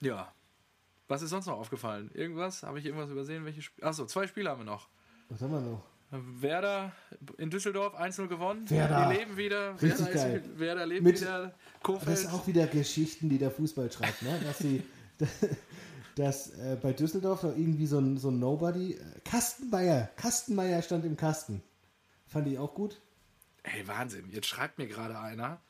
ja. 0.00 0.32
Was 1.12 1.20
ist 1.20 1.28
sonst 1.28 1.44
noch 1.44 1.58
aufgefallen? 1.58 2.10
Irgendwas? 2.14 2.62
Habe 2.62 2.78
ich 2.78 2.86
irgendwas 2.86 3.10
übersehen? 3.10 3.44
Welche 3.44 3.60
Sp 3.60 3.76
Achso, 3.84 4.06
zwei 4.06 4.26
Spiele 4.26 4.48
haben 4.48 4.60
wir 4.60 4.64
noch. 4.64 4.88
Was 5.28 5.42
haben 5.42 5.52
wir 5.52 5.60
noch? 5.60 5.82
Werder 6.10 6.92
in 7.36 7.50
Düsseldorf 7.50 7.94
1-0 8.00 8.28
gewonnen. 8.28 8.70
Werder. 8.70 9.10
Die 9.10 9.18
leben 9.18 9.36
wieder. 9.36 9.74
Richtig 9.74 10.06
Werder, 10.06 10.12
geil. 10.14 10.36
Ist, 10.42 10.58
Werder 10.58 10.86
lebt 10.86 11.02
Mit- 11.04 11.20
wieder. 11.20 11.48
Das 11.48 11.82
Kofeld. 11.82 12.16
sind 12.16 12.32
auch 12.32 12.46
wieder 12.46 12.66
Geschichten, 12.66 13.28
die 13.28 13.36
der 13.36 13.50
Fußball 13.50 13.92
schreibt, 13.92 14.22
ne? 14.22 14.40
Dass 14.42 14.56
sie, 14.60 14.82
dass 16.16 16.50
äh, 16.58 16.78
bei 16.80 16.94
Düsseldorf 16.94 17.42
doch 17.42 17.54
irgendwie 17.54 17.86
so 17.86 17.98
ein, 17.98 18.16
so 18.16 18.30
ein 18.30 18.38
Nobody. 18.38 18.94
Äh, 18.94 19.04
Kastenmeier, 19.22 20.08
Kastenmeier 20.16 20.80
stand 20.80 21.04
im 21.04 21.18
Kasten. 21.18 21.62
Fand 22.26 22.46
ich 22.48 22.58
auch 22.58 22.72
gut. 22.74 23.02
Ey, 23.64 23.86
Wahnsinn. 23.86 24.30
Jetzt 24.30 24.46
schreibt 24.46 24.78
mir 24.78 24.86
gerade 24.86 25.18
einer. 25.18 25.60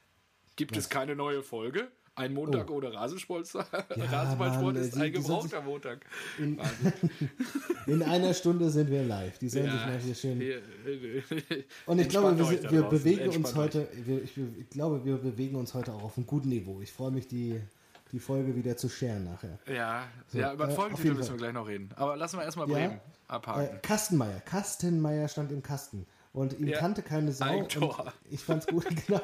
Gibt 0.55 0.76
es 0.76 0.88
keine 0.88 1.16
neue 1.16 1.43
Folge? 1.43 1.90
Ein 2.15 2.35
Montag 2.35 2.71
ohne 2.71 2.93
Rasenspolster? 2.93 3.67
Rasenballsport 3.91 4.75
Mann, 4.75 4.77
ist 4.77 4.97
ein 4.99 5.13
gebrauchter 5.13 5.63
Montag. 5.63 6.05
In, 6.39 6.61
in 7.87 8.03
einer 8.03 8.35
Stunde 8.35 8.69
sind 8.71 8.91
wir 8.91 9.03
live. 9.03 9.39
Die 9.39 9.49
sich 9.49 9.65
Ja, 9.65 9.73
mal 9.75 9.99
hier 9.99 10.15
schön. 10.15 10.39
hier, 10.39 10.59
äh, 10.59 11.23
Und 11.87 11.99
ich 12.01 12.09
glaube, 12.11 12.39
wir, 12.39 12.71
wir 12.71 12.83
bewegen 12.83 13.29
uns 13.31 13.55
heute. 13.55 13.89
Wir, 14.05 14.23
ich, 14.23 14.37
ich 14.37 14.69
glaube, 14.69 15.05
wir 15.05 15.17
bewegen 15.17 15.57
uns 15.57 15.73
heute 15.73 15.93
auch 15.95 16.03
auf 16.03 16.17
einem 16.19 16.27
guten 16.27 16.51
Niveau. 16.51 16.83
Ich 16.83 16.93
freue 16.93 17.11
mich, 17.13 17.29
die, 17.29 17.59
die 18.13 18.19
Folge 18.19 18.55
wieder 18.55 18.77
zu 18.77 18.91
scheren 18.91 19.25
nachher. 19.25 19.59
Ja, 19.67 20.05
ja, 20.33 20.53
über 20.53 20.67
den 20.67 20.73
äh, 20.73 20.77
Folgentitel 20.77 21.15
müssen 21.15 21.31
wir 21.33 21.39
gleich 21.39 21.55
noch 21.55 21.67
reden. 21.67 21.89
Aber 21.97 22.17
lassen 22.19 22.37
wir 22.39 22.45
erstmal 22.45 22.69
Ja. 22.69 22.75
Bremen 22.75 22.97
Äh, 22.97 23.01
abhaken. 23.29 23.79
Kastenmeier. 23.81 24.41
Kastenmeier 24.41 25.29
stand 25.29 25.51
im 25.51 25.63
Kasten. 25.63 26.07
Und 26.33 26.59
ihn 26.59 26.68
Ja. 26.68 26.78
kannte 26.78 27.03
keine 27.03 27.33
Sau. 27.33 27.45
Eigentor. 27.45 28.01
Und 28.01 28.12
ich 28.33 28.41
fand's 28.41 28.66
gut, 28.66 28.87
genau. 29.07 29.20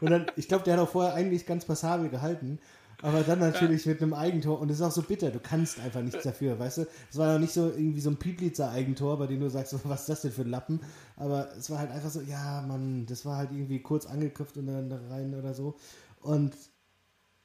Und 0.00 0.10
dann, 0.10 0.26
ich 0.36 0.48
glaube, 0.48 0.64
der 0.64 0.74
hat 0.74 0.80
auch 0.80 0.88
vorher 0.90 1.14
eigentlich 1.14 1.46
ganz 1.46 1.64
passabel 1.64 2.08
gehalten. 2.10 2.58
Aber 3.02 3.22
dann 3.22 3.40
natürlich 3.40 3.84
mit 3.86 4.00
einem 4.02 4.14
Eigentor. 4.14 4.58
Und 4.58 4.70
es 4.70 4.76
ist 4.78 4.82
auch 4.82 4.90
so 4.90 5.02
bitter. 5.02 5.30
Du 5.30 5.38
kannst 5.38 5.78
einfach 5.80 6.00
nichts 6.02 6.22
dafür, 6.22 6.58
weißt 6.58 6.78
du? 6.78 6.86
Es 7.10 7.18
war 7.18 7.34
ja 7.34 7.38
nicht 7.38 7.52
so 7.52 7.66
irgendwie 7.68 8.00
so 8.00 8.08
ein 8.10 8.16
Pieplitzer 8.16 8.70
Eigentor, 8.70 9.18
bei 9.18 9.26
dem 9.26 9.40
du 9.40 9.50
sagst, 9.50 9.74
was 9.84 10.00
ist 10.00 10.08
das 10.08 10.22
denn 10.22 10.32
für 10.32 10.42
ein 10.42 10.50
Lappen? 10.50 10.80
Aber 11.16 11.54
es 11.56 11.68
war 11.70 11.78
halt 11.78 11.90
einfach 11.90 12.10
so, 12.10 12.20
ja, 12.22 12.62
Mann, 12.62 13.06
das 13.06 13.24
war 13.26 13.36
halt 13.36 13.50
irgendwie 13.52 13.80
kurz 13.80 14.06
angeköpft 14.06 14.56
und 14.56 14.66
dann 14.66 14.88
da 14.88 14.98
rein 15.10 15.34
oder 15.34 15.52
so. 15.54 15.76
Und 16.20 16.54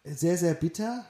sehr, 0.06 0.38
sehr 0.38 0.54
bitter. 0.54 1.06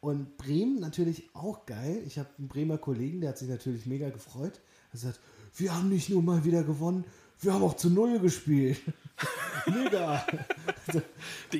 Und 0.00 0.36
Bremen 0.36 0.80
natürlich 0.80 1.30
auch 1.34 1.66
geil. 1.66 2.02
Ich 2.06 2.18
habe 2.18 2.28
einen 2.38 2.48
Bremer 2.48 2.78
Kollegen, 2.78 3.20
der 3.20 3.30
hat 3.30 3.38
sich 3.38 3.48
natürlich 3.48 3.86
mega 3.86 4.10
gefreut. 4.10 4.60
Er 4.92 4.98
sagt, 4.98 5.18
wir 5.56 5.74
haben 5.74 5.88
nicht 5.88 6.10
nur 6.10 6.22
mal 6.22 6.44
wieder 6.44 6.62
gewonnen, 6.62 7.04
wir 7.40 7.52
haben 7.52 7.62
auch 7.62 7.74
zu 7.74 7.90
Null 7.90 8.18
gespielt. 8.20 8.80
mega. 9.66 10.26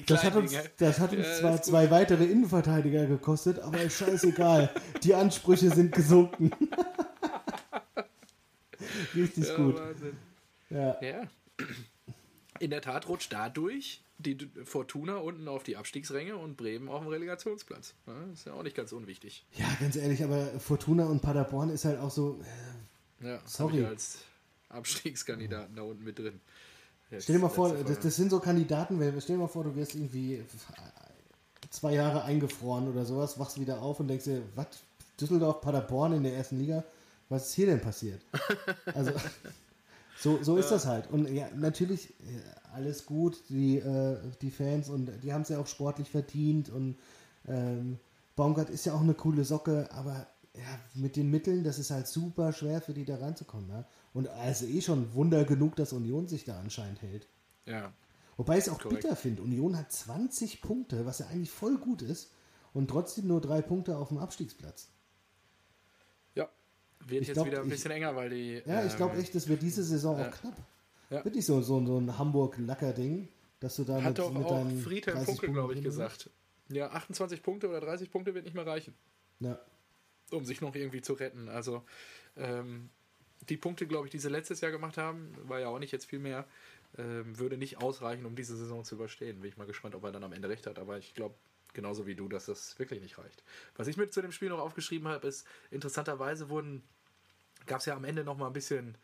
Das 0.06 0.24
hat 0.24 0.34
uns, 0.36 0.52
das 0.78 0.98
hat 0.98 1.12
uns 1.12 1.26
Ja, 1.26 1.34
zwar 1.40 1.62
zwei 1.62 1.90
weitere 1.90 2.24
Innenverteidiger 2.24 3.06
gekostet, 3.06 3.58
aber 3.60 3.80
ist 3.82 3.98
scheißegal. 3.98 4.70
Die 5.02 5.14
Ansprüche 5.14 5.70
sind 5.70 5.92
gesunken. 5.92 6.50
Richtig 9.14 9.48
Ja, 9.48 9.56
gut. 9.56 9.78
Wahnsinn. 9.78 10.16
Ja. 10.70 11.00
Ja. 11.02 11.22
In 12.58 12.70
der 12.70 12.80
Tat 12.82 13.08
rutscht 13.08 13.32
dadurch 13.32 14.02
die 14.18 14.38
Fortuna 14.64 15.16
unten 15.16 15.48
auf 15.48 15.64
die 15.64 15.76
Abstiegsränge 15.76 16.36
und 16.36 16.56
Bremen 16.56 16.88
auf 16.88 17.02
dem 17.02 17.08
Relegationsplatz. 17.08 17.94
Ist 18.32 18.46
ja 18.46 18.52
auch 18.54 18.62
nicht 18.62 18.76
ganz 18.76 18.92
unwichtig. 18.92 19.44
ja, 19.56 19.66
ganz 19.80 19.96
ehrlich, 19.96 20.22
aber 20.24 20.46
Fortuna 20.60 21.04
und 21.06 21.20
Paderborn 21.20 21.70
ist 21.70 21.84
halt 21.84 21.98
auch 21.98 22.10
so. 22.10 22.40
Ja, 23.24 23.40
Sorry. 23.46 23.84
als 23.84 24.18
Abstiegskandidaten 24.68 25.74
da 25.74 25.82
unten 25.82 26.04
mit 26.04 26.18
drin. 26.18 26.40
Jetzt 27.10 27.24
Stell 27.24 27.36
dir 27.36 27.42
mal 27.42 27.48
vor, 27.48 27.74
das, 27.74 28.00
das 28.00 28.16
sind 28.16 28.30
so 28.30 28.40
Kandidaten, 28.40 28.98
stell 29.20 29.36
dir 29.36 29.42
mal 29.42 29.48
vor, 29.48 29.64
du 29.64 29.74
wirst 29.76 29.94
irgendwie 29.94 30.42
zwei 31.70 31.94
Jahre 31.94 32.24
eingefroren 32.24 32.88
oder 32.88 33.04
sowas, 33.04 33.38
wachst 33.38 33.60
wieder 33.60 33.80
auf 33.80 34.00
und 34.00 34.08
denkst 34.08 34.24
dir, 34.24 34.42
was? 34.54 34.66
Düsseldorf, 35.20 35.60
Paderborn 35.60 36.12
in 36.12 36.22
der 36.24 36.34
ersten 36.34 36.58
Liga? 36.58 36.84
Was 37.28 37.48
ist 37.48 37.54
hier 37.54 37.66
denn 37.66 37.80
passiert? 37.80 38.20
Also, 38.94 39.12
so, 40.18 40.42
so 40.42 40.56
ist 40.56 40.70
das 40.70 40.86
halt. 40.86 41.10
Und 41.10 41.28
ja, 41.32 41.48
natürlich, 41.56 42.10
äh, 42.10 42.74
alles 42.74 43.06
gut, 43.06 43.42
die, 43.48 43.78
äh, 43.78 44.16
die 44.40 44.50
Fans 44.50 44.88
und 44.88 45.10
die 45.22 45.32
haben 45.32 45.42
es 45.42 45.48
ja 45.48 45.58
auch 45.58 45.66
sportlich 45.66 46.10
verdient 46.10 46.68
und 46.70 46.96
ähm, 47.46 47.98
Baumgart 48.36 48.70
ist 48.70 48.86
ja 48.86 48.94
auch 48.94 49.00
eine 49.00 49.14
coole 49.14 49.44
Socke, 49.44 49.88
aber 49.92 50.26
mit 50.94 51.16
den 51.16 51.30
Mitteln, 51.30 51.64
das 51.64 51.78
ist 51.78 51.90
halt 51.90 52.06
super 52.06 52.52
schwer 52.52 52.80
für 52.80 52.94
die 52.94 53.04
da 53.04 53.16
reinzukommen. 53.16 53.68
Ja? 53.68 53.86
Und 54.12 54.28
also 54.28 54.66
eh 54.66 54.80
schon 54.80 55.14
Wunder 55.14 55.44
genug, 55.44 55.76
dass 55.76 55.92
Union 55.92 56.28
sich 56.28 56.44
da 56.44 56.58
anscheinend 56.60 57.02
hält. 57.02 57.28
ja. 57.66 57.92
Wobei 58.36 58.58
ich 58.58 58.64
es 58.64 58.68
auch 58.68 58.80
Korrekt. 58.80 59.02
bitter 59.02 59.16
finde. 59.16 59.42
Union 59.42 59.76
hat 59.76 59.92
20 59.92 60.60
Punkte, 60.60 61.06
was 61.06 61.20
ja 61.20 61.26
eigentlich 61.26 61.50
voll 61.50 61.78
gut 61.78 62.02
ist, 62.02 62.32
und 62.72 62.88
trotzdem 62.88 63.28
nur 63.28 63.40
drei 63.40 63.62
Punkte 63.62 63.96
auf 63.96 64.08
dem 64.08 64.18
Abstiegsplatz. 64.18 64.88
Ja, 66.34 66.48
wird 67.06 67.22
ich 67.22 67.28
jetzt 67.28 67.36
glaub, 67.36 67.46
wieder 67.46 67.62
ein 67.62 67.68
bisschen 67.68 67.92
ich, 67.92 67.96
enger, 67.98 68.16
weil 68.16 68.30
die. 68.30 68.62
Ja, 68.66 68.84
ich 68.84 68.96
glaube 68.96 69.14
ähm, 69.14 69.20
echt, 69.20 69.34
das 69.34 69.46
wird 69.48 69.62
diese 69.62 69.84
Saison 69.84 70.18
äh, 70.18 70.24
auch 70.24 70.30
knapp. 70.32 70.56
Ja. 71.10 71.24
Wirklich 71.24 71.46
so, 71.46 71.62
so, 71.62 71.84
so 71.86 71.98
ein 71.98 72.18
Hamburg-Lacker-Ding, 72.18 73.28
dass 73.60 73.76
du 73.76 73.84
da 73.84 74.02
Hat 74.02 74.04
mit, 74.04 74.18
doch 74.18 74.32
mit 74.32 74.44
auch 74.44 74.66
Friedhelm 74.82 75.24
Funkel, 75.24 75.52
glaube 75.52 75.74
ich, 75.74 75.82
gesagt. 75.82 76.30
Ja, 76.70 76.90
28 76.90 77.42
Punkte 77.42 77.68
oder 77.68 77.80
30 77.80 78.10
Punkte 78.10 78.34
wird 78.34 78.44
nicht 78.44 78.54
mehr 78.54 78.66
reichen. 78.66 78.94
Ja. 79.38 79.60
Um 80.30 80.44
sich 80.44 80.60
noch 80.60 80.74
irgendwie 80.74 81.02
zu 81.02 81.14
retten. 81.14 81.48
Also, 81.48 81.84
ähm, 82.36 82.90
die 83.48 83.56
Punkte, 83.56 83.86
glaube 83.86 84.06
ich, 84.06 84.10
die 84.10 84.18
sie 84.18 84.28
letztes 84.28 84.60
Jahr 84.60 84.70
gemacht 84.70 84.96
haben, 84.96 85.34
war 85.42 85.60
ja 85.60 85.68
auch 85.68 85.78
nicht 85.78 85.92
jetzt 85.92 86.06
viel 86.06 86.18
mehr, 86.18 86.46
ähm, 86.96 87.38
würde 87.38 87.56
nicht 87.58 87.78
ausreichen, 87.78 88.24
um 88.24 88.36
diese 88.36 88.56
Saison 88.56 88.84
zu 88.84 88.94
überstehen. 88.94 89.40
Bin 89.40 89.50
ich 89.50 89.56
mal 89.56 89.66
gespannt, 89.66 89.94
ob 89.94 90.04
er 90.04 90.12
dann 90.12 90.24
am 90.24 90.32
Ende 90.32 90.48
recht 90.48 90.66
hat. 90.66 90.78
Aber 90.78 90.98
ich 90.98 91.14
glaube, 91.14 91.34
genauso 91.74 92.06
wie 92.06 92.14
du, 92.14 92.28
dass 92.28 92.46
das 92.46 92.78
wirklich 92.78 93.02
nicht 93.02 93.18
reicht. 93.18 93.42
Was 93.76 93.88
ich 93.88 93.96
mir 93.96 94.08
zu 94.08 94.22
dem 94.22 94.32
Spiel 94.32 94.48
noch 94.48 94.60
aufgeschrieben 94.60 95.08
habe, 95.08 95.26
ist, 95.26 95.46
interessanterweise 95.70 96.48
wurden, 96.48 96.82
gab 97.66 97.80
es 97.80 97.86
ja 97.86 97.94
am 97.94 98.04
Ende 98.04 98.24
noch 98.24 98.36
mal 98.36 98.46
ein 98.46 98.52
bisschen 98.52 98.96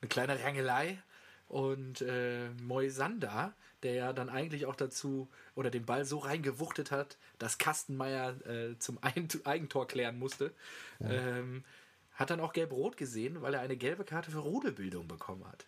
eine 0.00 0.08
kleine 0.08 0.42
Rangelei. 0.42 1.02
Und 1.48 2.00
äh, 2.02 2.48
Moisander, 2.62 3.54
der 3.82 3.94
ja 3.94 4.12
dann 4.12 4.28
eigentlich 4.28 4.66
auch 4.66 4.74
dazu 4.74 5.28
oder 5.54 5.70
den 5.70 5.84
Ball 5.84 6.04
so 6.04 6.18
reingewuchtet 6.18 6.90
hat, 6.90 7.18
dass 7.38 7.58
Kastenmeier 7.58 8.44
äh, 8.46 8.78
zum 8.78 8.98
Eigentor 9.02 9.86
klären 9.86 10.18
musste, 10.18 10.52
ja. 10.98 11.10
ähm, 11.10 11.64
hat 12.12 12.30
dann 12.30 12.40
auch 12.40 12.52
gelb-rot 12.52 12.96
gesehen, 12.96 13.42
weil 13.42 13.54
er 13.54 13.60
eine 13.60 13.76
gelbe 13.76 14.04
Karte 14.04 14.30
für 14.30 14.38
Rudelbildung 14.38 15.06
bekommen 15.06 15.46
hat. 15.46 15.66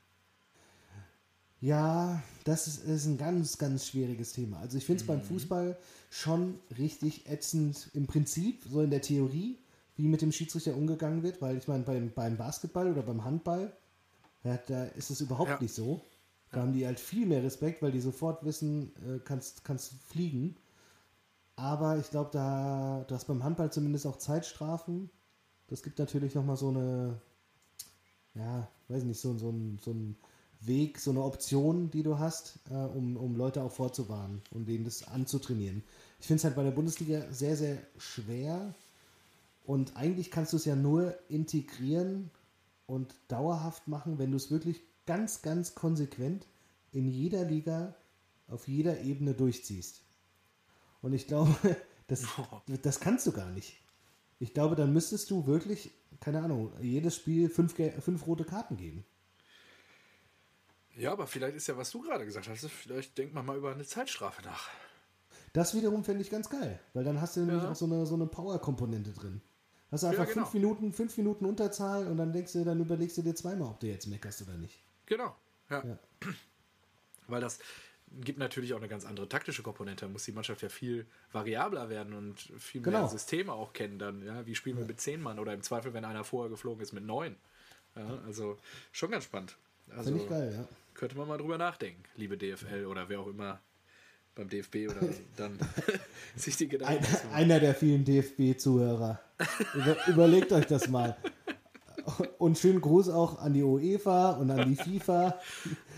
Ja, 1.60 2.22
das 2.44 2.68
ist, 2.68 2.84
ist 2.84 3.06
ein 3.06 3.18
ganz, 3.18 3.58
ganz 3.58 3.86
schwieriges 3.88 4.32
Thema. 4.32 4.60
Also 4.60 4.78
ich 4.78 4.86
finde 4.86 5.02
es 5.02 5.08
mhm. 5.08 5.12
beim 5.12 5.22
Fußball 5.22 5.76
schon 6.10 6.58
richtig 6.78 7.28
ätzend 7.28 7.90
im 7.94 8.06
Prinzip, 8.06 8.62
so 8.68 8.80
in 8.80 8.90
der 8.90 9.02
Theorie, 9.02 9.58
wie 9.96 10.06
mit 10.06 10.22
dem 10.22 10.30
Schiedsrichter 10.30 10.76
umgegangen 10.76 11.22
wird, 11.24 11.42
weil 11.42 11.58
ich 11.58 11.66
meine, 11.66 11.82
beim, 11.82 12.12
beim 12.12 12.36
Basketball 12.36 12.90
oder 12.90 13.02
beim 13.02 13.24
Handball, 13.24 13.76
ja, 14.44 14.58
da 14.66 14.84
ist 14.84 15.10
es 15.10 15.20
überhaupt 15.20 15.50
ja. 15.50 15.58
nicht 15.60 15.74
so. 15.74 16.00
Da 16.50 16.58
ja. 16.58 16.62
haben 16.62 16.72
die 16.72 16.86
halt 16.86 17.00
viel 17.00 17.26
mehr 17.26 17.42
Respekt, 17.42 17.82
weil 17.82 17.92
die 17.92 18.00
sofort 18.00 18.44
wissen, 18.44 18.92
äh, 19.06 19.18
kannst, 19.18 19.64
kannst 19.64 19.92
fliegen. 20.06 20.56
Aber 21.56 21.98
ich 21.98 22.10
glaube, 22.10 22.30
da, 22.32 23.04
du 23.06 23.14
hast 23.14 23.26
beim 23.26 23.42
Handball 23.42 23.72
zumindest 23.72 24.06
auch 24.06 24.16
Zeitstrafen 24.16 25.10
das 25.68 25.82
gibt 25.82 25.98
natürlich 25.98 26.34
nochmal 26.34 26.56
so 26.56 26.68
eine, 26.68 27.20
ja, 28.34 28.68
weiß 28.88 29.04
nicht, 29.04 29.20
so, 29.20 29.36
so, 29.36 29.50
ein, 29.50 29.78
so 29.82 29.92
ein 29.92 30.16
Weg, 30.60 30.98
so 30.98 31.10
eine 31.10 31.22
Option, 31.22 31.90
die 31.90 32.02
du 32.02 32.18
hast, 32.18 32.58
äh, 32.70 32.74
um, 32.74 33.16
um 33.16 33.36
Leute 33.36 33.62
auch 33.62 33.70
vorzuwarnen 33.70 34.42
und 34.50 34.66
denen 34.66 34.84
das 34.84 35.06
anzutrainieren. 35.06 35.84
Ich 36.18 36.26
finde 36.26 36.38
es 36.38 36.44
halt 36.44 36.56
bei 36.56 36.64
der 36.64 36.72
Bundesliga 36.72 37.22
sehr, 37.30 37.56
sehr 37.56 37.78
schwer 37.98 38.74
und 39.66 39.96
eigentlich 39.96 40.30
kannst 40.30 40.52
du 40.52 40.56
es 40.56 40.64
ja 40.64 40.74
nur 40.74 41.14
integrieren 41.28 42.30
und 42.88 43.14
dauerhaft 43.28 43.86
machen, 43.86 44.18
wenn 44.18 44.30
du 44.30 44.38
es 44.38 44.50
wirklich 44.50 44.82
ganz, 45.06 45.42
ganz 45.42 45.74
konsequent 45.74 46.46
in 46.90 47.06
jeder 47.06 47.44
Liga 47.44 47.94
auf 48.48 48.66
jeder 48.66 49.02
Ebene 49.02 49.34
durchziehst. 49.34 50.02
Und 51.02 51.12
ich 51.12 51.26
glaube, 51.26 51.54
das, 52.08 52.24
das 52.82 52.98
kannst 52.98 53.26
du 53.26 53.32
gar 53.32 53.50
nicht. 53.50 53.76
Ich 54.40 54.54
glaube, 54.54 54.74
dann 54.74 54.92
müsstest 54.92 55.30
du 55.30 55.46
wirklich, 55.46 55.90
keine 56.18 56.42
Ahnung, 56.42 56.72
jedes 56.80 57.14
Spiel 57.14 57.50
fünf, 57.50 57.74
fünf 57.74 58.26
rote 58.26 58.44
Karten 58.44 58.76
geben. 58.76 59.04
Ja, 60.96 61.12
aber 61.12 61.26
vielleicht 61.26 61.56
ist 61.56 61.66
ja, 61.66 61.76
was 61.76 61.90
du 61.90 62.00
gerade 62.00 62.24
gesagt 62.24 62.48
hast, 62.48 62.66
vielleicht 62.70 63.18
denkt 63.18 63.34
man 63.34 63.44
mal 63.44 63.58
über 63.58 63.72
eine 63.72 63.84
Zeitstrafe 63.84 64.42
nach. 64.42 64.68
Das 65.52 65.74
wiederum 65.74 66.04
fände 66.04 66.22
ich 66.22 66.30
ganz 66.30 66.48
geil, 66.48 66.80
weil 66.94 67.04
dann 67.04 67.20
hast 67.20 67.36
du 67.36 67.40
nämlich 67.40 67.62
ja. 67.62 67.70
auch 67.70 67.76
so 67.76 67.84
eine, 67.84 68.06
so 68.06 68.14
eine 68.14 68.26
Power-Komponente 68.26 69.12
drin. 69.12 69.42
Hast 69.90 70.02
du 70.02 70.08
einfach 70.08 70.26
ja, 70.26 70.32
genau. 70.32 70.46
fünf, 70.46 70.54
Minuten, 70.54 70.92
fünf 70.92 71.16
Minuten 71.16 71.46
Unterzahl 71.46 72.06
und 72.06 72.16
dann 72.18 72.32
denkst 72.32 72.52
du, 72.52 72.64
dann 72.64 72.80
überlegst 72.80 73.16
du 73.16 73.22
dir 73.22 73.34
zweimal, 73.34 73.68
ob 73.68 73.80
du 73.80 73.86
jetzt 73.86 74.06
meckerst 74.06 74.42
oder 74.42 74.54
nicht. 74.54 74.78
Genau, 75.06 75.34
ja. 75.70 75.84
ja. 75.84 75.98
Weil 77.26 77.40
das, 77.40 77.58
gibt 78.10 78.38
natürlich 78.38 78.74
auch 78.74 78.78
eine 78.78 78.88
ganz 78.88 79.04
andere 79.04 79.28
taktische 79.28 79.62
Komponente. 79.62 80.06
Da 80.06 80.10
muss 80.10 80.24
die 80.24 80.32
Mannschaft 80.32 80.62
ja 80.62 80.68
viel 80.68 81.06
variabler 81.32 81.88
werden 81.88 82.14
und 82.14 82.40
viel 82.58 82.80
mehr 82.80 82.92
genau. 82.92 83.08
Systeme 83.08 83.52
auch 83.52 83.72
kennen. 83.72 83.98
Dann, 83.98 84.24
ja, 84.24 84.46
wie 84.46 84.54
spielen 84.54 84.78
wir 84.78 84.84
mit 84.84 85.00
zehn 85.00 85.20
Mann 85.20 85.38
oder 85.38 85.52
im 85.52 85.62
Zweifel, 85.62 85.94
wenn 85.94 86.04
einer 86.04 86.24
vorher 86.24 86.50
geflogen 86.50 86.82
ist, 86.82 86.92
mit 86.92 87.04
neun. 87.04 87.36
Ja, 87.96 88.18
also 88.26 88.56
schon 88.92 89.10
ganz 89.10 89.24
spannend. 89.24 89.56
Also, 89.90 90.10
Finde 90.10 90.22
ich 90.22 90.28
geil, 90.28 90.54
ja. 90.56 90.68
Könnte 90.94 91.16
man 91.16 91.28
mal 91.28 91.38
drüber 91.38 91.58
nachdenken, 91.58 92.02
liebe 92.16 92.36
DFL 92.36 92.86
oder 92.86 93.08
wer 93.08 93.20
auch 93.20 93.28
immer 93.28 93.60
beim 94.38 94.48
DFB 94.48 94.88
oder 94.88 95.00
dann 95.36 95.58
sich 96.36 96.56
die 96.56 96.68
Gedanken. 96.68 97.04
Ein, 97.32 97.50
einer 97.50 97.60
der 97.60 97.74
vielen 97.74 98.04
DFB-Zuhörer. 98.04 99.20
Über, 99.74 99.96
überlegt 100.06 100.52
euch 100.52 100.66
das 100.66 100.88
mal. 100.88 101.16
Und 102.38 102.56
schönen 102.56 102.80
Gruß 102.80 103.10
auch 103.10 103.40
an 103.40 103.52
die 103.52 103.62
UEFA 103.62 104.30
und 104.30 104.50
an 104.50 104.68
die 104.68 104.76
FIFA. 104.76 105.38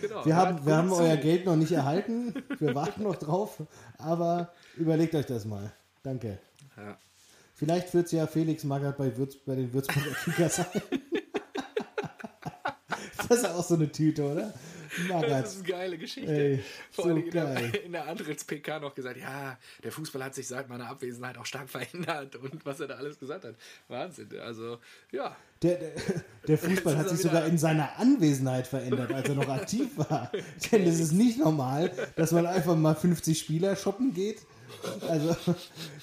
Genau, 0.01 0.25
wir 0.25 0.35
haben, 0.35 0.67
wir 0.67 0.77
haben 0.77 0.91
euer 0.91 1.17
Geld 1.19 1.45
noch 1.45 1.55
nicht 1.55 1.71
erhalten. 1.71 2.35
Wir 2.59 2.75
warten 2.75 3.03
noch 3.03 3.17
drauf. 3.17 3.59
Aber 3.99 4.53
überlegt 4.77 5.15
euch 5.15 5.27
das 5.27 5.45
mal. 5.45 5.73
Danke. 6.03 6.39
Ja. 6.77 6.97
Vielleicht 7.55 7.93
wird 7.93 8.07
es 8.07 8.13
ja 8.13 8.27
Felix 8.27 8.65
Magath 8.65 8.97
bei, 8.97 9.15
Würz, 9.19 9.37
bei 9.37 9.55
den 9.55 9.73
Würzburger 9.73 10.17
Kickers 10.25 10.57
sein. 10.57 10.67
das 13.29 13.39
ist 13.39 13.45
auch 13.45 13.63
so 13.63 13.75
eine 13.75 13.93
Tüte, 13.93 14.25
oder? 14.25 14.55
Das 15.21 15.55
ist 15.55 15.59
eine 15.59 15.69
geile 15.69 15.99
Geschichte. 15.99 16.33
Ey, 16.33 16.65
Vor 16.91 17.05
so 17.05 17.11
allem 17.11 17.25
in 17.25 17.31
der, 17.31 17.85
in 17.85 17.93
der 17.93 18.09
Antritts-PK 18.09 18.81
noch 18.81 18.95
gesagt, 18.95 19.19
ja, 19.19 19.59
der 19.83 19.93
Fußball 19.93 20.25
hat 20.25 20.35
sich 20.35 20.49
seit 20.49 20.69
meiner 20.69 20.89
Abwesenheit 20.89 21.39
auch 21.39 21.47
stark 21.47 21.69
verändert 21.71 22.37
und 22.37 22.65
was 22.65 22.81
er 22.81 22.89
da 22.89 22.95
alles 22.97 23.19
gesagt 23.19 23.45
hat. 23.45 23.55
Wahnsinn. 23.89 24.29
Also, 24.41 24.79
ja. 25.13 25.37
Der, 25.63 25.77
der, 25.77 25.93
der 26.49 26.59
Fußball 26.59 26.97
hat 26.97 27.09
sich 27.09 27.21
sogar 27.21 27.47
in 27.47 27.59
seiner 27.59 27.99
Anwesenheit 27.99 28.67
verändert, 28.67 29.13
als 29.13 29.29
er 29.29 29.35
noch 29.35 29.49
aktiv 29.49 29.91
war. 29.97 30.31
Denn 30.73 30.85
es 30.85 31.01
ist 31.01 31.13
nicht 31.13 31.39
normal, 31.39 31.91
dass 32.17 32.33
man 32.33 32.47
einfach 32.47 32.77
mal 32.77 32.95
50 32.95 33.39
Spieler 33.39 33.77
shoppen 33.77 34.15
geht 34.15 34.39
also, 35.09 35.37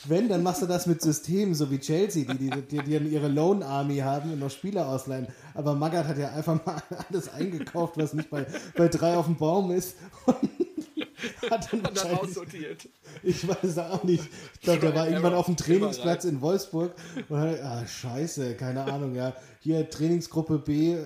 wenn, 0.05 0.29
dann 0.29 0.43
machst 0.43 0.61
du 0.61 0.65
das 0.65 0.85
mit 0.85 1.01
Systemen, 1.01 1.55
so 1.55 1.69
wie 1.71 1.79
Chelsea, 1.79 2.25
die, 2.33 2.49
die, 2.49 2.61
die, 2.61 2.83
die 2.83 3.09
ihre 3.09 3.27
Loan 3.27 3.63
Army 3.63 3.97
haben 3.97 4.33
und 4.33 4.39
noch 4.39 4.51
Spieler 4.51 4.87
ausleihen. 4.87 5.27
Aber 5.53 5.73
Magath 5.73 6.07
hat 6.07 6.17
ja 6.17 6.29
einfach 6.29 6.63
mal 6.65 6.81
alles 7.09 7.29
eingekauft, 7.29 7.97
was 7.97 8.13
nicht 8.13 8.29
bei, 8.29 8.45
bei 8.75 8.87
drei 8.87 9.15
auf 9.15 9.25
dem 9.25 9.35
Baum 9.35 9.71
ist. 9.71 9.97
Und 10.25 11.51
hat 11.51 11.71
dann, 11.71 11.81
und 11.81 11.97
dann 11.97 12.11
aussortiert. 12.17 12.87
Ich 13.23 13.47
weiß 13.47 13.79
auch 13.79 14.03
nicht. 14.03 14.23
Ich 14.55 14.61
glaube, 14.61 14.79
der 14.79 14.95
war 14.95 15.07
irgendwann 15.07 15.33
auf 15.33 15.47
dem 15.47 15.57
Trainingsplatz 15.57 16.25
in 16.25 16.41
Wolfsburg 16.41 16.93
und 17.29 17.39
hat, 17.39 17.61
ah, 17.61 17.85
scheiße, 17.85 18.55
keine 18.55 18.83
Ahnung, 18.83 19.15
ja. 19.15 19.33
Hier 19.61 19.89
Trainingsgruppe 19.89 20.59
B 20.59 20.97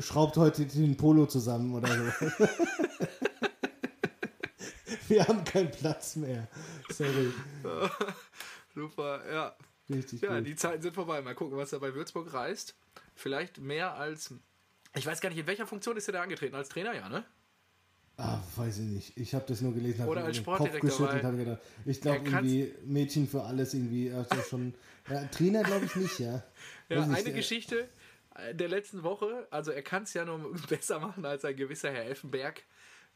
schraubt 0.00 0.36
heute 0.36 0.64
den 0.64 0.96
Polo 0.96 1.26
zusammen 1.26 1.74
oder 1.74 1.88
so. 1.88 2.44
Wir 5.08 5.26
haben 5.26 5.44
keinen 5.44 5.70
Platz 5.70 6.16
mehr. 6.16 6.48
Sorry. 6.90 7.32
Super, 8.74 9.22
ja. 9.30 9.56
Richtig 9.90 10.20
ja, 10.20 10.36
gut. 10.36 10.46
die 10.46 10.56
Zeiten 10.56 10.82
sind 10.82 10.94
vorbei. 10.94 11.20
Mal 11.22 11.34
gucken, 11.34 11.56
was 11.56 11.72
er 11.72 11.80
bei 11.80 11.94
Würzburg 11.94 12.32
reißt. 12.32 12.74
Vielleicht 13.14 13.58
mehr 13.58 13.94
als. 13.94 14.34
Ich 14.94 15.06
weiß 15.06 15.20
gar 15.20 15.30
nicht, 15.30 15.38
in 15.38 15.46
welcher 15.46 15.66
Funktion 15.66 15.96
ist 15.96 16.08
er 16.08 16.12
da 16.12 16.22
angetreten? 16.22 16.54
Als 16.54 16.68
Trainer, 16.68 16.94
ja, 16.94 17.08
ne? 17.08 17.24
Ah, 18.16 18.40
weiß 18.56 18.78
ich 18.78 18.84
nicht. 18.84 19.16
Ich 19.16 19.34
habe 19.34 19.44
das 19.46 19.60
nur 19.60 19.72
gelesen. 19.72 20.06
Oder 20.06 20.24
als 20.24 20.36
Sportdirektor. 20.36 20.80
Kopf 20.80 20.98
geschüttelt, 20.98 21.38
gedacht, 21.38 21.60
ich 21.84 22.00
glaube 22.00 22.28
irgendwie 22.28 22.74
Mädchen 22.84 23.28
für 23.28 23.44
alles 23.44 23.74
irgendwie. 23.74 24.12
Also 24.12 24.42
schon, 24.42 24.74
ja, 25.10 25.24
Trainer 25.26 25.62
glaube 25.62 25.86
ich 25.86 25.94
nicht, 25.96 26.18
ja. 26.18 26.42
ja, 26.88 27.02
eine 27.02 27.12
nicht, 27.12 27.34
Geschichte 27.34 27.88
der 28.52 28.68
letzten 28.68 29.02
Woche. 29.02 29.46
Also 29.50 29.70
er 29.70 29.82
kann 29.82 30.02
es 30.02 30.14
ja 30.14 30.24
nur 30.24 30.52
besser 30.68 31.00
machen 31.00 31.24
als 31.24 31.44
ein 31.44 31.56
gewisser 31.56 31.90
Herr 31.90 32.04
Elfenberg 32.04 32.62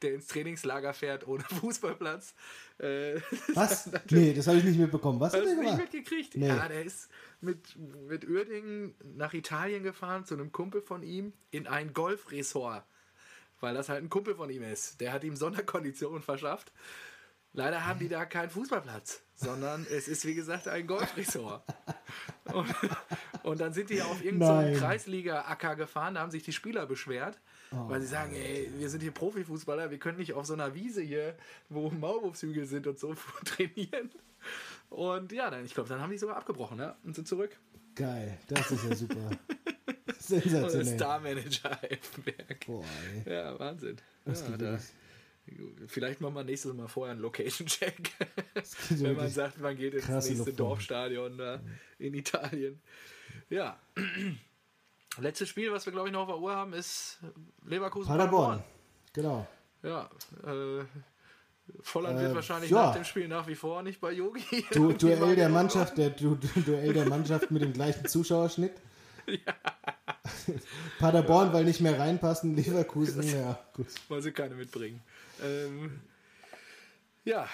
der 0.03 0.15
ins 0.15 0.27
Trainingslager 0.27 0.95
fährt 0.95 1.27
ohne 1.27 1.43
Fußballplatz. 1.61 2.35
Äh, 2.79 3.21
Was? 3.55 3.91
nee, 4.11 4.33
das 4.35 4.47
habe 4.47 4.59
ich 4.59 4.65
nicht 4.65 4.79
mitbekommen. 4.79 5.21
Was 5.21 5.35
hat 5.35 5.45
er 5.45 5.55
nicht 5.55 5.77
mitgekriegt? 5.77 6.37
Nee. 6.37 6.49
Ja, 6.49 6.69
der 6.69 6.85
ist 6.85 7.09
mit, 7.41 7.77
mit 8.09 8.29
Uerdingen 8.29 8.95
nach 9.17 9.35
Italien 9.35 9.83
gefahren 9.83 10.25
zu 10.25 10.35
einem 10.35 10.53
Kumpel 10.53 10.83
von 10.83 11.03
ihm 11.03 11.33
in 11.51 11.67
ein 11.67 11.93
Golfresort. 11.93 12.85
Weil 13.61 13.75
das 13.75 13.89
halt 13.89 14.03
ein 14.03 14.11
Kumpel 14.11 14.35
von 14.35 14.51
ihm 14.51 14.65
ist. 14.65 15.01
Der 15.01 15.13
hat 15.13 15.23
ihm 15.23 15.37
Sonderkonditionen 15.37 16.23
verschafft. 16.23 16.73
Leider 17.55 17.87
haben 17.87 17.99
die 17.99 18.09
da 18.09 18.25
keinen 18.25 18.49
Fußballplatz, 18.49 19.23
sondern 19.35 19.87
es 19.91 20.09
ist 20.09 20.25
wie 20.25 20.35
gesagt 20.35 20.69
ein 20.69 20.87
Golfresort. 20.87 21.63
Und, 22.53 22.75
und 23.43 23.61
dann 23.61 23.75
sind 23.75 23.91
die 23.91 24.01
auf 24.01 24.25
irgendeinem 24.25 24.75
so 24.75 24.81
Kreisliga-Acker 24.81 25.77
gefahren, 25.77 26.15
da 26.15 26.21
haben 26.21 26.31
sich 26.31 26.43
die 26.43 26.53
Spieler 26.53 26.87
beschwert 26.87 27.39
Oh, 27.75 27.89
weil 27.89 28.01
sie 28.01 28.07
sagen, 28.07 28.35
ey, 28.35 28.70
wir 28.77 28.89
sind 28.89 29.01
hier 29.01 29.12
Profifußballer, 29.12 29.91
wir 29.91 29.99
können 29.99 30.18
nicht 30.18 30.33
auf 30.35 30.47
so 30.47 30.53
einer 30.53 30.75
Wiese 30.75 31.03
hier, 31.03 31.37
wo 31.68 31.91
Maulwurfshügel 31.91 32.66
sind 32.66 32.87
und 32.87 32.99
so 32.99 33.14
trainieren. 33.45 34.11
Und 34.91 35.33
ja, 35.33 35.51
dann, 35.51 35.64
ich 35.64 35.75
glaube, 35.75 35.89
dann 35.89 36.01
haben 36.01 36.11
die 36.11 36.18
sogar 36.18 36.37
abgebrochen 36.37 36.79
ne? 36.79 36.95
und 37.05 37.14
sind 37.14 37.27
zurück. 37.27 37.57
Geil, 37.95 38.39
das 38.49 38.70
ist 38.70 38.85
ja 38.85 38.95
super. 38.95 39.31
Sensationell. 40.18 40.95
Star-Manager 40.97 41.83
Elfenberg. 41.83 42.66
Boah, 42.66 42.85
ey. 43.25 43.33
Ja, 43.33 43.59
Wahnsinn. 43.59 43.97
Das 44.25 44.49
ja, 44.49 44.57
da, 44.57 44.79
Vielleicht 45.87 46.20
machen 46.20 46.35
wir 46.35 46.45
nächstes 46.45 46.73
Mal 46.73 46.89
vorher 46.89 47.12
einen 47.12 47.20
Location-Check. 47.20 48.12
Wenn 48.91 49.16
man 49.16 49.29
sagt, 49.29 49.61
man 49.61 49.77
geht 49.77 49.95
ins 49.95 50.09
nächste 50.09 50.35
Luftfahrt. 50.35 50.61
Dorfstadion 50.61 51.37
da 51.37 51.61
in 51.99 52.14
Italien. 52.14 52.81
Ja. 53.51 53.79
Letztes 55.19 55.49
Spiel, 55.49 55.73
was 55.73 55.85
wir 55.87 55.93
glaube 55.93 56.09
ich 56.09 56.13
noch 56.13 56.23
auf 56.23 56.29
der 56.29 56.39
Uhr 56.39 56.55
haben, 56.55 56.73
ist 56.73 57.19
Leverkusen 57.67 58.09
Paderborn. 58.09 58.63
Genau. 59.13 59.47
Ja, 59.83 60.09
äh, 60.47 60.85
Volland 61.81 62.19
äh, 62.19 62.23
wird 62.23 62.35
wahrscheinlich 62.35 62.71
ja. 62.71 62.87
nach 62.87 62.95
dem 62.95 63.05
Spiel 63.05 63.29
nach 63.29 63.47
wie 63.47 63.55
vor 63.55 63.83
nicht 63.83 64.01
bei 64.01 64.13
Yogi. 64.13 64.65
Du, 64.73 64.93
Duell 64.93 65.37
der 65.37 65.49
Mannschaft, 65.49 65.99
der 65.99 66.11
du, 66.11 66.37
Duell 66.37 66.93
der 66.93 67.09
Mannschaft 67.09 67.51
mit 67.51 67.63
dem 67.63 67.73
gleichen 67.73 68.07
Zuschauerschnitt. 68.07 68.73
Ja. 69.25 69.55
Paderborn, 70.99 71.49
ja. 71.49 71.53
weil 71.53 71.65
nicht 71.65 71.81
mehr 71.81 71.97
reinpassen, 71.97 72.57
Leverkusen, 72.57 73.23
ja, 73.23 73.57
gut. 73.73 73.87
Weil 74.09 74.21
sie 74.21 74.33
keine 74.33 74.57
mitbringen. 74.57 75.01
Ähm, 75.41 76.01
ja, 77.25 77.49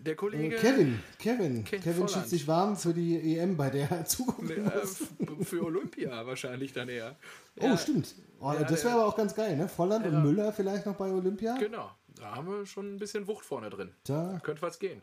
der 0.00 0.16
Kollege. 0.16 0.56
Kevin, 0.56 0.98
Kevin. 1.18 1.64
Ke 1.64 1.78
Kevin 1.78 2.08
schießt 2.08 2.30
sich 2.30 2.46
warm 2.46 2.76
für 2.76 2.92
die 2.92 3.36
EM, 3.36 3.56
bei 3.56 3.70
der 3.70 3.90
er 3.90 4.04
zugucken 4.06 4.50
äh, 4.50 5.44
Für 5.44 5.64
Olympia 5.64 6.26
wahrscheinlich 6.26 6.72
dann 6.72 6.88
eher. 6.88 7.16
Oh, 7.58 7.66
ja, 7.66 7.76
stimmt. 7.76 8.14
Oh, 8.40 8.52
ja, 8.52 8.64
das 8.64 8.84
wäre 8.84 8.94
aber 8.94 9.06
auch 9.06 9.16
ganz 9.16 9.34
geil, 9.34 9.56
ne? 9.56 9.68
Volland 9.68 10.04
ja. 10.04 10.12
und 10.12 10.22
Müller 10.22 10.52
vielleicht 10.52 10.86
noch 10.86 10.96
bei 10.96 11.10
Olympia. 11.10 11.56
Genau. 11.56 11.90
Da 12.14 12.34
haben 12.34 12.48
wir 12.48 12.66
schon 12.66 12.94
ein 12.94 12.98
bisschen 12.98 13.26
Wucht 13.26 13.44
vorne 13.44 13.70
drin. 13.70 13.92
Da 14.04 14.40
könnte 14.42 14.62
was 14.62 14.78
gehen. 14.78 15.02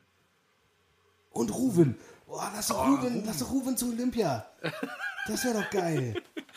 Und 1.29 1.53
Ruven. 1.53 1.97
Oh, 2.27 2.39
lass 2.53 2.67
doch 2.67 2.85
oh, 2.85 2.91
Ruven, 2.91 3.23
lass 3.25 3.39
doch 3.39 3.51
Ruven 3.51 3.75
zu 3.75 3.89
Olympia. 3.89 4.45
Das 5.27 5.43
wäre 5.45 5.61
doch 5.61 5.69
geil. 5.69 6.15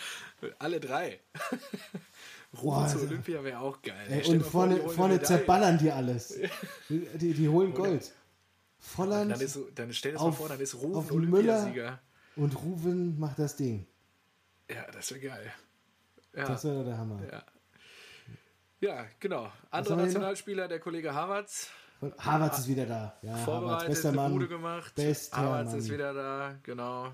Alle 0.59 0.81
drei. 0.81 1.21
Rufen 2.55 2.69
Boah, 2.69 2.89
zu 2.89 3.01
Olympia 3.01 3.43
wäre 3.45 3.61
auch 3.61 3.83
geil. 3.83 4.07
Ey, 4.09 4.27
und 4.29 4.43
vorne, 4.43 4.77
vor, 4.79 4.91
vorne 4.91 5.21
zerballern 5.21 5.79
die 5.79 5.91
alles. 5.91 6.39
Die, 6.89 7.35
die 7.35 7.49
holen 7.49 7.75
Gold. 7.75 8.13
Volland. 8.79 9.33
Dann, 9.33 9.41
ist, 9.41 9.59
dann 9.75 9.93
stell 9.93 10.13
dir 10.13 10.19
das 10.19 10.27
mal 10.27 10.33
vor, 10.33 10.49
dann 10.49 10.61
ist 10.61 10.75
Rufen 10.75 11.17
Olympiasieger. 11.17 12.01
Und 12.37 12.63
Rufen 12.63 13.19
macht 13.19 13.39
das 13.39 13.57
Ding. 13.57 13.87
Ja, 14.71 14.91
das 14.93 15.11
wäre 15.11 15.21
geil. 15.21 15.53
Ja. 16.35 16.47
Das 16.47 16.65
wäre 16.65 16.85
der 16.85 16.99
Hammer. 16.99 17.21
Ja, 17.31 17.45
ja 18.81 19.07
genau. 19.21 19.51
Anderer 19.71 19.97
Nationalspieler, 19.97 20.69
der 20.69 20.81
Kollege 20.81 21.15
Havertz. 21.15 21.71
Havertz 22.19 22.59
ist 22.59 22.69
wieder 22.69 22.85
da. 22.85 23.17
Ja, 23.23 23.37
Vorbereitet, 23.37 23.89
bester 23.89 24.13
Mann. 24.13 24.33
Bude 24.33 24.49
gemacht. 24.49 24.95
Bester 24.95 25.37
Havertz 25.37 25.71
Mann. 25.71 25.79
ist 25.79 25.91
wieder 25.91 26.13
da, 26.13 26.59
genau. 26.63 27.13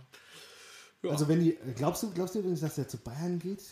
Ja. 1.03 1.11
Also 1.11 1.29
wenn 1.29 1.41
die, 1.41 1.57
glaubst 1.77 2.03
du, 2.03 2.13
glaubst 2.13 2.35
du 2.35 2.41
übrigens, 2.41 2.61
dass 2.61 2.75
der 2.75 2.89
zu 2.89 2.99
Bayern 2.99 3.39
geht? 3.39 3.63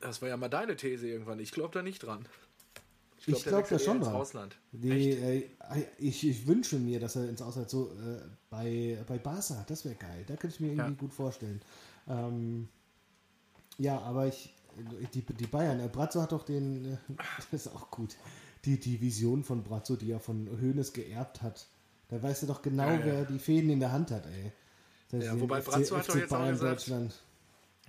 Das 0.00 0.20
war 0.22 0.28
ja 0.28 0.36
mal 0.36 0.48
deine 0.48 0.76
These 0.76 1.08
irgendwann. 1.08 1.40
Ich 1.40 1.52
glaube 1.52 1.72
da 1.74 1.82
nicht 1.82 2.00
dran. 2.00 2.26
Ich 3.18 3.24
glaube 3.24 3.42
glaub 3.44 3.68
da 3.68 3.78
schon 3.78 4.00
dran. 4.00 4.14
Ausland. 4.14 4.56
Die, 4.72 5.10
äh, 5.10 5.48
ich, 5.98 6.26
ich 6.26 6.46
wünsche 6.46 6.78
mir, 6.78 7.00
dass 7.00 7.16
er 7.16 7.28
ins 7.28 7.42
Ausland 7.42 7.70
so 7.70 7.90
äh, 7.90 8.20
bei, 8.50 8.98
bei 9.06 9.18
Barca, 9.18 9.64
das 9.66 9.84
wäre 9.84 9.94
geil. 9.94 10.24
Da 10.26 10.36
könnte 10.36 10.54
ich 10.54 10.60
mir 10.60 10.68
irgendwie 10.68 10.90
ja. 10.90 10.96
gut 10.96 11.12
vorstellen. 11.12 11.60
Ähm, 12.08 12.68
ja, 13.78 14.00
aber 14.00 14.26
ich, 14.26 14.54
die, 15.14 15.22
die 15.22 15.46
Bayern, 15.46 15.80
äh, 15.80 15.88
Brazzo 15.88 16.20
hat 16.22 16.32
doch 16.32 16.44
den, 16.44 16.84
äh, 16.84 16.96
das 17.50 17.66
ist 17.66 17.74
auch 17.74 17.90
gut, 17.90 18.16
die, 18.64 18.78
die 18.78 19.00
Vision 19.00 19.44
von 19.44 19.62
Brazzo, 19.62 19.96
die 19.96 20.10
er 20.10 20.20
von 20.20 20.48
Hoeneß 20.48 20.92
geerbt 20.92 21.42
hat. 21.42 21.66
Da 22.08 22.22
weißt 22.22 22.44
du 22.44 22.46
doch 22.46 22.62
genau, 22.62 22.84
ja, 22.84 22.98
ja. 22.98 23.04
wer 23.04 23.24
die 23.24 23.38
Fäden 23.38 23.70
in 23.70 23.80
der 23.80 23.92
Hand 23.92 24.10
hat, 24.10 24.26
ey. 24.26 24.52
Das 25.10 25.24
ja, 25.24 25.40
wobei 25.40 25.60
Brazzo 25.60 25.96
hat 25.96 26.08
doch 26.08 26.16
jetzt 26.16 26.32
auch 26.32 26.48
gesagt, 26.48 26.90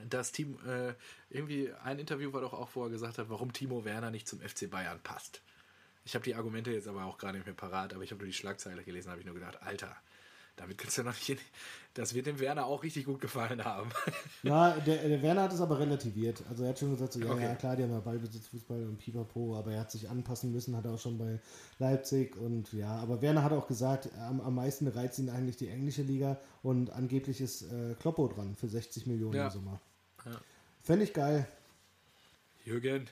dass 0.10 0.32
Team, 0.32 0.58
äh, 0.68 0.94
irgendwie 1.30 1.72
ein 1.84 2.00
Interview 2.00 2.34
war 2.34 2.42
doch 2.42 2.54
auch, 2.54 2.70
wo 2.74 2.84
er 2.84 2.90
gesagt 2.90 3.18
hat, 3.18 3.30
warum 3.30 3.54
Timo 3.54 3.86
Werner 3.86 4.12
nicht 4.12 4.28
zum 4.28 4.40
FC 4.40 4.70
Bayern 4.70 5.00
passt. 5.02 5.42
Ich 6.06 6.16
habe 6.16 6.24
die 6.24 6.36
Argumente 6.36 6.72
jetzt 6.72 6.88
aber 6.88 7.06
auch 7.06 7.18
gerade 7.18 7.38
nicht 7.38 7.46
mehr 7.46 7.56
parat, 7.56 7.94
aber 7.94 8.04
ich 8.04 8.12
habe 8.12 8.20
nur 8.20 8.28
die 8.28 8.34
Schlagzeile 8.34 8.84
gelesen, 8.84 9.10
habe 9.10 9.20
ich 9.20 9.26
nur 9.26 9.36
gedacht, 9.36 9.62
Alter, 9.62 9.96
damit 10.58 10.78
kannst 10.78 10.98
du 10.98 11.04
noch 11.04 11.14
nicht. 11.14 11.40
Das 11.94 12.14
wird 12.14 12.28
dem 12.28 12.40
Werner 12.40 12.66
auch 12.66 12.84
richtig 12.84 13.06
gut 13.06 13.22
gefallen 13.22 13.64
haben. 13.64 13.90
Ja, 14.44 14.78
der, 14.80 15.08
der 15.08 15.22
Werner 15.22 15.44
hat 15.44 15.54
es 15.54 15.62
aber 15.62 15.80
relativiert. 15.80 16.44
Also 16.50 16.64
er 16.64 16.70
hat 16.70 16.80
schon 16.80 16.92
gesagt, 16.92 17.14
so, 17.14 17.20
ja, 17.20 17.32
okay. 17.32 17.44
ja 17.44 17.56
klar, 17.56 17.76
die 17.76 17.84
haben 17.84 17.92
ja 17.92 18.00
Ballbesitz, 18.00 18.48
Fußball 18.48 18.84
und 18.84 18.98
Pipapo, 18.98 19.58
aber 19.58 19.74
er 19.74 19.82
hat 19.82 19.92
sich 19.92 20.10
anpassen 20.10 20.52
müssen, 20.52 20.76
hat 20.76 20.86
er 20.86 20.92
auch 20.94 21.00
schon 21.00 21.18
bei 21.18 21.40
Leipzig 21.80 22.38
und 22.38 22.72
ja, 22.74 22.96
aber 22.98 23.22
Werner 23.22 23.44
hat 23.44 23.52
auch 23.52 23.68
gesagt, 23.68 24.10
am, 24.20 24.42
am 24.42 24.56
meisten 24.56 24.88
reizt 24.88 25.20
ihn 25.20 25.30
eigentlich 25.30 25.58
die 25.58 25.70
englische 25.70 26.04
Liga 26.04 26.40
und 26.62 26.92
angeblich 26.92 27.42
ist 27.42 27.64
äh, 27.64 27.96
Kloppo 28.00 28.28
dran 28.28 28.56
für 28.56 28.68
60 28.68 29.08
Millionen 29.08 29.36
ja. 29.36 29.46
im 29.46 29.52
Sommer. 29.52 29.82
Ja. 30.26 30.40
Fände 30.82 31.04
ich 31.04 31.14
geil. 31.14 31.48
Jürgen. 32.64 33.08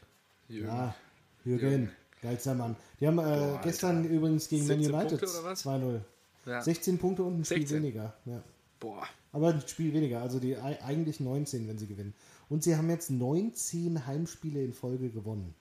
Jürgen. 0.48 0.68
Ja, 0.68 0.96
Jürgen. 1.44 1.70
Jürgen. 1.70 1.92
Geilster 2.22 2.56
Mann. 2.56 2.76
Die 3.00 3.08
haben 3.08 3.20
äh, 3.20 3.60
gestern 3.64 4.06
übrigens 4.06 4.48
gegen 4.48 4.68
Man 4.68 4.78
United 4.78 5.22
2-0. 5.22 6.02
Ja. 6.46 6.62
16 6.62 6.98
Punkte 6.98 7.24
und 7.24 7.40
ein 7.40 7.46
Spiel 7.46 7.60
16. 7.60 7.84
weniger. 7.84 8.16
Ja. 8.26 8.44
Boah. 8.80 9.08
Aber 9.32 9.50
ein 9.50 9.68
Spiel 9.68 9.94
weniger, 9.94 10.22
also 10.22 10.40
die 10.40 10.58
eigentlich 10.58 11.20
19, 11.20 11.68
wenn 11.68 11.78
sie 11.78 11.88
gewinnen. 11.88 12.14
Und 12.50 12.64
sie 12.64 12.76
haben 12.76 12.90
jetzt 12.90 13.10
19 13.10 14.06
Heimspiele 14.06 14.64
in 14.64 14.74
Folge 14.74 15.10
gewonnen. 15.10 15.56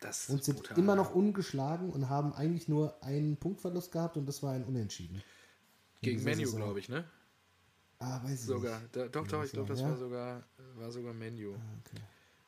Das 0.00 0.28
und 0.28 0.42
sind 0.42 0.56
brutal. 0.56 0.78
immer 0.78 0.96
noch 0.96 1.14
ungeschlagen 1.14 1.90
und 1.90 2.08
haben 2.08 2.32
eigentlich 2.32 2.68
nur 2.68 3.02
einen 3.02 3.36
Punktverlust 3.36 3.92
gehabt 3.92 4.16
und 4.16 4.26
das 4.26 4.42
war 4.42 4.52
ein 4.52 4.64
Unentschieden. 4.64 5.22
Gegen 6.00 6.24
Menu, 6.24 6.50
glaube 6.50 6.80
ich, 6.80 6.88
ne? 6.88 7.04
Ah, 8.00 8.20
weiß 8.24 8.32
ich 8.32 8.46
sogar. 8.46 8.80
nicht. 8.80 8.96
Da, 8.96 9.06
doch, 9.06 9.28
doch, 9.28 9.44
ich 9.44 9.52
glaube, 9.52 9.68
das 9.68 9.80
ja? 9.80 9.90
war 9.90 9.96
sogar, 9.96 10.42
war 10.74 10.90
sogar 10.90 11.14
Menu. 11.14 11.52
Ah, 11.54 11.78
okay. 11.86 12.02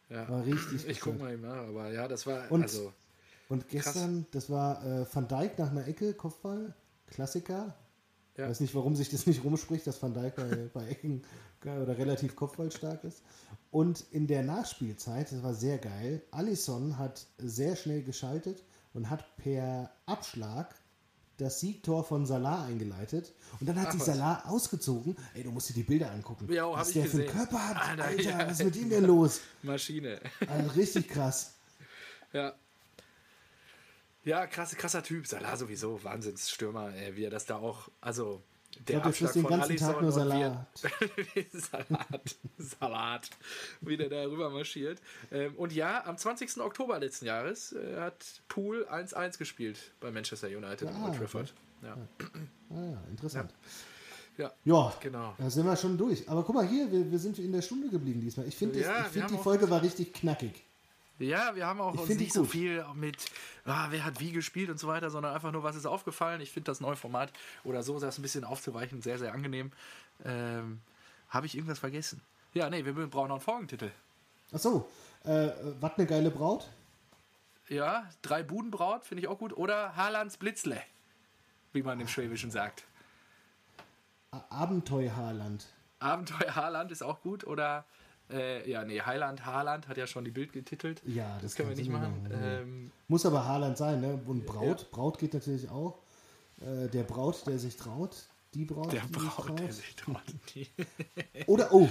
Ja. 0.08 0.28
War 0.28 0.44
richtig. 0.44 0.88
Ich 0.88 1.00
gucke 1.00 1.18
mal 1.18 1.32
eben 1.32 1.42
nach, 1.42 1.68
aber 1.68 1.92
ja, 1.92 2.08
das 2.08 2.26
war. 2.26 2.50
Und, 2.50 2.62
also, 2.62 2.92
und 3.48 3.68
gestern, 3.68 4.22
krass. 4.22 4.30
das 4.32 4.50
war 4.50 4.84
äh, 4.84 5.06
Van 5.12 5.28
Dijk 5.28 5.58
nach 5.58 5.70
einer 5.70 5.86
Ecke, 5.86 6.12
Kopfball. 6.14 6.74
Klassiker. 7.14 7.74
Ja. 8.36 8.48
Weiß 8.48 8.60
nicht, 8.60 8.74
warum 8.74 8.96
sich 8.96 9.10
das 9.10 9.26
nicht 9.26 9.44
rumspricht, 9.44 9.86
dass 9.86 10.02
Van 10.02 10.12
Dijk 10.12 10.34
bei, 10.36 10.70
bei 10.74 10.88
Ecken 10.88 11.22
oder 11.62 11.96
relativ 11.96 12.36
kopfballstark 12.36 13.04
ist. 13.04 13.22
Und 13.70 14.04
in 14.10 14.26
der 14.26 14.42
Nachspielzeit, 14.42 15.32
das 15.32 15.42
war 15.42 15.54
sehr 15.54 15.78
geil, 15.78 16.20
Allison 16.30 16.98
hat 16.98 17.26
sehr 17.38 17.74
schnell 17.74 18.02
geschaltet 18.02 18.62
und 18.92 19.08
hat 19.08 19.36
per 19.36 19.90
Abschlag 20.04 20.74
das 21.38 21.60
Siegtor 21.60 22.04
von 22.04 22.26
Salah 22.26 22.64
eingeleitet. 22.64 23.32
Und 23.60 23.68
dann 23.68 23.80
hat 23.80 23.88
Ach, 23.88 23.92
sich 23.92 24.02
Salah 24.02 24.42
was? 24.44 24.52
ausgezogen. 24.52 25.16
Ey, 25.34 25.42
du 25.42 25.50
musst 25.50 25.70
dir 25.70 25.74
die 25.74 25.82
Bilder 25.82 26.10
angucken. 26.10 26.52
Ja, 26.52 26.70
was 26.70 26.92
der 26.92 27.04
gesehen. 27.04 27.20
für 27.20 27.26
einen 27.28 27.38
Körper 27.38 27.68
hat. 27.68 27.88
Alter, 27.88 28.04
Alter 28.04 28.22
ja. 28.22 28.46
was 28.46 28.60
ist 28.60 28.64
mit 28.64 28.76
ihm 28.76 28.90
denn 28.90 29.04
los? 29.04 29.40
Maschine. 29.62 30.20
Also 30.46 30.70
richtig 30.70 31.08
krass. 31.08 31.54
Ja, 32.32 32.54
ja, 34.24 34.46
krass, 34.46 34.76
krasser 34.76 35.02
Typ. 35.02 35.26
Salah 35.26 35.56
sowieso, 35.56 36.02
Wahnsinnsstürmer, 36.02 36.94
ey, 36.94 37.16
wie 37.16 37.24
er 37.24 37.30
das 37.30 37.46
da 37.46 37.56
auch, 37.56 37.88
also 38.00 38.42
der 38.88 38.98
ich 38.98 39.04
Abschlag 39.04 39.32
den 39.32 39.46
ganzen 39.46 39.76
Tag 39.76 40.02
nur 40.02 40.12
Salat. 40.12 40.66
Salat, 41.52 42.36
Salat, 42.58 43.30
wie 43.80 43.96
der 43.96 44.08
da 44.08 44.24
rüber 44.24 44.50
marschiert. 44.50 45.00
Ähm, 45.30 45.54
und 45.56 45.72
ja, 45.72 46.04
am 46.06 46.16
20. 46.16 46.58
Oktober 46.58 46.98
letzten 46.98 47.26
Jahres 47.26 47.72
äh, 47.72 48.00
hat 48.00 48.42
Poole 48.48 48.90
1-1 48.90 49.38
gespielt 49.38 49.92
bei 50.00 50.10
Manchester 50.10 50.48
United 50.48 50.88
ah, 50.88 51.04
Old 51.04 51.16
Trafford. 51.16 51.54
Okay. 51.82 51.88
Ja. 51.88 51.96
Ah, 52.70 52.90
ja, 52.92 53.02
interessant. 53.10 53.54
Ja. 54.36 54.52
ja, 54.64 54.92
genau. 55.00 55.34
Da 55.38 55.48
sind 55.48 55.64
wir 55.64 55.76
schon 55.76 55.96
durch. 55.96 56.28
Aber 56.28 56.42
guck 56.42 56.56
mal 56.56 56.66
hier, 56.66 56.90
wir, 56.90 57.10
wir 57.10 57.18
sind 57.18 57.38
in 57.38 57.52
der 57.52 57.62
Stunde 57.62 57.88
geblieben 57.88 58.20
diesmal. 58.20 58.48
Ich 58.48 58.56
finde, 58.56 58.80
ja, 58.80 59.04
find, 59.04 59.30
die 59.30 59.38
Folge 59.38 59.70
war 59.70 59.82
richtig 59.82 60.12
knackig. 60.12 60.64
Ja, 61.18 61.54
wir 61.54 61.66
haben 61.66 61.80
auch 61.80 61.94
uns 61.94 62.08
nicht 62.08 62.32
so 62.32 62.44
viel 62.44 62.84
mit, 62.94 63.16
ah, 63.64 63.86
wer 63.90 64.04
hat 64.04 64.18
wie 64.18 64.32
gespielt 64.32 64.68
und 64.68 64.78
so 64.78 64.88
weiter, 64.88 65.10
sondern 65.10 65.32
einfach 65.32 65.52
nur, 65.52 65.62
was 65.62 65.76
ist 65.76 65.86
aufgefallen. 65.86 66.40
Ich 66.40 66.50
finde 66.50 66.66
das 66.66 66.80
neue 66.80 66.96
Format 66.96 67.32
oder 67.62 67.82
so, 67.82 68.00
das 68.00 68.18
ein 68.18 68.22
bisschen 68.22 68.44
aufzuweichen, 68.44 69.00
sehr, 69.00 69.18
sehr 69.18 69.32
angenehm. 69.32 69.70
Ähm, 70.24 70.80
Habe 71.28 71.46
ich 71.46 71.54
irgendwas 71.54 71.78
vergessen? 71.78 72.20
Ja, 72.52 72.68
nee, 72.68 72.84
wir 72.84 72.92
brauchen 72.92 73.28
noch 73.28 73.36
einen 73.36 73.40
Folgentitel. 73.40 73.90
Ach 74.52 74.58
so, 74.58 74.88
äh, 75.24 75.50
was 75.80 75.96
eine 75.96 76.06
geile 76.06 76.30
Braut? 76.30 76.68
Ja, 77.68 78.08
drei 78.22 78.42
Budenbraut 78.42 79.04
finde 79.04 79.22
ich 79.22 79.28
auch 79.28 79.38
gut. 79.38 79.56
Oder 79.56 79.96
Haalands 79.96 80.36
Blitzle, 80.36 80.80
wie 81.72 81.82
man 81.82 81.98
im 82.00 82.08
Schwäbischen 82.08 82.50
sagt. 82.50 82.84
Abenteuer 84.50 85.16
Haaland. 85.16 85.66
Abenteuer 85.98 86.54
Haaland 86.54 86.90
ist 86.92 87.02
auch 87.02 87.22
gut. 87.22 87.46
Oder 87.46 87.84
äh, 88.30 88.68
ja, 88.70 88.84
nee, 88.84 89.00
Heiland, 89.00 89.44
Haaland 89.44 89.88
hat 89.88 89.96
ja 89.96 90.06
schon 90.06 90.24
die 90.24 90.30
Bild 90.30 90.52
getitelt. 90.52 91.02
Ja, 91.06 91.34
das, 91.34 91.42
das 91.42 91.54
können 91.56 91.70
wir 91.70 91.76
nicht 91.76 91.90
machen. 91.90 92.22
machen. 92.22 92.40
Ähm, 92.42 92.90
Muss 93.08 93.26
aber 93.26 93.46
Haaland 93.46 93.76
sein, 93.76 94.00
ne? 94.00 94.20
Und 94.26 94.46
Braut, 94.46 94.80
ja. 94.80 94.86
Braut 94.90 95.18
geht 95.18 95.34
natürlich 95.34 95.68
auch. 95.70 95.98
Äh, 96.60 96.88
der 96.88 97.02
Braut, 97.02 97.46
der 97.46 97.58
sich 97.58 97.76
traut. 97.76 98.16
Die 98.54 98.64
Braut, 98.64 98.92
der 98.92 99.00
Braut, 99.10 99.46
traut. 99.46 99.58
der 99.58 99.72
sich 99.72 99.96
traut. 99.96 100.22
Oder, 101.46 101.72
oh, 101.72 101.88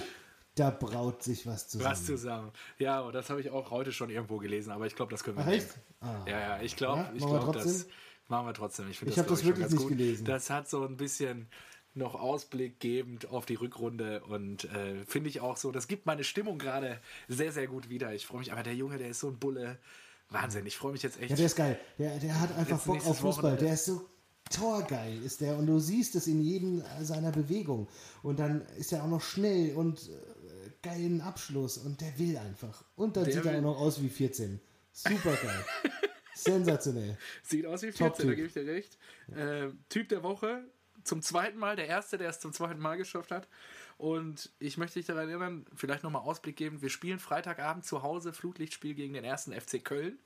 da 0.55 0.69
braut 0.69 1.23
sich 1.23 1.45
was 1.45 1.67
zusammen. 1.67 1.91
Was 1.91 2.05
zusammen. 2.05 2.51
Ja, 2.77 3.11
das 3.11 3.29
habe 3.29 3.41
ich 3.41 3.49
auch 3.49 3.71
heute 3.71 3.91
schon 3.91 4.09
irgendwo 4.09 4.37
gelesen, 4.37 4.71
aber 4.71 4.85
ich 4.85 4.95
glaube, 4.95 5.11
das 5.11 5.23
können 5.23 5.37
wir 5.37 5.45
nicht. 5.45 5.67
Ah. 5.99 6.23
Ja, 6.27 6.39
ja, 6.39 6.61
ich 6.61 6.75
glaube, 6.75 7.01
ja, 7.01 7.11
ich 7.15 7.25
glaube, 7.25 7.51
das 7.51 7.87
machen 8.27 8.47
wir 8.47 8.53
trotzdem. 8.53 8.89
Ich, 8.89 9.01
ich 9.01 9.17
habe 9.17 9.29
das, 9.29 9.39
das 9.39 9.45
wirklich 9.45 9.67
nicht 9.69 9.77
gut. 9.77 9.89
gelesen. 9.89 10.25
Das 10.25 10.49
hat 10.49 10.69
so 10.69 10.85
ein 10.85 10.97
bisschen 10.97 11.47
noch 11.95 12.15
Ausblick 12.15 12.79
gebend 12.79 13.27
auf 13.29 13.45
die 13.45 13.55
Rückrunde 13.55 14.23
und 14.23 14.65
äh, 14.65 15.05
finde 15.05 15.29
ich 15.29 15.41
auch 15.41 15.57
so, 15.57 15.71
das 15.71 15.87
gibt 15.87 16.05
meine 16.05 16.23
Stimmung 16.23 16.57
gerade 16.57 16.99
sehr, 17.27 17.51
sehr 17.51 17.67
gut 17.67 17.89
wieder. 17.89 18.13
Ich 18.13 18.25
freue 18.25 18.39
mich, 18.39 18.51
aber 18.51 18.63
der 18.63 18.75
Junge, 18.75 18.97
der 18.97 19.09
ist 19.09 19.19
so 19.19 19.27
ein 19.27 19.39
Bulle. 19.39 19.77
Wahnsinn, 20.29 20.65
ich 20.65 20.77
freue 20.77 20.93
mich 20.93 21.03
jetzt 21.03 21.19
echt. 21.21 21.29
Ja, 21.29 21.35
der 21.35 21.45
ist 21.45 21.55
geil. 21.55 21.79
Der, 21.99 22.17
der 22.17 22.39
hat 22.39 22.57
einfach 22.57 22.83
Bock 22.83 23.05
auf 23.05 23.19
Fußball. 23.19 23.43
Wochenende. 23.43 23.65
Der 23.65 23.73
ist 23.75 23.85
so 23.85 24.09
torgeil, 24.49 25.21
ist 25.23 25.41
der. 25.41 25.57
Und 25.57 25.67
du 25.67 25.79
siehst 25.79 26.15
es 26.15 26.27
in 26.27 26.41
jedem 26.41 26.83
seiner 27.01 27.31
Bewegung. 27.31 27.87
Und 28.23 28.39
dann 28.39 28.61
ist 28.77 28.91
er 28.93 29.03
auch 29.03 29.09
noch 29.09 29.21
schnell 29.21 29.75
und 29.75 30.09
äh, 30.09 30.69
geilen 30.81 31.21
Abschluss. 31.21 31.77
Und 31.77 32.01
der 32.01 32.17
will 32.17 32.37
einfach. 32.37 32.83
Und 32.95 33.15
dann 33.15 33.25
Der 33.25 33.33
sieht 33.33 33.45
er 33.45 33.57
auch 33.57 33.61
noch 33.61 33.79
aus 33.79 34.01
wie 34.01 34.09
14. 34.09 34.59
Super 34.91 35.35
geil. 35.35 35.65
Sensationell. 36.35 37.17
Sieht 37.43 37.65
aus 37.65 37.83
wie 37.83 37.91
14, 37.91 38.07
Top-Typ. 38.07 38.25
da 38.27 38.33
gebe 38.33 38.47
ich 38.47 38.53
dir 38.53 38.65
recht. 38.65 38.97
Äh, 39.35 39.69
typ 39.89 40.09
der 40.09 40.23
Woche, 40.23 40.63
zum 41.03 41.21
zweiten 41.21 41.57
Mal, 41.57 41.75
der 41.75 41.87
erste, 41.87 42.17
der 42.17 42.29
es 42.29 42.39
zum 42.39 42.53
zweiten 42.53 42.79
Mal 42.79 42.97
geschafft 42.97 43.31
hat. 43.31 43.47
Und 43.97 44.51
ich 44.59 44.77
möchte 44.77 44.99
dich 44.99 45.05
daran 45.05 45.29
erinnern, 45.29 45.65
vielleicht 45.75 46.03
nochmal 46.03 46.23
Ausblick 46.23 46.55
geben. 46.55 46.81
Wir 46.81 46.89
spielen 46.89 47.19
Freitagabend 47.19 47.85
zu 47.85 48.01
Hause 48.03 48.33
Flutlichtspiel 48.33 48.95
gegen 48.95 49.13
den 49.13 49.23
ersten 49.23 49.53
FC 49.53 49.83
Köln. 49.83 50.17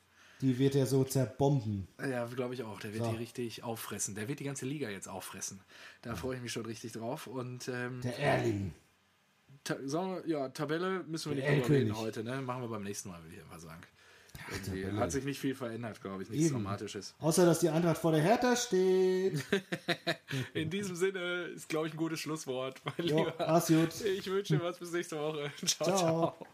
Die 0.42 0.60
wird 0.60 0.76
er 0.76 0.86
so 0.86 1.04
zerbomben. 1.04 1.88
Ja, 2.00 2.26
glaube 2.26 2.54
ich 2.54 2.64
auch. 2.64 2.80
Der 2.80 2.94
wird 2.94 3.04
So. 3.04 3.12
die 3.12 3.18
richtig 3.18 3.64
auffressen. 3.64 4.14
Der 4.14 4.28
wird 4.28 4.40
die 4.40 4.44
ganze 4.44 4.66
Liga 4.68 4.88
jetzt 4.90 5.08
auffressen. 5.10 5.60
Da 6.04 6.16
freue 6.16 6.36
ich 6.38 6.42
mich 6.44 6.52
schon 6.52 6.66
richtig 6.66 6.92
drauf. 6.92 7.26
Und 7.28 7.68
ähm, 7.68 8.02
Der 8.02 8.20
Erling. 8.20 8.74
ta 9.64 9.78
wir, 9.80 10.24
ja, 10.28 10.50
Tabelle 10.50 11.04
müssen 11.08 11.32
wir 11.32 11.42
Der 11.42 11.52
nicht 11.52 11.66
drüber 11.66 11.80
reden 11.80 11.98
heute. 11.98 12.24
Ne? 12.24 12.42
Machen 12.42 12.62
wir 12.62 12.70
beim 12.70 12.84
nächsten 12.84 13.10
Mal, 13.10 13.22
würde 13.24 13.36
ich 13.36 13.42
einfach 13.42 13.60
sagen. 13.60 13.82
Tabelle. 14.66 14.98
hat 14.98 15.12
sich 15.12 15.24
nicht 15.26 15.40
viel 15.40 15.56
verändert, 15.56 16.02
glaube 16.02 16.24
ich. 16.24 16.30
Nichts 16.30 16.48
Eben. 16.48 16.64
Dramatisches. 16.64 17.16
Außer, 17.20 17.46
dass 17.46 17.60
die 17.60 17.70
Eintracht 17.70 17.98
vor 17.98 18.12
der 18.12 18.22
Hertha 18.22 18.56
steht. 18.56 19.44
In 20.54 20.70
diesem 20.70 20.96
Sinne 20.96 21.44
ist, 21.56 21.70
glaube 21.70 21.88
ich, 21.88 21.94
ein 21.94 21.98
gutes 21.98 22.20
Schlusswort. 22.20 22.82
Mein 22.86 23.08
Jo, 23.08 23.18
Lieber. 23.20 23.62
gut. 23.68 24.02
Ich 24.06 24.28
wünsche 24.28 24.58
dir 24.58 24.64
was 24.64 24.78
bis 24.80 24.92
nächste 24.92 25.18
Woche. 25.18 25.52
ciao. 25.66 25.88
Ciao. 25.88 25.98
ciao. 25.98 26.48